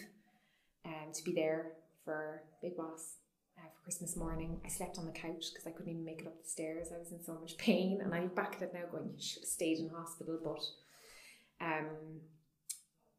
um, 0.85 1.11
to 1.13 1.23
be 1.23 1.33
there 1.33 1.73
for 2.05 2.43
Big 2.61 2.77
Boss 2.77 3.15
uh, 3.57 3.67
for 3.73 3.83
Christmas 3.83 4.15
morning. 4.15 4.61
I 4.63 4.69
slept 4.69 4.97
on 4.97 5.05
the 5.05 5.11
couch 5.11 5.45
because 5.51 5.67
I 5.67 5.71
couldn't 5.71 5.91
even 5.91 6.05
make 6.05 6.21
it 6.21 6.27
up 6.27 6.41
the 6.41 6.49
stairs. 6.49 6.89
I 6.93 6.99
was 6.99 7.11
in 7.11 7.23
so 7.23 7.37
much 7.39 7.57
pain, 7.57 7.99
and 8.01 8.13
I 8.13 8.21
look 8.21 8.35
back 8.35 8.55
at 8.55 8.61
it 8.61 8.73
now 8.73 8.85
going, 8.89 9.11
you 9.17 9.21
should 9.21 9.41
have 9.43 9.49
stayed 9.49 9.79
in 9.79 9.89
hospital. 9.89 10.39
But, 10.43 11.65
um, 11.65 12.21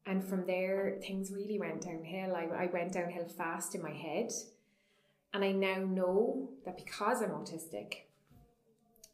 and 0.05 0.23
from 0.23 0.45
there, 0.45 0.97
things 1.01 1.31
really 1.31 1.59
went 1.59 1.81
downhill. 1.81 2.35
I, 2.35 2.63
I 2.63 2.65
went 2.67 2.93
downhill 2.93 3.27
fast 3.27 3.75
in 3.75 3.81
my 3.81 3.91
head, 3.91 4.31
and 5.33 5.43
I 5.43 5.51
now 5.51 5.79
know 5.79 6.49
that 6.65 6.77
because 6.77 7.21
I'm 7.21 7.31
autistic, 7.31 8.05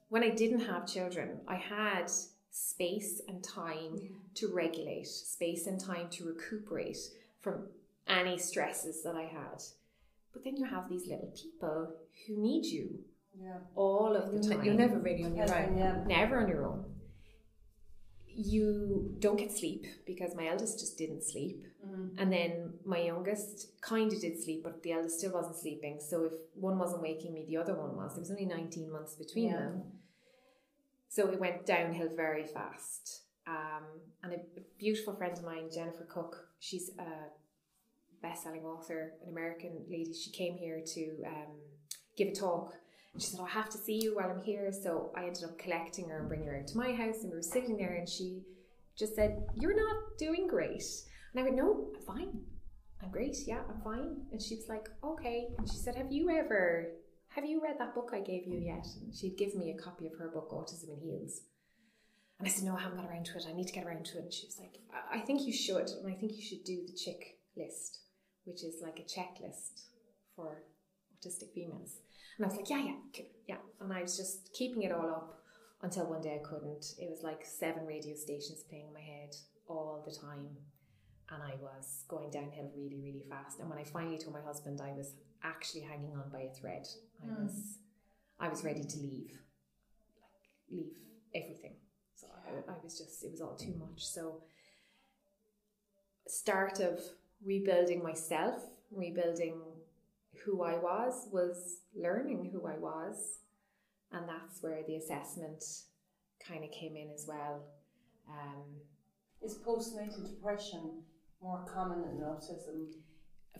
when 0.10 0.24
I 0.24 0.30
didn't 0.30 0.62
have 0.62 0.86
children, 0.86 1.40
I 1.48 1.56
had 1.56 2.12
space 2.52 3.22
and 3.28 3.42
time 3.42 4.10
to 4.36 4.54
regulate, 4.54 5.08
space 5.08 5.68
and 5.68 5.80
time 5.80 6.10
to 6.12 6.26
recuperate 6.26 6.98
from 7.40 7.68
any 8.08 8.38
stresses 8.38 9.04
that 9.04 9.16
I 9.16 9.24
had. 9.24 9.64
But 10.34 10.44
then 10.44 10.58
you 10.58 10.66
have 10.66 10.90
these 10.90 11.08
little 11.08 11.32
people 11.34 11.94
who 12.28 12.38
need 12.38 12.66
you 12.66 13.00
yeah. 13.42 13.58
all 13.76 14.16
of 14.16 14.32
the 14.32 14.40
time. 14.48 14.64
You're 14.64 14.74
never 14.74 15.00
really 15.00 15.24
on 15.24 15.36
your 15.36 15.54
own. 15.54 15.78
Yeah. 15.78 16.04
Never 16.06 16.42
on 16.42 16.50
your 16.50 16.66
own. 16.66 16.86
You 18.36 19.16
don't 19.20 19.38
get 19.38 19.52
sleep 19.52 19.86
because 20.06 20.36
my 20.36 20.48
eldest 20.48 20.80
just 20.80 20.98
didn't 20.98 21.24
sleep. 21.24 21.66
Mm. 21.86 22.12
And 22.18 22.32
then 22.32 22.74
my 22.86 23.00
youngest 23.00 23.82
kind 23.82 24.12
of 24.12 24.22
did 24.22 24.42
sleep, 24.42 24.64
but 24.64 24.84
the 24.84 24.94
eldest 24.94 25.20
still 25.20 25.34
wasn't 25.34 25.58
sleeping. 25.58 26.00
So 26.00 26.26
if 26.26 26.32
one 26.54 26.78
wasn't 26.78 27.02
waking 27.02 27.34
me, 27.34 27.46
the 27.48 27.58
other 27.58 27.76
one 27.76 27.96
was. 27.96 28.14
There 28.14 28.22
was 28.22 28.32
only 28.32 28.46
19 28.46 28.92
months 28.92 29.16
between 29.16 29.50
yeah. 29.50 29.58
them. 29.58 29.84
So 31.10 31.30
it 31.30 31.40
went 31.40 31.66
downhill 31.66 32.10
very 32.16 32.46
fast. 32.46 33.24
Um, 33.48 33.84
and 34.24 34.34
a, 34.34 34.36
a 34.36 34.64
beautiful 34.80 35.16
friend 35.16 35.38
of 35.38 35.44
mine, 35.44 35.70
Jennifer 35.74 36.08
Cook, 36.10 36.38
she's 36.60 36.92
a 37.00 37.32
best-selling 38.22 38.64
author, 38.64 39.14
an 39.24 39.30
American 39.32 39.84
lady. 39.90 40.14
She 40.14 40.32
came 40.32 40.56
here 40.56 40.82
to 40.94 41.02
um, 41.28 41.58
give 42.18 42.30
a 42.30 42.36
talk. 42.36 42.74
And 43.14 43.22
she 43.22 43.30
said, 43.30 43.40
oh, 43.42 43.46
I 43.46 43.50
have 43.50 43.70
to 43.70 43.78
see 43.78 44.02
you 44.02 44.16
while 44.16 44.30
I'm 44.30 44.42
here. 44.42 44.72
So 44.72 45.12
I 45.16 45.26
ended 45.26 45.44
up 45.44 45.58
collecting 45.58 46.10
her 46.10 46.20
and 46.20 46.28
bringing 46.28 46.48
her 46.48 46.64
to 46.66 46.78
my 46.78 46.94
house. 46.94 47.22
And 47.22 47.32
we 47.32 47.36
were 47.36 47.42
sitting 47.42 47.78
there 47.78 47.96
and 47.96 48.08
she 48.08 48.42
just 48.98 49.16
said, 49.16 49.44
You're 49.56 49.76
not 49.76 50.18
doing 50.18 50.48
great. 50.48 50.84
And 51.34 51.40
I 51.40 51.44
went, 51.44 51.56
No, 51.56 51.92
I'm 51.96 52.02
fine. 52.02 52.40
I'm 53.04 53.12
great. 53.12 53.38
Yeah, 53.46 53.62
I'm 53.70 53.82
fine. 53.82 54.22
And 54.32 54.42
she 54.42 54.56
was 54.56 54.70
like, 54.70 54.88
Okay. 55.04 55.48
And 55.58 55.70
she 55.70 55.78
said, 55.78 55.96
Have 55.96 56.12
you 56.12 56.30
ever, 56.30 56.88
have 57.30 57.46
you 57.46 57.62
read 57.62 57.80
that 57.80 57.96
book 57.96 58.12
I 58.14 58.22
gave 58.22 58.48
you 58.48 58.60
yet? 58.60 58.88
And 59.02 59.14
she'd 59.14 59.38
give 59.38 59.56
me 59.56 59.72
a 59.72 59.82
copy 59.82 60.08
of 60.08 60.18
her 60.18 60.30
book, 60.30 60.52
Autism 60.52 60.94
in 60.94 61.00
Heels. 61.02 61.42
And 62.40 62.48
I 62.48 62.52
said, 62.52 62.64
No, 62.64 62.76
I 62.76 62.82
haven't 62.82 62.98
got 62.98 63.10
around 63.10 63.26
to 63.26 63.38
it. 63.38 63.46
I 63.50 63.54
need 63.54 63.68
to 63.68 63.74
get 63.74 63.86
around 63.86 64.06
to 64.06 64.18
it. 64.20 64.24
And 64.24 64.34
she 64.34 64.46
was 64.46 64.60
like, 64.60 64.80
I 65.12 65.20
think 65.20 65.42
you 65.42 65.54
should. 65.54 65.90
And 65.90 66.12
I 66.12 66.16
think 66.16 66.34
you 66.36 66.44
should 66.44 66.64
do 66.64 66.86
the 66.88 66.94
chick 66.94 67.40
list 67.58 68.02
which 68.46 68.64
is 68.64 68.82
like 68.82 69.00
a 69.00 69.04
checklist 69.04 69.86
for 70.36 70.64
autistic 71.16 71.54
females. 71.54 71.98
And 72.42 72.50
I 72.50 72.56
was 72.56 72.58
like, 72.58 72.72
yeah, 72.72 72.84
yeah, 72.84 73.24
yeah. 73.48 73.58
And 73.80 73.94
I 73.94 74.02
was 74.02 74.18
just 74.18 74.52
keeping 74.52 74.82
it 74.82 74.92
all 74.92 75.08
up 75.08 75.44
until 75.84 76.08
one 76.08 76.22
day 76.22 76.42
I 76.42 76.44
couldn't. 76.44 76.96
It 76.98 77.08
was 77.08 77.22
like 77.22 77.46
seven 77.46 77.86
radio 77.86 78.16
stations 78.16 78.64
playing 78.68 78.88
in 78.88 78.94
my 78.96 79.00
head 79.00 79.36
all 79.68 80.04
the 80.04 80.12
time. 80.12 80.48
And 81.30 81.44
I 81.44 81.54
was 81.62 82.04
going 82.08 82.32
downhill 82.32 82.72
really, 82.76 83.00
really 83.00 83.26
fast. 83.30 83.60
And 83.60 83.70
when 83.70 83.78
I 83.78 83.84
finally 83.84 84.18
told 84.18 84.34
my 84.34 84.42
husband 84.42 84.82
I 84.82 84.92
was 84.94 85.14
actually 85.44 85.82
hanging 85.82 86.16
on 86.16 86.32
by 86.34 86.50
a 86.52 86.54
thread, 86.60 86.88
I 87.24 87.28
mm. 87.28 87.44
was 87.44 87.78
I 88.40 88.50
was 88.50 88.64
ready 88.64 88.86
to 88.86 88.98
leave. 88.98 89.38
Like 90.18 90.80
leave 90.80 90.94
everything. 91.36 91.76
So 92.16 92.26
I, 92.44 92.72
I 92.72 92.76
was 92.84 92.98
just 92.98 93.24
it 93.24 93.30
was 93.30 93.42
all 93.42 93.56
too 93.56 93.76
much. 93.78 94.04
So 94.04 94.42
start 96.28 96.80
of 96.80 97.02
rebuilding 97.46 98.02
myself, 98.02 98.64
rebuilding 98.90 99.62
who 100.46 100.64
I 100.64 100.78
was, 100.78 101.28
was 101.32 101.82
learning 101.96 102.50
who 102.52 102.68
I 102.68 102.78
was. 102.78 103.40
And 104.12 104.28
that's 104.28 104.62
where 104.62 104.82
the 104.86 104.96
assessment 104.96 105.64
kind 106.46 106.64
of 106.64 106.72
came 106.72 106.96
in 106.96 107.10
as 107.14 107.26
well. 107.28 107.64
Um, 108.30 108.64
Is 109.42 109.58
postnatal 109.58 110.30
depression 110.30 111.04
more 111.42 111.66
common 111.74 112.04
in 112.10 112.20
autism? 112.20 112.88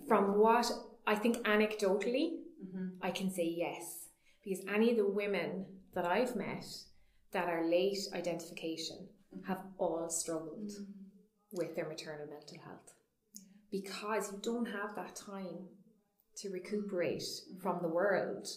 From 0.08 0.38
what 0.38 0.70
I 1.08 1.16
think 1.16 1.38
anecdotally, 1.46 2.40
mm-hmm. 2.66 2.88
I 3.02 3.12
can 3.12 3.32
say 3.32 3.54
yes. 3.58 4.08
Because 4.44 4.66
any 4.68 4.92
of 4.92 4.98
the 4.98 5.08
women 5.08 5.66
that 5.94 6.06
I've 6.06 6.36
met 6.36 6.66
that 7.32 7.48
are 7.48 7.66
late 7.66 8.00
identification 8.14 9.08
mm-hmm. 9.34 9.48
have 9.48 9.62
all 9.78 10.10
struggled 10.10 10.70
mm-hmm. 10.70 11.58
with 11.58 11.76
their 11.76 11.88
maternal 11.88 12.28
mental 12.28 12.58
health 12.64 12.94
because 13.72 14.32
you 14.32 14.40
don't 14.42 14.66
have 14.66 14.96
that 14.96 15.16
time 15.16 15.66
to 16.38 16.50
recuperate 16.50 17.24
from 17.62 17.80
the 17.82 17.88
world. 17.88 18.48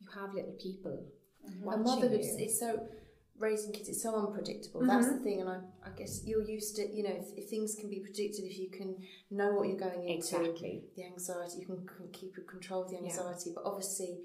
You 0.00 0.08
have 0.14 0.34
little 0.34 0.56
people. 0.60 1.06
Mm-hmm. 1.48 1.68
And 1.68 1.84
motherhood 1.84 2.20
is 2.20 2.58
so 2.58 2.86
raising 3.38 3.72
kids 3.72 3.88
is 3.88 4.02
so 4.02 4.14
unpredictable. 4.14 4.80
Mm-hmm. 4.80 4.88
That's 4.88 5.08
the 5.08 5.18
thing, 5.18 5.40
and 5.40 5.50
I, 5.50 5.58
I 5.84 5.90
guess 5.96 6.22
you're 6.24 6.44
used 6.44 6.76
to 6.76 6.82
you 6.82 7.02
know 7.02 7.14
if, 7.14 7.26
if, 7.36 7.50
things 7.50 7.74
can 7.74 7.90
be 7.90 8.00
predicted, 8.00 8.44
if 8.44 8.58
you 8.58 8.70
can 8.70 8.96
know 9.30 9.52
what 9.52 9.68
you're 9.68 9.78
going 9.78 10.08
into, 10.08 10.14
exactly. 10.14 10.84
the 10.96 11.04
anxiety, 11.04 11.58
you 11.60 11.66
can, 11.66 11.86
can 11.86 12.08
keep 12.12 12.34
control 12.48 12.84
of 12.84 12.90
the 12.90 12.96
anxiety. 12.96 13.50
Yeah. 13.50 13.52
But 13.56 13.64
obviously, 13.66 14.18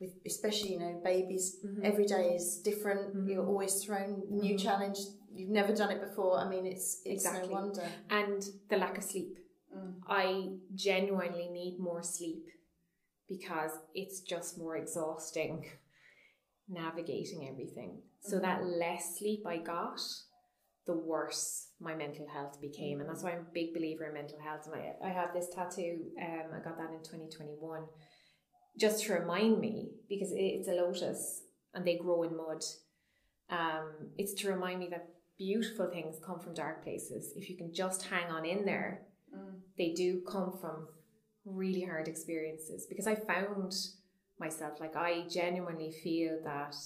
with 0.00 0.14
especially 0.26 0.72
you 0.72 0.78
know 0.78 1.00
babies, 1.04 1.56
mm-hmm. 1.64 1.84
every 1.84 2.06
day 2.06 2.34
is 2.34 2.60
different. 2.64 3.16
Mm-hmm. 3.16 3.28
You're 3.28 3.46
always 3.46 3.84
thrown 3.84 4.22
new 4.30 4.54
mm-hmm. 4.54 4.66
challenge. 4.66 4.98
You've 5.32 5.50
never 5.50 5.74
done 5.74 5.90
it 5.90 6.00
before. 6.00 6.38
I 6.38 6.48
mean, 6.48 6.66
it's 6.66 7.02
it's 7.04 7.24
exactly. 7.24 7.52
no 7.52 7.60
wonder. 7.60 7.88
And 8.10 8.42
the 8.70 8.76
lack 8.76 8.96
of 8.96 9.04
sleep 9.04 9.38
Mm. 9.74 9.94
I 10.08 10.48
genuinely 10.74 11.48
need 11.48 11.78
more 11.78 12.02
sleep 12.02 12.46
because 13.28 13.72
it's 13.94 14.20
just 14.20 14.58
more 14.58 14.76
exhausting 14.76 15.66
navigating 16.68 17.48
everything. 17.48 18.02
So 18.20 18.36
mm-hmm. 18.36 18.44
that 18.44 18.64
less 18.64 19.18
sleep 19.18 19.44
I 19.46 19.58
got, 19.58 20.00
the 20.86 20.96
worse 20.96 21.68
my 21.80 21.94
mental 21.94 22.26
health 22.28 22.60
became. 22.60 23.00
And 23.00 23.08
that's 23.08 23.22
why 23.22 23.32
I'm 23.32 23.40
a 23.40 23.52
big 23.54 23.74
believer 23.74 24.06
in 24.06 24.14
mental 24.14 24.38
health. 24.40 24.66
And 24.66 24.74
I, 24.74 25.08
I 25.08 25.10
have 25.10 25.32
this 25.34 25.48
tattoo, 25.54 25.98
um, 26.20 26.52
I 26.54 26.64
got 26.64 26.78
that 26.78 26.90
in 26.90 27.02
2021, 27.02 27.82
just 28.78 29.04
to 29.04 29.14
remind 29.14 29.60
me, 29.60 29.90
because 30.08 30.30
it's 30.32 30.68
a 30.68 30.72
lotus 30.72 31.42
and 31.74 31.86
they 31.86 31.96
grow 31.96 32.22
in 32.22 32.36
mud. 32.36 32.62
Um, 33.50 34.10
it's 34.16 34.34
to 34.34 34.48
remind 34.48 34.80
me 34.80 34.88
that 34.90 35.08
beautiful 35.38 35.88
things 35.90 36.16
come 36.24 36.40
from 36.40 36.54
dark 36.54 36.82
places. 36.82 37.32
If 37.36 37.50
you 37.50 37.56
can 37.56 37.72
just 37.74 38.02
hang 38.02 38.30
on 38.30 38.44
in 38.44 38.64
there, 38.64 39.02
they 39.78 39.92
do 39.92 40.22
come 40.26 40.56
from 40.60 40.88
really 41.44 41.82
hard 41.82 42.08
experiences 42.08 42.86
because 42.86 43.06
I 43.06 43.14
found 43.14 43.74
myself. 44.38 44.80
Like 44.80 44.96
I 44.96 45.26
genuinely 45.28 45.92
feel 46.02 46.38
that 46.44 46.76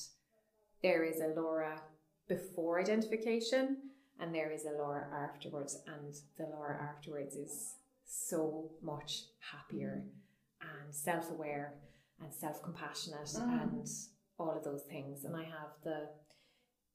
there 0.83 1.05
is 1.05 1.21
a 1.21 1.29
Laura 1.41 1.81
before 2.29 2.81
identification 2.81 3.79
and 4.21 4.35
there 4.35 4.53
is 4.53 4.65
a 4.67 4.77
Laura 4.77 5.07
afterwards, 5.13 5.79
and 5.87 6.15
the 6.37 6.45
Laura 6.55 6.79
afterwards 6.83 7.35
is 7.37 7.77
so 8.07 8.71
much 8.83 9.23
happier 9.53 10.05
and 10.61 10.95
self 10.95 11.31
aware 11.31 11.75
and 12.21 12.33
self 12.33 12.63
compassionate 12.63 13.29
mm. 13.29 13.63
and 13.63 13.89
all 14.39 14.55
of 14.57 14.63
those 14.63 14.83
things. 14.83 15.25
And 15.25 15.35
I 15.35 15.45
have 15.45 15.73
the 15.85 16.09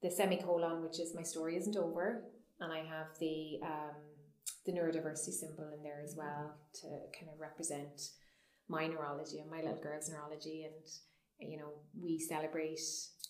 the 0.01 0.11
semicolon, 0.11 0.83
which 0.83 0.99
is 0.99 1.15
my 1.15 1.23
story 1.23 1.57
isn't 1.57 1.75
over, 1.75 2.25
and 2.59 2.71
I 2.71 2.79
have 2.79 3.07
the 3.19 3.59
um, 3.63 3.95
the 4.65 4.71
neurodiversity 4.71 5.31
symbol 5.31 5.69
in 5.75 5.83
there 5.83 6.01
as 6.03 6.15
well 6.15 6.55
to 6.81 6.87
kind 7.17 7.31
of 7.31 7.39
represent 7.39 8.09
my 8.67 8.87
neurology 8.87 9.39
and 9.39 9.49
my 9.49 9.57
little 9.61 9.81
girl's 9.81 10.09
neurology. 10.09 10.65
And 10.65 11.49
you 11.49 11.57
know, 11.57 11.69
we 12.01 12.19
celebrate 12.19 12.79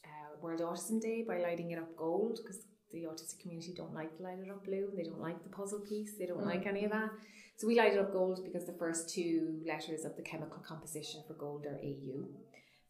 uh, 0.06 0.40
World 0.42 0.62
Autism 0.62 1.02
Day 1.02 1.26
by 1.28 1.40
lighting 1.40 1.72
it 1.72 1.80
up 1.80 1.96
gold 1.98 2.40
because 2.42 2.62
the 2.92 3.04
autistic 3.04 3.42
community 3.42 3.74
don't 3.76 3.94
like 3.94 4.16
to 4.18 4.24
light 4.24 4.40
it 4.40 4.50
up 4.50 4.64
blue. 4.64 4.90
They 4.96 5.04
don't 5.04 5.20
like 5.20 5.44
the 5.44 5.50
puzzle 5.50 5.80
piece. 5.82 6.14
They 6.18 6.26
don't 6.26 6.42
mm. 6.42 6.46
like 6.46 6.66
any 6.66 6.86
of 6.86 6.92
that. 6.92 7.10
So 7.58 7.68
we 7.68 7.78
light 7.78 7.94
it 7.94 8.00
up 8.00 8.12
gold 8.12 8.42
because 8.44 8.66
the 8.66 8.78
first 8.80 9.10
two 9.10 9.60
letters 9.66 10.06
of 10.06 10.16
the 10.16 10.22
chemical 10.22 10.60
composition 10.60 11.24
for 11.28 11.34
gold 11.34 11.66
are 11.66 11.80
AU. 11.82 12.28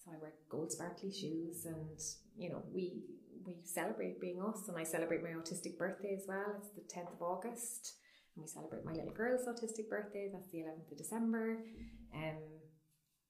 So 0.04 0.12
I 0.12 0.22
wear 0.22 0.34
gold 0.50 0.72
sparkly 0.72 1.12
shoes, 1.12 1.66
and 1.66 2.00
you 2.38 2.50
know 2.50 2.62
we 2.74 3.02
we 3.46 3.58
celebrate 3.64 4.22
being 4.22 4.42
us, 4.42 4.68
and 4.68 4.78
I 4.78 4.84
celebrate 4.84 5.24
my 5.24 5.30
autistic 5.30 5.78
birthday 5.78 6.16
as 6.16 6.26
well. 6.28 6.56
It's 6.58 6.70
the 6.70 6.82
tenth 6.88 7.10
of 7.12 7.22
August, 7.22 7.96
and 8.36 8.44
we 8.44 8.48
celebrate 8.48 8.86
my 8.86 8.94
little 8.94 9.14
girl's 9.14 9.48
autistic 9.48 9.90
birthday. 9.90 10.30
That's 10.32 10.52
the 10.52 10.62
eleventh 10.62 10.92
of 10.92 10.98
December. 10.98 11.60
Um, 12.14 12.38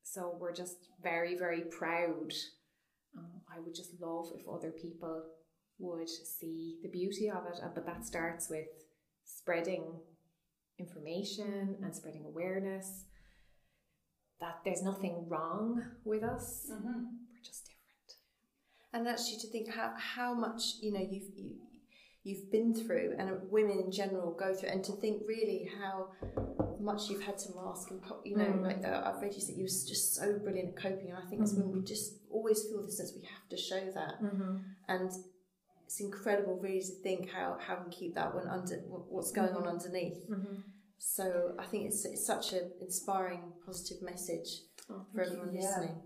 so 0.03 0.35
we're 0.39 0.53
just 0.53 0.89
very 1.01 1.37
very 1.37 1.61
proud. 1.61 2.33
Um, 3.17 3.41
I 3.49 3.59
would 3.59 3.75
just 3.75 3.91
love 4.01 4.27
if 4.35 4.47
other 4.47 4.71
people 4.71 5.23
would 5.79 6.09
see 6.09 6.79
the 6.83 6.89
beauty 6.89 7.29
of 7.29 7.45
it, 7.47 7.59
but 7.73 7.85
that 7.85 8.05
starts 8.05 8.49
with 8.49 8.67
spreading 9.23 9.99
information 10.77 11.77
and 11.81 11.95
spreading 11.95 12.25
awareness 12.25 13.05
that 14.39 14.59
there's 14.65 14.83
nothing 14.83 15.25
wrong 15.29 15.81
with 16.03 16.23
us. 16.23 16.67
Mm-hmm. 16.71 17.05
We're 17.31 17.43
just 17.43 17.65
different. 17.65 18.11
And 18.93 19.07
actually, 19.07 19.37
to 19.39 19.47
think 19.47 19.73
how 19.73 19.93
how 19.97 20.33
much 20.33 20.75
you 20.81 20.91
know 20.91 20.99
you've 20.99 21.29
you, 21.35 21.55
you've 22.25 22.51
been 22.51 22.73
through, 22.73 23.15
and 23.17 23.29
women 23.49 23.79
in 23.79 23.91
general 23.91 24.35
go 24.37 24.53
through, 24.53 24.69
and 24.69 24.83
to 24.83 24.91
think 24.93 25.21
really 25.25 25.69
how 25.79 26.09
much 26.81 27.09
you've 27.09 27.23
had 27.23 27.37
to 27.37 27.49
mask 27.55 27.89
and 27.91 28.01
you 28.25 28.35
know 28.35 28.45
mm. 28.45 28.61
like 28.61 28.81
the, 28.81 29.07
I've 29.07 29.21
read 29.21 29.33
you 29.33 29.41
that 29.41 29.55
you 29.55 29.63
were 29.63 29.67
just 29.67 30.15
so 30.15 30.37
brilliant 30.39 30.69
at 30.69 30.75
coping, 30.75 31.11
and 31.11 31.17
I 31.17 31.29
think 31.29 31.41
mm-hmm. 31.41 31.43
as 31.43 31.53
women 31.53 31.73
we 31.73 31.81
just 31.81 32.15
always 32.29 32.63
feel 32.63 32.83
this 32.83 32.97
sense 32.97 33.13
we 33.15 33.27
have 33.27 33.47
to 33.49 33.57
show 33.57 33.91
that, 33.93 34.21
mm-hmm. 34.21 34.57
and 34.89 35.11
it's 35.85 36.01
incredible 36.01 36.59
really 36.59 36.81
to 36.81 36.95
think 37.03 37.29
how 37.31 37.57
how 37.65 37.77
we 37.85 37.91
keep 37.95 38.15
that 38.15 38.33
one 38.33 38.47
under 38.47 38.75
what's 38.87 39.31
going 39.31 39.49
mm-hmm. 39.49 39.67
on 39.67 39.79
underneath. 39.79 40.17
Mm-hmm. 40.29 40.55
So 40.97 41.53
I 41.59 41.65
think 41.65 41.85
it's, 41.85 42.03
it's 42.05 42.25
such 42.25 42.53
an 42.53 42.71
inspiring, 42.81 43.41
positive 43.65 44.01
message 44.01 44.61
oh, 44.89 45.05
for 45.13 45.21
everyone 45.21 45.53
you. 45.53 45.61
listening. 45.61 45.97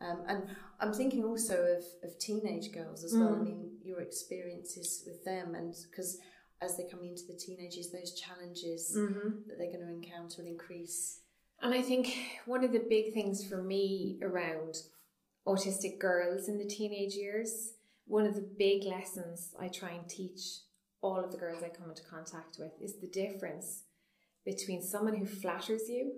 Yeah. 0.00 0.10
Um, 0.10 0.22
and 0.26 0.42
I'm 0.82 0.92
thinking 0.92 1.24
also 1.24 1.78
of, 1.78 1.84
of 2.02 2.18
teenage 2.18 2.72
girls 2.72 3.04
as 3.04 3.14
mm. 3.14 3.20
well. 3.20 3.34
I 3.34 3.38
mm. 3.38 3.44
mean, 3.44 3.70
your 3.84 4.00
experiences 4.00 5.04
with 5.06 5.24
them, 5.24 5.54
and 5.54 5.74
because 5.88 6.18
as 6.60 6.76
they 6.76 6.84
come 6.90 7.04
into 7.04 7.22
the 7.26 7.38
teenagers, 7.38 7.90
those 7.90 8.14
challenges 8.14 8.96
mm-hmm. 8.96 9.48
that 9.48 9.58
they're 9.58 9.72
going 9.72 9.86
to 9.86 9.92
encounter 9.92 10.42
will 10.42 10.48
increase. 10.48 11.20
And 11.60 11.72
I 11.72 11.82
think 11.82 12.14
one 12.46 12.64
of 12.64 12.72
the 12.72 12.84
big 12.88 13.14
things 13.14 13.46
for 13.46 13.62
me 13.62 14.18
around 14.22 14.76
autistic 15.46 15.98
girls 15.98 16.48
in 16.48 16.58
the 16.58 16.66
teenage 16.66 17.14
years, 17.14 17.74
one 18.06 18.26
of 18.26 18.34
the 18.34 18.48
big 18.58 18.84
lessons 18.84 19.54
I 19.60 19.68
try 19.68 19.90
and 19.90 20.08
teach 20.08 20.40
all 21.00 21.22
of 21.22 21.32
the 21.32 21.38
girls 21.38 21.62
I 21.62 21.68
come 21.68 21.88
into 21.88 22.02
contact 22.02 22.56
with 22.58 22.72
is 22.80 23.00
the 23.00 23.08
difference 23.08 23.82
between 24.44 24.82
someone 24.82 25.16
who 25.16 25.26
flatters 25.26 25.88
you 25.88 26.12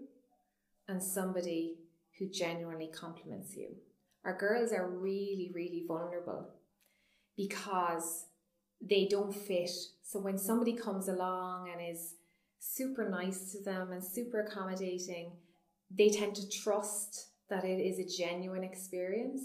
and 0.89 1.03
somebody 1.03 1.77
who 2.19 2.27
genuinely 2.29 2.89
compliments 2.89 3.57
you. 3.57 3.77
Our 4.25 4.37
girls 4.37 4.72
are 4.72 4.89
really, 4.89 5.53
really 5.55 5.85
vulnerable 5.87 6.49
because 7.37 8.27
they 8.81 9.07
don't 9.07 9.35
fit. 9.35 9.70
So 10.03 10.20
when 10.20 10.39
somebody 10.39 10.75
comes 10.75 11.09
along 11.09 11.70
and 11.70 11.81
is 11.95 12.14
super 12.59 13.09
nice 13.09 13.53
to 13.53 13.62
them 13.62 13.93
and 13.93 14.03
super 14.03 14.41
accommodating, 14.41 15.33
they 15.91 16.09
tend 16.09 16.37
to 16.37 16.49
trust 16.49 17.29
that 17.51 17.64
it 17.64 17.81
is 17.81 17.99
a 17.99 18.22
genuine 18.22 18.64
experience. 18.64 19.43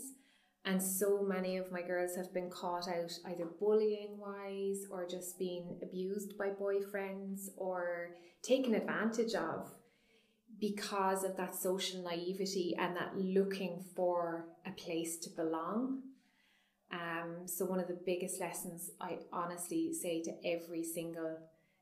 And 0.66 0.82
so 0.82 1.24
many 1.24 1.58
of 1.58 1.72
my 1.72 1.82
girls 1.82 2.16
have 2.16 2.34
been 2.34 2.50
caught 2.50 2.88
out 2.88 3.12
either 3.26 3.46
bullying 3.60 4.18
wise 4.18 4.86
or 4.92 5.08
just 5.08 5.40
being 5.40 5.80
abused 5.82 6.38
by 6.38 6.50
boyfriends 6.50 7.48
or 7.58 8.16
taken 8.44 8.76
advantage 8.76 9.34
of 9.36 9.72
because 10.60 11.24
of 11.24 11.38
that 11.38 11.56
social 11.56 12.04
naivety 12.04 12.76
and 12.78 12.96
that 12.96 13.18
looking 13.18 13.84
for 13.96 14.46
a 14.66 14.72
place 14.72 15.18
to 15.20 15.30
belong. 15.30 16.02
Um, 16.92 17.48
so, 17.48 17.66
one 17.66 17.80
of 17.80 17.88
the 17.88 18.00
biggest 18.06 18.40
lessons 18.40 18.90
I 19.00 19.20
honestly 19.32 19.94
say 19.94 20.24
to 20.24 20.32
every 20.46 20.84
single 20.84 21.38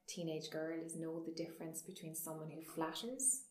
teenage 0.07 0.49
girl 0.51 0.77
is 0.85 0.95
know 0.95 1.23
the 1.25 1.31
difference 1.31 1.81
between 1.81 2.15
someone 2.15 2.49
who 2.49 2.61
flatters 2.61 3.41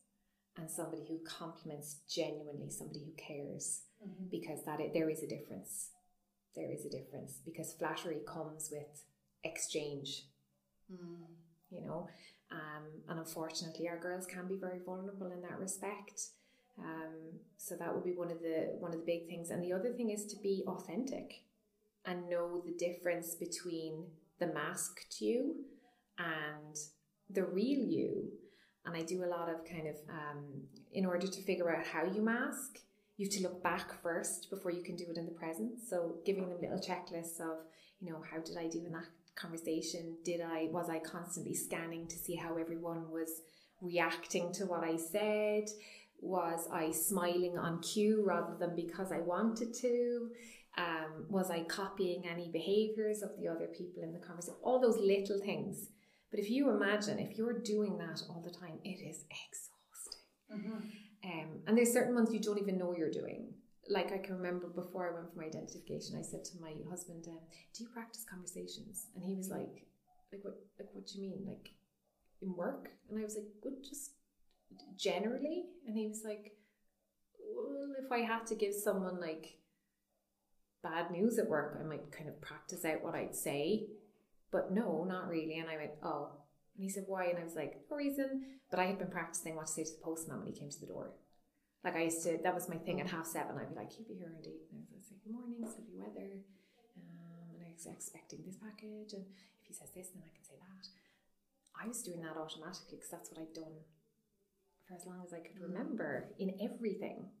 and 0.57 0.69
somebody 0.69 1.05
who 1.07 1.19
compliments 1.25 1.97
genuinely, 2.09 2.69
somebody 2.69 3.03
who 3.05 3.11
cares, 3.17 3.81
mm-hmm. 4.03 4.25
because 4.29 4.63
that 4.65 4.79
it, 4.79 4.93
there 4.93 5.09
is 5.09 5.23
a 5.23 5.27
difference. 5.27 5.89
There 6.55 6.71
is 6.71 6.85
a 6.85 6.89
difference 6.89 7.39
because 7.45 7.73
flattery 7.73 8.21
comes 8.27 8.69
with 8.71 9.03
exchange. 9.43 10.23
Mm. 10.91 11.25
You 11.69 11.81
know, 11.81 12.07
um, 12.51 12.83
and 13.09 13.19
unfortunately, 13.19 13.87
our 13.87 13.99
girls 13.99 14.25
can 14.25 14.47
be 14.47 14.55
very 14.55 14.79
vulnerable 14.85 15.31
in 15.31 15.41
that 15.41 15.59
respect. 15.59 16.21
Um, 16.79 17.39
so 17.57 17.75
that 17.75 17.93
would 17.93 18.03
be 18.03 18.13
one 18.13 18.31
of 18.31 18.39
the 18.39 18.75
one 18.79 18.93
of 18.93 18.99
the 18.99 19.05
big 19.05 19.27
things. 19.27 19.49
And 19.49 19.63
the 19.63 19.73
other 19.73 19.93
thing 19.93 20.11
is 20.11 20.25
to 20.27 20.37
be 20.41 20.63
authentic 20.67 21.43
and 22.05 22.29
know 22.29 22.61
the 22.65 22.73
difference 22.73 23.35
between 23.35 24.05
the 24.39 24.47
masked 24.47 25.19
you 25.19 25.55
and 26.17 26.75
the 27.29 27.43
real 27.43 27.79
you. 27.79 28.31
And 28.85 28.95
I 28.95 29.01
do 29.01 29.25
a 29.25 29.27
lot 29.27 29.49
of 29.49 29.65
kind 29.65 29.87
of 29.87 29.95
um, 30.09 30.61
in 30.93 31.05
order 31.05 31.27
to 31.27 31.41
figure 31.43 31.75
out 31.75 31.85
how 31.85 32.05
you 32.05 32.21
mask, 32.21 32.79
you 33.17 33.25
have 33.25 33.33
to 33.33 33.43
look 33.43 33.61
back 33.61 34.01
first 34.01 34.49
before 34.49 34.71
you 34.71 34.83
can 34.83 34.95
do 34.95 35.05
it 35.09 35.17
in 35.17 35.25
the 35.25 35.31
present. 35.31 35.79
So 35.89 36.15
giving 36.25 36.47
them 36.47 36.61
little 36.61 36.79
checklists 36.79 37.41
of, 37.41 37.57
you 37.99 38.09
know, 38.09 38.23
how 38.31 38.39
did 38.39 38.57
I 38.57 38.67
do 38.69 38.85
in 38.85 38.93
that 38.93 39.07
conversation 39.37 40.17
did 40.23 40.41
i 40.41 40.67
was 40.71 40.89
i 40.89 40.99
constantly 40.99 41.53
scanning 41.53 42.07
to 42.07 42.17
see 42.17 42.35
how 42.35 42.57
everyone 42.57 43.09
was 43.11 43.41
reacting 43.81 44.51
to 44.51 44.65
what 44.65 44.83
i 44.83 44.95
said? 44.95 45.65
Was 46.19 46.67
i 46.71 46.91
smiling 46.91 47.57
on 47.57 47.79
cue 47.81 48.23
rather 48.25 48.55
than 48.59 48.75
because 48.75 49.11
i 49.11 49.19
wanted 49.19 49.73
to? 49.75 50.29
Um, 50.77 51.25
was 51.29 51.51
i 51.51 51.61
copying 51.61 52.27
any 52.27 52.49
behaviors 52.49 53.21
of 53.21 53.31
the 53.39 53.47
other 53.47 53.67
people 53.67 54.03
in 54.03 54.13
the 54.13 54.19
conversation? 54.19 54.57
All 54.63 54.79
those 54.79 54.97
little 54.97 55.39
things. 55.39 55.89
But 56.31 56.39
if 56.39 56.49
you 56.49 56.69
imagine 56.69 57.19
if 57.19 57.37
you're 57.37 57.59
doing 57.59 57.97
that 57.99 58.21
all 58.29 58.41
the 58.43 58.51
time 58.51 58.79
it 58.83 58.99
is 59.09 59.25
exhausting. 59.29 60.21
Mm-hmm. 60.53 61.29
um, 61.29 61.49
and 61.67 61.77
there's 61.77 61.93
certain 61.93 62.15
ones 62.15 62.33
you 62.33 62.39
don't 62.39 62.57
even 62.57 62.77
know 62.77 62.95
you're 62.97 63.11
doing 63.11 63.53
like 63.89 64.11
I 64.11 64.17
can 64.17 64.35
remember 64.35 64.67
before 64.67 65.09
I 65.09 65.13
went 65.13 65.31
for 65.31 65.39
my 65.39 65.45
identification, 65.45 66.17
I 66.17 66.21
said 66.21 66.43
to 66.45 66.61
my 66.61 66.73
husband, 66.89 67.25
um, 67.27 67.39
"Do 67.73 67.83
you 67.83 67.89
practice 67.89 68.25
conversations?" 68.29 69.07
And 69.15 69.23
he 69.23 69.35
was 69.35 69.49
like, 69.49 69.87
"Like 70.31 70.43
what? 70.43 70.59
Like 70.79 70.89
what 70.93 71.07
do 71.07 71.19
you 71.19 71.29
mean? 71.29 71.45
Like 71.45 71.71
in 72.41 72.55
work?" 72.55 72.89
And 73.09 73.19
I 73.19 73.23
was 73.23 73.35
like, 73.35 73.47
"Good, 73.61 73.83
just 73.83 74.11
generally." 74.97 75.65
And 75.85 75.97
he 75.97 76.07
was 76.07 76.23
like, 76.23 76.57
"Well, 77.39 77.95
if 78.03 78.11
I 78.11 78.19
had 78.19 78.45
to 78.47 78.55
give 78.55 78.73
someone 78.73 79.19
like 79.19 79.59
bad 80.83 81.11
news 81.11 81.39
at 81.39 81.49
work, 81.49 81.77
I 81.79 81.83
might 81.83 82.11
kind 82.11 82.29
of 82.29 82.41
practice 82.41 82.85
out 82.85 83.03
what 83.03 83.15
I'd 83.15 83.35
say." 83.35 83.87
But 84.51 84.71
no, 84.71 85.03
not 85.03 85.27
really. 85.27 85.59
And 85.59 85.69
I 85.69 85.77
went, 85.77 85.91
"Oh." 86.03 86.31
And 86.75 86.83
he 86.83 86.89
said, 86.89 87.05
"Why?" 87.07 87.25
And 87.25 87.39
I 87.39 87.43
was 87.43 87.55
like, 87.55 87.85
"No 87.89 87.97
reason." 87.97 88.59
But 88.69 88.79
I 88.79 88.85
had 88.85 88.99
been 88.99 89.09
practicing 89.09 89.55
what 89.55 89.67
to 89.67 89.71
say 89.71 89.83
to 89.85 89.91
the 89.91 90.03
postman 90.03 90.39
when 90.39 90.47
he 90.47 90.59
came 90.59 90.69
to 90.69 90.79
the 90.79 90.87
door. 90.87 91.13
Like 91.87 91.95
I 91.95 92.03
used 92.11 92.21
to, 92.27 92.37
that 92.43 92.53
was 92.53 92.67
my 92.67 92.75
thing 92.75 92.99
at 92.99 93.07
half 93.07 93.25
seven. 93.25 93.55
I'd 93.55 93.69
be 93.71 93.75
like, 93.79 93.89
"Keep 93.95 94.09
you 94.09 94.17
here 94.19 94.33
indeed." 94.35 94.59
And 94.75 94.83
I 94.91 94.91
would 94.91 95.05
say, 95.07 95.15
"Good 95.23 95.31
morning, 95.31 95.55
lovely 95.63 95.95
weather," 95.95 96.43
um, 96.99 97.55
and 97.55 97.63
I 97.63 97.71
was 97.71 97.87
expecting 97.87 98.43
this 98.45 98.57
package. 98.57 99.13
And 99.13 99.23
if 99.23 99.67
he 99.71 99.73
says 99.73 99.87
this, 99.95 100.09
then 100.09 100.21
I 100.21 100.27
can 100.35 100.43
say 100.43 100.59
that. 100.59 100.83
I 101.81 101.87
was 101.87 102.03
doing 102.03 102.19
that 102.23 102.35
automatically 102.35 102.97
because 102.99 103.09
that's 103.09 103.31
what 103.31 103.39
I'd 103.39 103.53
done 103.53 103.87
for 104.83 104.95
as 104.95 105.05
long 105.05 105.23
as 105.25 105.31
I 105.31 105.39
could 105.39 105.61
remember 105.61 106.27
in 106.37 106.59
everything, 106.59 107.31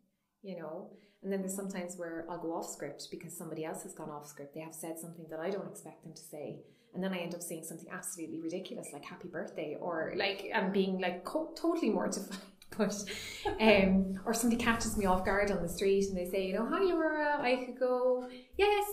you 0.43 0.57
know. 0.57 0.91
And 1.23 1.29
then 1.29 1.41
there's 1.41 1.53
sometimes 1.53 1.97
where 1.97 2.25
I'll 2.29 2.39
go 2.39 2.55
off 2.55 2.69
script 2.69 3.09
because 3.11 3.35
somebody 3.35 3.65
else 3.65 3.83
has 3.83 3.93
gone 3.93 4.09
off 4.09 4.27
script. 4.27 4.53
They 4.53 4.61
have 4.61 4.73
said 4.73 4.97
something 4.97 5.25
that 5.29 5.41
I 5.41 5.49
don't 5.49 5.67
expect 5.67 6.03
them 6.03 6.13
to 6.13 6.21
say, 6.21 6.63
and 6.93 7.03
then 7.03 7.11
I 7.11 7.17
end 7.17 7.35
up 7.35 7.41
saying 7.41 7.65
something 7.65 7.89
absolutely 7.91 8.39
ridiculous 8.39 8.93
like 8.93 9.03
"Happy 9.03 9.27
birthday" 9.27 9.75
or 9.77 10.13
like 10.15 10.49
I'm 10.55 10.71
being 10.71 11.01
like 11.01 11.25
co- 11.25 11.51
totally 11.53 11.89
mortified 11.89 12.39
But 12.77 12.95
um, 13.59 14.19
or 14.25 14.33
somebody 14.33 14.61
catches 14.61 14.97
me 14.97 15.05
off 15.05 15.25
guard 15.25 15.51
on 15.51 15.61
the 15.61 15.69
street 15.69 16.05
and 16.09 16.17
they 16.17 16.29
say, 16.29 16.47
you 16.47 16.53
know, 16.53 16.67
hi 16.69 16.81
Laura, 16.83 17.41
I 17.41 17.65
could 17.65 17.79
go, 17.79 18.27
yes. 18.57 18.85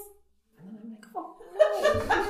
And 0.59 0.69
then 0.69 0.81
I'm 0.83 0.91
like, 0.91 1.05
oh 1.15 1.37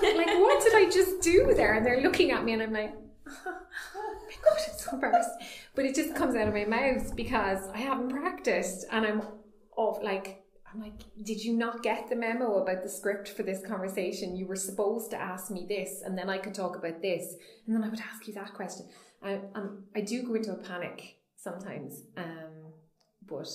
no. 0.02 0.16
like 0.16 0.38
what 0.40 0.64
did 0.64 0.74
I 0.74 0.90
just 0.90 1.20
do 1.20 1.52
there? 1.54 1.74
And 1.74 1.86
they're 1.86 2.00
looking 2.00 2.32
at 2.32 2.44
me 2.44 2.54
and 2.54 2.62
I'm 2.62 2.72
like, 2.72 2.94
oh 3.26 4.16
my 4.26 4.34
god, 4.44 4.58
I'm 4.68 4.78
so 4.78 4.90
embarrassed. 4.92 5.30
But 5.74 5.84
it 5.84 5.94
just 5.94 6.14
comes 6.14 6.34
out 6.34 6.48
of 6.48 6.54
my 6.54 6.64
mouth 6.64 7.14
because 7.14 7.68
I 7.72 7.78
haven't 7.78 8.10
practiced 8.10 8.86
and 8.90 9.06
I'm 9.06 9.22
off 9.76 10.02
like 10.02 10.44
I'm 10.74 10.80
like, 10.80 11.04
did 11.22 11.44
you 11.44 11.52
not 11.52 11.84
get 11.84 12.08
the 12.08 12.16
memo 12.16 12.56
about 12.56 12.82
the 12.82 12.88
script 12.88 13.28
for 13.28 13.44
this 13.44 13.64
conversation? 13.64 14.36
You 14.36 14.46
were 14.46 14.56
supposed 14.56 15.08
to 15.12 15.20
ask 15.20 15.48
me 15.48 15.66
this, 15.68 16.02
and 16.04 16.18
then 16.18 16.28
I 16.28 16.38
could 16.38 16.52
talk 16.52 16.74
about 16.74 17.00
this, 17.00 17.36
and 17.64 17.76
then 17.76 17.84
I 17.84 17.88
would 17.88 18.00
ask 18.00 18.26
you 18.26 18.34
that 18.34 18.54
question. 18.54 18.88
I, 19.22 19.40
um, 19.54 19.84
I 19.94 20.00
do 20.00 20.24
go 20.24 20.34
into 20.34 20.50
a 20.50 20.56
panic 20.56 21.16
sometimes, 21.44 22.02
um, 22.16 22.72
but 23.28 23.48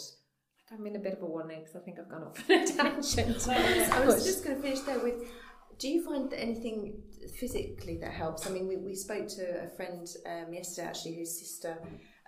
I'm 0.71 0.85
in 0.85 0.95
a 0.95 0.99
bit 0.99 1.13
of 1.13 1.23
a 1.23 1.25
one 1.25 1.47
because 1.47 1.75
I 1.75 1.79
think 1.79 1.97
I've 1.99 2.09
gone 2.09 2.23
off 2.23 2.49
on 2.49 2.55
a 2.55 2.67
tangent. 2.77 3.47
I 3.49 4.05
was 4.05 4.23
just 4.23 4.43
going 4.43 4.57
to 4.57 4.61
finish 4.61 4.81
there 4.81 4.99
with. 4.99 5.27
Do 5.79 5.87
you 5.87 6.03
find 6.03 6.29
that 6.29 6.39
anything 6.39 7.01
physically 7.39 7.97
that 8.01 8.11
helps? 8.11 8.45
I 8.45 8.51
mean, 8.51 8.67
we, 8.67 8.77
we 8.77 8.95
spoke 8.95 9.27
to 9.29 9.63
a 9.63 9.69
friend 9.69 10.05
um, 10.27 10.53
yesterday 10.53 10.87
actually 10.87 11.15
whose 11.15 11.39
sister 11.39 11.77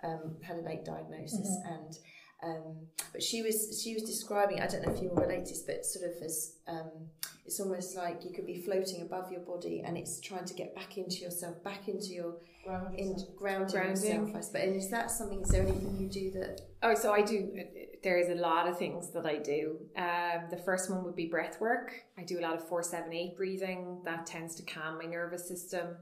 um, 0.02 0.36
had 0.42 0.56
a 0.56 0.62
late 0.62 0.84
diagnosis 0.84 1.58
mm-hmm. 1.58 1.74
and 1.74 1.98
um, 2.42 2.76
but 3.12 3.22
she 3.22 3.42
was 3.42 3.80
she 3.82 3.94
was 3.94 4.02
describing 4.02 4.60
I 4.60 4.66
don't 4.66 4.84
know 4.84 4.92
if 4.92 5.02
you 5.02 5.10
will 5.10 5.22
relate 5.22 5.46
this 5.46 5.62
but 5.62 5.84
sort 5.84 6.10
of 6.10 6.22
as 6.22 6.56
um, 6.66 6.90
it's 7.44 7.60
almost 7.60 7.96
like 7.96 8.24
you 8.24 8.32
could 8.32 8.46
be 8.46 8.60
floating 8.60 9.02
above 9.02 9.30
your 9.30 9.40
body 9.40 9.82
and 9.84 9.96
it's 9.96 10.20
trying 10.20 10.44
to 10.44 10.54
get 10.54 10.74
back 10.74 10.98
into 10.98 11.16
yourself 11.16 11.62
back 11.62 11.88
into 11.88 12.08
your 12.08 12.34
Ground 12.64 12.96
in 12.96 13.16
grounding, 13.36 13.72
grounding 13.72 14.04
yourself 14.04 14.36
I 14.36 14.40
suppose. 14.40 14.62
And 14.62 14.76
is 14.76 14.88
that 14.90 15.10
something 15.10 15.42
is 15.42 15.48
there 15.48 15.62
anything 15.62 15.96
you 15.98 16.08
do 16.08 16.30
that? 16.38 16.60
Oh 16.84 16.94
so 16.94 17.12
I 17.12 17.22
do 17.22 17.50
there 18.04 18.18
is 18.18 18.28
a 18.28 18.40
lot 18.40 18.68
of 18.68 18.78
things 18.78 19.10
that 19.10 19.26
I 19.26 19.38
do. 19.38 19.78
Um, 19.96 20.48
the 20.50 20.56
first 20.64 20.90
one 20.90 21.02
would 21.04 21.16
be 21.16 21.26
breath 21.26 21.60
work. 21.60 21.92
I 22.16 22.22
do 22.22 22.38
a 22.38 22.42
lot 22.42 22.54
of 22.54 22.68
478 22.68 23.36
breathing. 23.36 24.00
That 24.04 24.26
tends 24.26 24.54
to 24.56 24.62
calm 24.62 24.98
my 24.98 25.06
nervous 25.06 25.46
system 25.46 25.96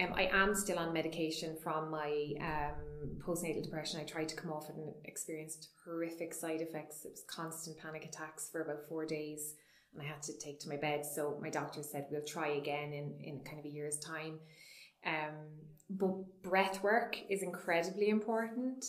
um, 0.00 0.14
I 0.14 0.28
am 0.32 0.54
still 0.54 0.78
on 0.78 0.92
medication 0.92 1.56
from 1.62 1.90
my 1.90 2.32
um, 2.40 3.18
postnatal 3.18 3.62
depression. 3.62 4.00
I 4.00 4.04
tried 4.04 4.28
to 4.30 4.36
come 4.36 4.52
off 4.52 4.68
it 4.68 4.76
and 4.76 4.94
experienced 5.04 5.70
horrific 5.84 6.34
side 6.34 6.60
effects. 6.60 7.04
It 7.04 7.12
was 7.12 7.24
constant 7.28 7.78
panic 7.78 8.04
attacks 8.04 8.48
for 8.50 8.62
about 8.62 8.88
four 8.88 9.04
days, 9.04 9.54
and 9.92 10.02
I 10.02 10.06
had 10.06 10.22
to 10.24 10.38
take 10.38 10.60
to 10.60 10.68
my 10.68 10.76
bed. 10.76 11.04
So 11.04 11.38
my 11.40 11.50
doctor 11.50 11.82
said 11.82 12.06
we'll 12.10 12.24
try 12.24 12.48
again 12.48 12.92
in 12.92 13.14
in 13.22 13.40
kind 13.44 13.58
of 13.58 13.64
a 13.64 13.68
year's 13.68 13.98
time. 13.98 14.38
Um, 15.04 15.34
but 15.90 16.42
breath 16.42 16.82
work 16.82 17.16
is 17.28 17.42
incredibly 17.42 18.10
important. 18.10 18.84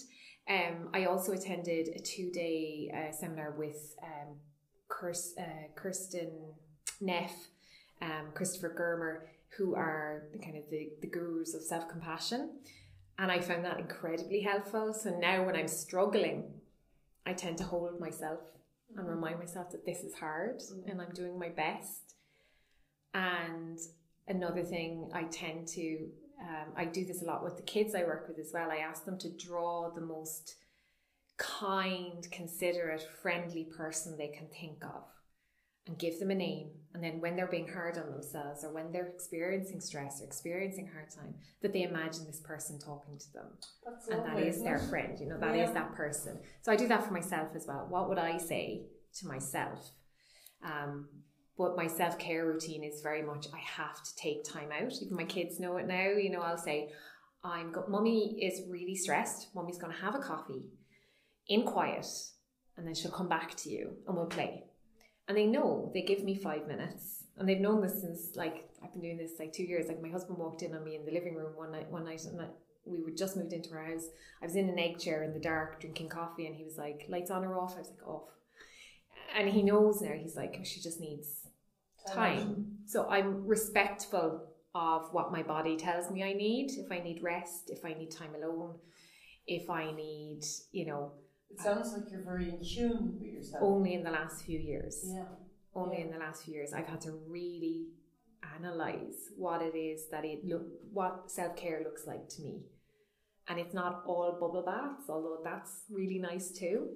Um, 0.50 0.90
I 0.94 1.06
also 1.06 1.32
attended 1.34 1.90
a 1.96 2.00
two 2.00 2.32
day 2.32 2.92
uh, 2.94 3.12
seminar 3.12 3.56
with 3.58 3.96
um, 4.04 4.36
uh, 5.02 5.44
Kristin 5.80 6.54
Neff, 7.00 7.34
um, 8.02 8.28
Christopher 8.34 8.76
Germer 8.78 9.28
who 9.58 9.76
are 9.76 10.24
the 10.32 10.40
kind 10.40 10.58
of 10.58 10.64
the, 10.70 10.90
the 11.02 11.08
gurus 11.08 11.54
of 11.54 11.62
self 11.62 11.90
compassion. 11.90 12.58
And 13.18 13.32
I 13.32 13.40
found 13.40 13.66
that 13.66 13.80
incredibly 13.80 14.42
helpful. 14.42 14.94
So 14.94 15.12
now 15.12 15.46
when 15.46 15.56
I'm 15.56 15.68
struggling, 15.68 16.46
I 17.26 17.34
tend 17.34 17.58
to 17.60 17.64
hold 17.64 18.00
myself 18.00 18.40
and 18.98 19.08
remind 19.08 19.40
myself 19.40 19.72
that 19.72 19.86
this 19.86 20.00
is 20.00 20.16
hard 20.16 20.60
mm-hmm. 20.60 20.90
and 20.90 21.02
I'm 21.02 21.14
doing 21.14 21.38
my 21.38 21.50
best. 21.50 22.16
And 23.14 23.78
another 24.28 24.64
thing 24.64 25.12
I 25.14 25.24
tend 25.24 25.68
to, 25.70 26.08
um, 26.42 26.72
I 26.76 26.86
do 26.86 27.06
this 27.06 27.22
a 27.22 27.26
lot 27.26 27.44
with 27.44 27.58
the 27.58 27.64
kids 27.64 27.94
I 27.94 28.04
work 28.04 28.28
with 28.28 28.40
as 28.40 28.52
well. 28.54 28.72
I 28.72 28.78
ask 28.78 29.06
them 29.06 29.20
to 29.20 29.30
draw 29.30 29.92
the 29.94 30.02
most 30.02 30.56
kind, 31.38 32.26
considerate, 32.32 33.06
friendly 33.22 33.66
person 33.66 34.18
they 34.18 34.30
can 34.30 34.48
think 34.48 34.84
of 34.84 35.04
and 35.88 35.98
give 35.98 36.20
them 36.20 36.32
a 36.32 36.36
name. 36.36 36.70
And 36.94 37.04
then 37.04 37.22
when 37.22 37.36
they're 37.36 37.48
being 37.48 37.70
hard 37.70 37.98
on 37.98 38.12
themselves 38.12 38.64
or 38.64 38.74
when 38.74 38.92
they're 38.92 39.08
experiencing 39.08 39.80
stress 39.80 40.22
or 40.22 40.26
experiencing 40.26 40.90
hard 40.92 41.10
time, 41.10 41.36
that 41.62 41.72
they 41.72 41.84
imagine 41.84 42.26
this 42.26 42.42
person 42.42 42.78
talking 42.80 43.18
to 43.18 43.34
them. 43.34 43.46
That's 43.86 44.08
and 44.10 44.20
lovely, 44.20 44.44
that 44.44 44.50
is 44.50 44.62
their 44.62 44.80
friend, 44.80 45.18
you 45.20 45.28
know, 45.28 45.40
that 45.40 45.56
yeah. 45.56 45.68
is 45.68 45.74
that 45.74 45.94
person. 45.96 46.40
So 46.62 46.72
I 46.72 46.76
do 46.76 46.88
that 46.90 47.06
for 47.06 47.14
myself 47.14 47.50
as 47.56 47.66
well. 47.66 47.88
What 47.90 48.10
would 48.10 48.18
I 48.18 48.38
say 48.38 48.84
to 49.20 49.28
myself? 49.28 49.92
Um, 50.64 51.08
but 51.58 51.78
my 51.78 51.88
self 51.88 52.20
care 52.20 52.46
routine 52.46 52.84
is 52.84 53.02
very 53.02 53.22
much 53.22 53.48
I 53.54 53.60
have 53.60 54.04
to 54.04 54.16
take 54.16 54.44
time 54.44 54.70
out. 54.72 54.94
Even 55.02 55.16
my 55.16 55.26
kids 55.26 55.60
know 55.60 55.78
it 55.78 55.88
now. 55.88 56.10
You 56.10 56.30
know, 56.30 56.42
I'll 56.42 56.58
say, 56.58 56.92
I'm 57.44 57.72
got 57.72 57.90
mummy 57.90 58.38
is 58.42 58.70
really 58.70 58.96
stressed. 58.96 59.48
Mummy's 59.56 59.78
gonna 59.78 59.94
have 59.94 60.16
a 60.16 60.20
coffee 60.20 60.66
in 61.48 61.64
quiet, 61.64 62.06
and 62.78 62.86
then 62.86 62.96
she'll 62.96 63.12
come 63.12 63.30
back 63.30 63.56
to 63.56 63.70
you 63.70 63.92
and 64.08 64.16
we'll 64.16 64.26
play 64.26 64.66
and 65.32 65.38
they 65.38 65.46
know 65.46 65.90
they 65.94 66.02
give 66.02 66.26
me 66.26 66.36
five 66.36 66.68
minutes. 66.68 67.24
And 67.38 67.48
they've 67.48 67.62
known 67.62 67.82
this 67.82 68.02
since 68.02 68.36
like 68.36 68.70
I've 68.84 68.92
been 68.92 69.02
doing 69.02 69.18
this 69.18 69.40
like 69.40 69.54
two 69.54 69.64
years. 69.64 69.88
Like 69.88 70.02
my 70.02 70.10
husband 70.10 70.38
walked 70.38 70.62
in 70.62 70.76
on 70.76 70.84
me 70.84 70.98
in 70.98 71.06
the 71.06 71.12
living 71.14 71.36
room 71.36 71.54
one 71.56 71.72
night 71.72 71.90
one 71.90 72.04
night 72.04 72.26
and 72.26 72.38
we 72.86 73.02
were 73.02 73.12
just 73.12 73.38
moved 73.38 73.54
into 73.54 73.72
our 73.72 73.86
house. 73.86 74.08
I 74.42 74.46
was 74.46 74.58
in 74.58 74.68
an 74.68 74.78
egg 74.78 75.00
chair 75.00 75.24
in 75.24 75.32
the 75.34 75.40
dark 75.40 75.80
drinking 75.80 76.10
coffee 76.10 76.48
and 76.48 76.56
he 76.56 76.66
was 76.66 76.78
like 76.78 77.06
lights 77.08 77.32
on 77.32 77.46
or 77.46 77.58
off? 77.58 77.76
I 77.76 77.80
was 77.80 77.92
like 77.92 78.06
off. 78.06 78.28
And 79.34 79.48
he 79.48 79.64
knows 79.64 80.02
now. 80.02 80.12
He's 80.22 80.36
like 80.36 80.60
she 80.66 80.82
just 80.82 81.00
needs 81.00 81.48
time. 82.14 82.80
So 82.86 83.08
I'm 83.08 83.48
respectful 83.48 84.50
of 84.76 85.14
what 85.14 85.32
my 85.32 85.44
body 85.44 85.78
tells 85.78 86.12
me 86.12 86.24
I 86.24 86.34
need. 86.34 86.72
If 86.72 86.92
I 86.92 87.00
need 87.00 87.24
rest 87.24 87.70
if 87.70 87.86
I 87.86 87.94
need 87.94 88.12
time 88.12 88.36
alone 88.36 88.76
if 89.48 89.70
I 89.70 89.92
need 89.92 90.42
you 90.72 90.86
know 90.86 91.14
it 91.54 91.60
sounds 91.60 91.94
like 91.94 92.12
you're 92.12 92.24
very 92.24 92.50
in 92.50 92.64
tune 92.64 93.18
with 93.20 93.32
yourself. 93.32 93.64
Only 93.64 93.94
in 93.94 94.04
the 94.04 94.12
last 94.12 94.46
few 94.46 94.60
years. 94.60 95.04
Yeah. 95.04 95.26
Only 95.76 95.98
yeah. 96.00 96.06
in 96.06 96.12
the 96.12 96.18
last 96.18 96.44
few 96.44 96.54
years, 96.54 96.74
I've 96.74 96.88
had 96.88 97.02
to 97.02 97.12
really 97.28 97.88
analyze 98.58 99.30
what 99.38 99.62
it 99.62 99.78
is 99.78 100.08
that 100.12 100.26
it 100.26 100.46
look, 100.46 100.64
what 100.92 101.32
self 101.32 101.56
care 101.56 101.82
looks 101.84 102.06
like 102.08 102.28
to 102.30 102.42
me, 102.42 102.64
and 103.48 103.60
it's 103.60 103.74
not 103.74 104.04
all 104.06 104.38
bubble 104.40 104.64
baths, 104.66 105.10
although 105.10 105.40
that's 105.44 105.84
really 105.90 106.20
nice 106.20 106.52
too. 106.52 106.90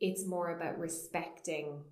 It's 0.00 0.26
more 0.26 0.56
about 0.56 0.78
respecting 0.78 1.82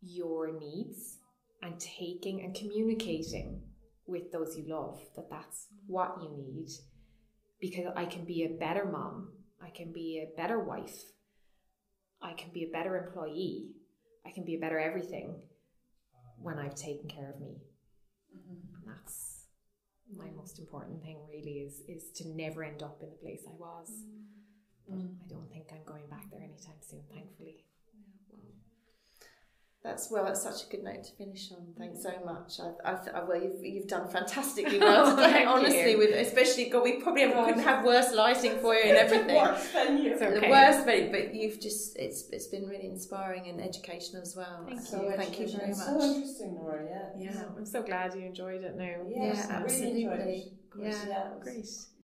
your 0.00 0.58
needs 0.58 1.18
and 1.62 1.80
taking 1.80 2.42
and 2.42 2.54
communicating 2.54 3.62
with 4.06 4.30
those 4.30 4.56
you 4.56 4.64
love 4.68 5.00
that 5.16 5.30
that's 5.30 5.66
what 5.86 6.16
you 6.22 6.30
need 6.30 6.68
because 7.60 7.90
I 7.96 8.04
can 8.04 8.24
be 8.24 8.44
a 8.44 8.58
better 8.58 8.84
mom 8.84 9.28
I 9.64 9.70
can 9.70 9.92
be 9.92 10.22
a 10.22 10.36
better 10.36 10.58
wife. 10.58 10.96
I 12.22 12.32
can 12.34 12.50
be 12.52 12.64
a 12.64 12.72
better 12.72 12.96
employee. 12.96 13.70
I 14.26 14.30
can 14.30 14.44
be 14.44 14.56
a 14.56 14.58
better 14.58 14.78
everything 14.78 15.34
when 16.38 16.58
I've 16.58 16.74
taken 16.74 17.08
care 17.08 17.30
of 17.30 17.40
me. 17.40 17.62
Mm-hmm. 18.36 18.74
And 18.76 18.96
that's 18.96 19.46
my 20.16 20.26
most 20.36 20.58
important 20.58 21.02
thing 21.02 21.18
really 21.28 21.58
is 21.60 21.80
is 21.88 22.10
to 22.16 22.28
never 22.28 22.62
end 22.62 22.82
up 22.82 22.98
in 23.02 23.08
the 23.08 23.16
place 23.16 23.42
I 23.48 23.54
was. 23.58 23.88
Mm-hmm. 23.90 24.20
But 24.88 24.98
I 24.98 25.28
don't 25.28 25.50
think 25.50 25.66
I'm 25.72 25.84
going 25.86 26.06
back 26.10 26.30
there 26.30 26.42
anytime 26.42 26.80
soon, 26.80 27.00
thankfully. 27.12 27.64
That's 29.84 30.10
well. 30.10 30.24
That's 30.24 30.42
such 30.42 30.64
a 30.64 30.70
good 30.70 30.82
note 30.82 31.04
to 31.04 31.12
finish 31.12 31.52
on. 31.52 31.58
Thanks 31.76 32.02
so 32.02 32.12
much. 32.24 32.58
I've, 32.58 32.76
I've, 32.86 33.14
I, 33.14 33.22
well, 33.22 33.40
you've, 33.40 33.62
you've 33.62 33.86
done 33.86 34.08
fantastically 34.08 34.78
well 34.80 35.14
today. 35.14 35.44
honestly, 35.44 35.90
you. 35.90 35.98
with 35.98 36.10
especially 36.14 36.70
God, 36.70 36.84
we 36.84 37.02
probably 37.02 37.20
have, 37.20 37.44
couldn't 37.44 37.62
have 37.62 37.84
worse 37.84 38.10
lighting 38.14 38.58
for 38.60 38.74
you 38.74 38.84
and 38.84 38.96
everything. 38.96 39.36
worse 39.36 39.70
venue. 39.72 40.14
Okay. 40.14 40.40
The 40.40 40.48
worst 40.48 40.86
venue, 40.86 41.10
but 41.10 41.34
you've 41.34 41.60
just 41.60 41.98
it's 41.98 42.30
it's 42.30 42.46
been 42.46 42.66
really 42.66 42.86
inspiring 42.86 43.46
and 43.48 43.60
educational 43.60 44.22
as 44.22 44.34
well. 44.34 44.64
Thank 44.66 44.80
so 44.80 45.02
you. 45.02 45.12
Thank 45.16 45.38
you 45.38 45.48
very 45.50 45.74
much. 45.74 46.00
So 46.00 46.14
interesting, 46.14 46.54
Nora. 46.54 46.86
Yeah. 46.88 47.30
Yeah, 47.30 47.42
I'm 47.54 47.66
so 47.66 47.82
glad 47.82 48.14
you 48.14 48.22
enjoyed 48.22 48.64
it. 48.64 48.76
Now. 48.76 48.96
Yeah, 49.06 49.34
yeah 49.34 49.46
absolutely. 49.50 50.08
Really 50.08 50.52
yeah. 50.80 51.04
yeah, 51.06 51.24
great. 51.40 51.68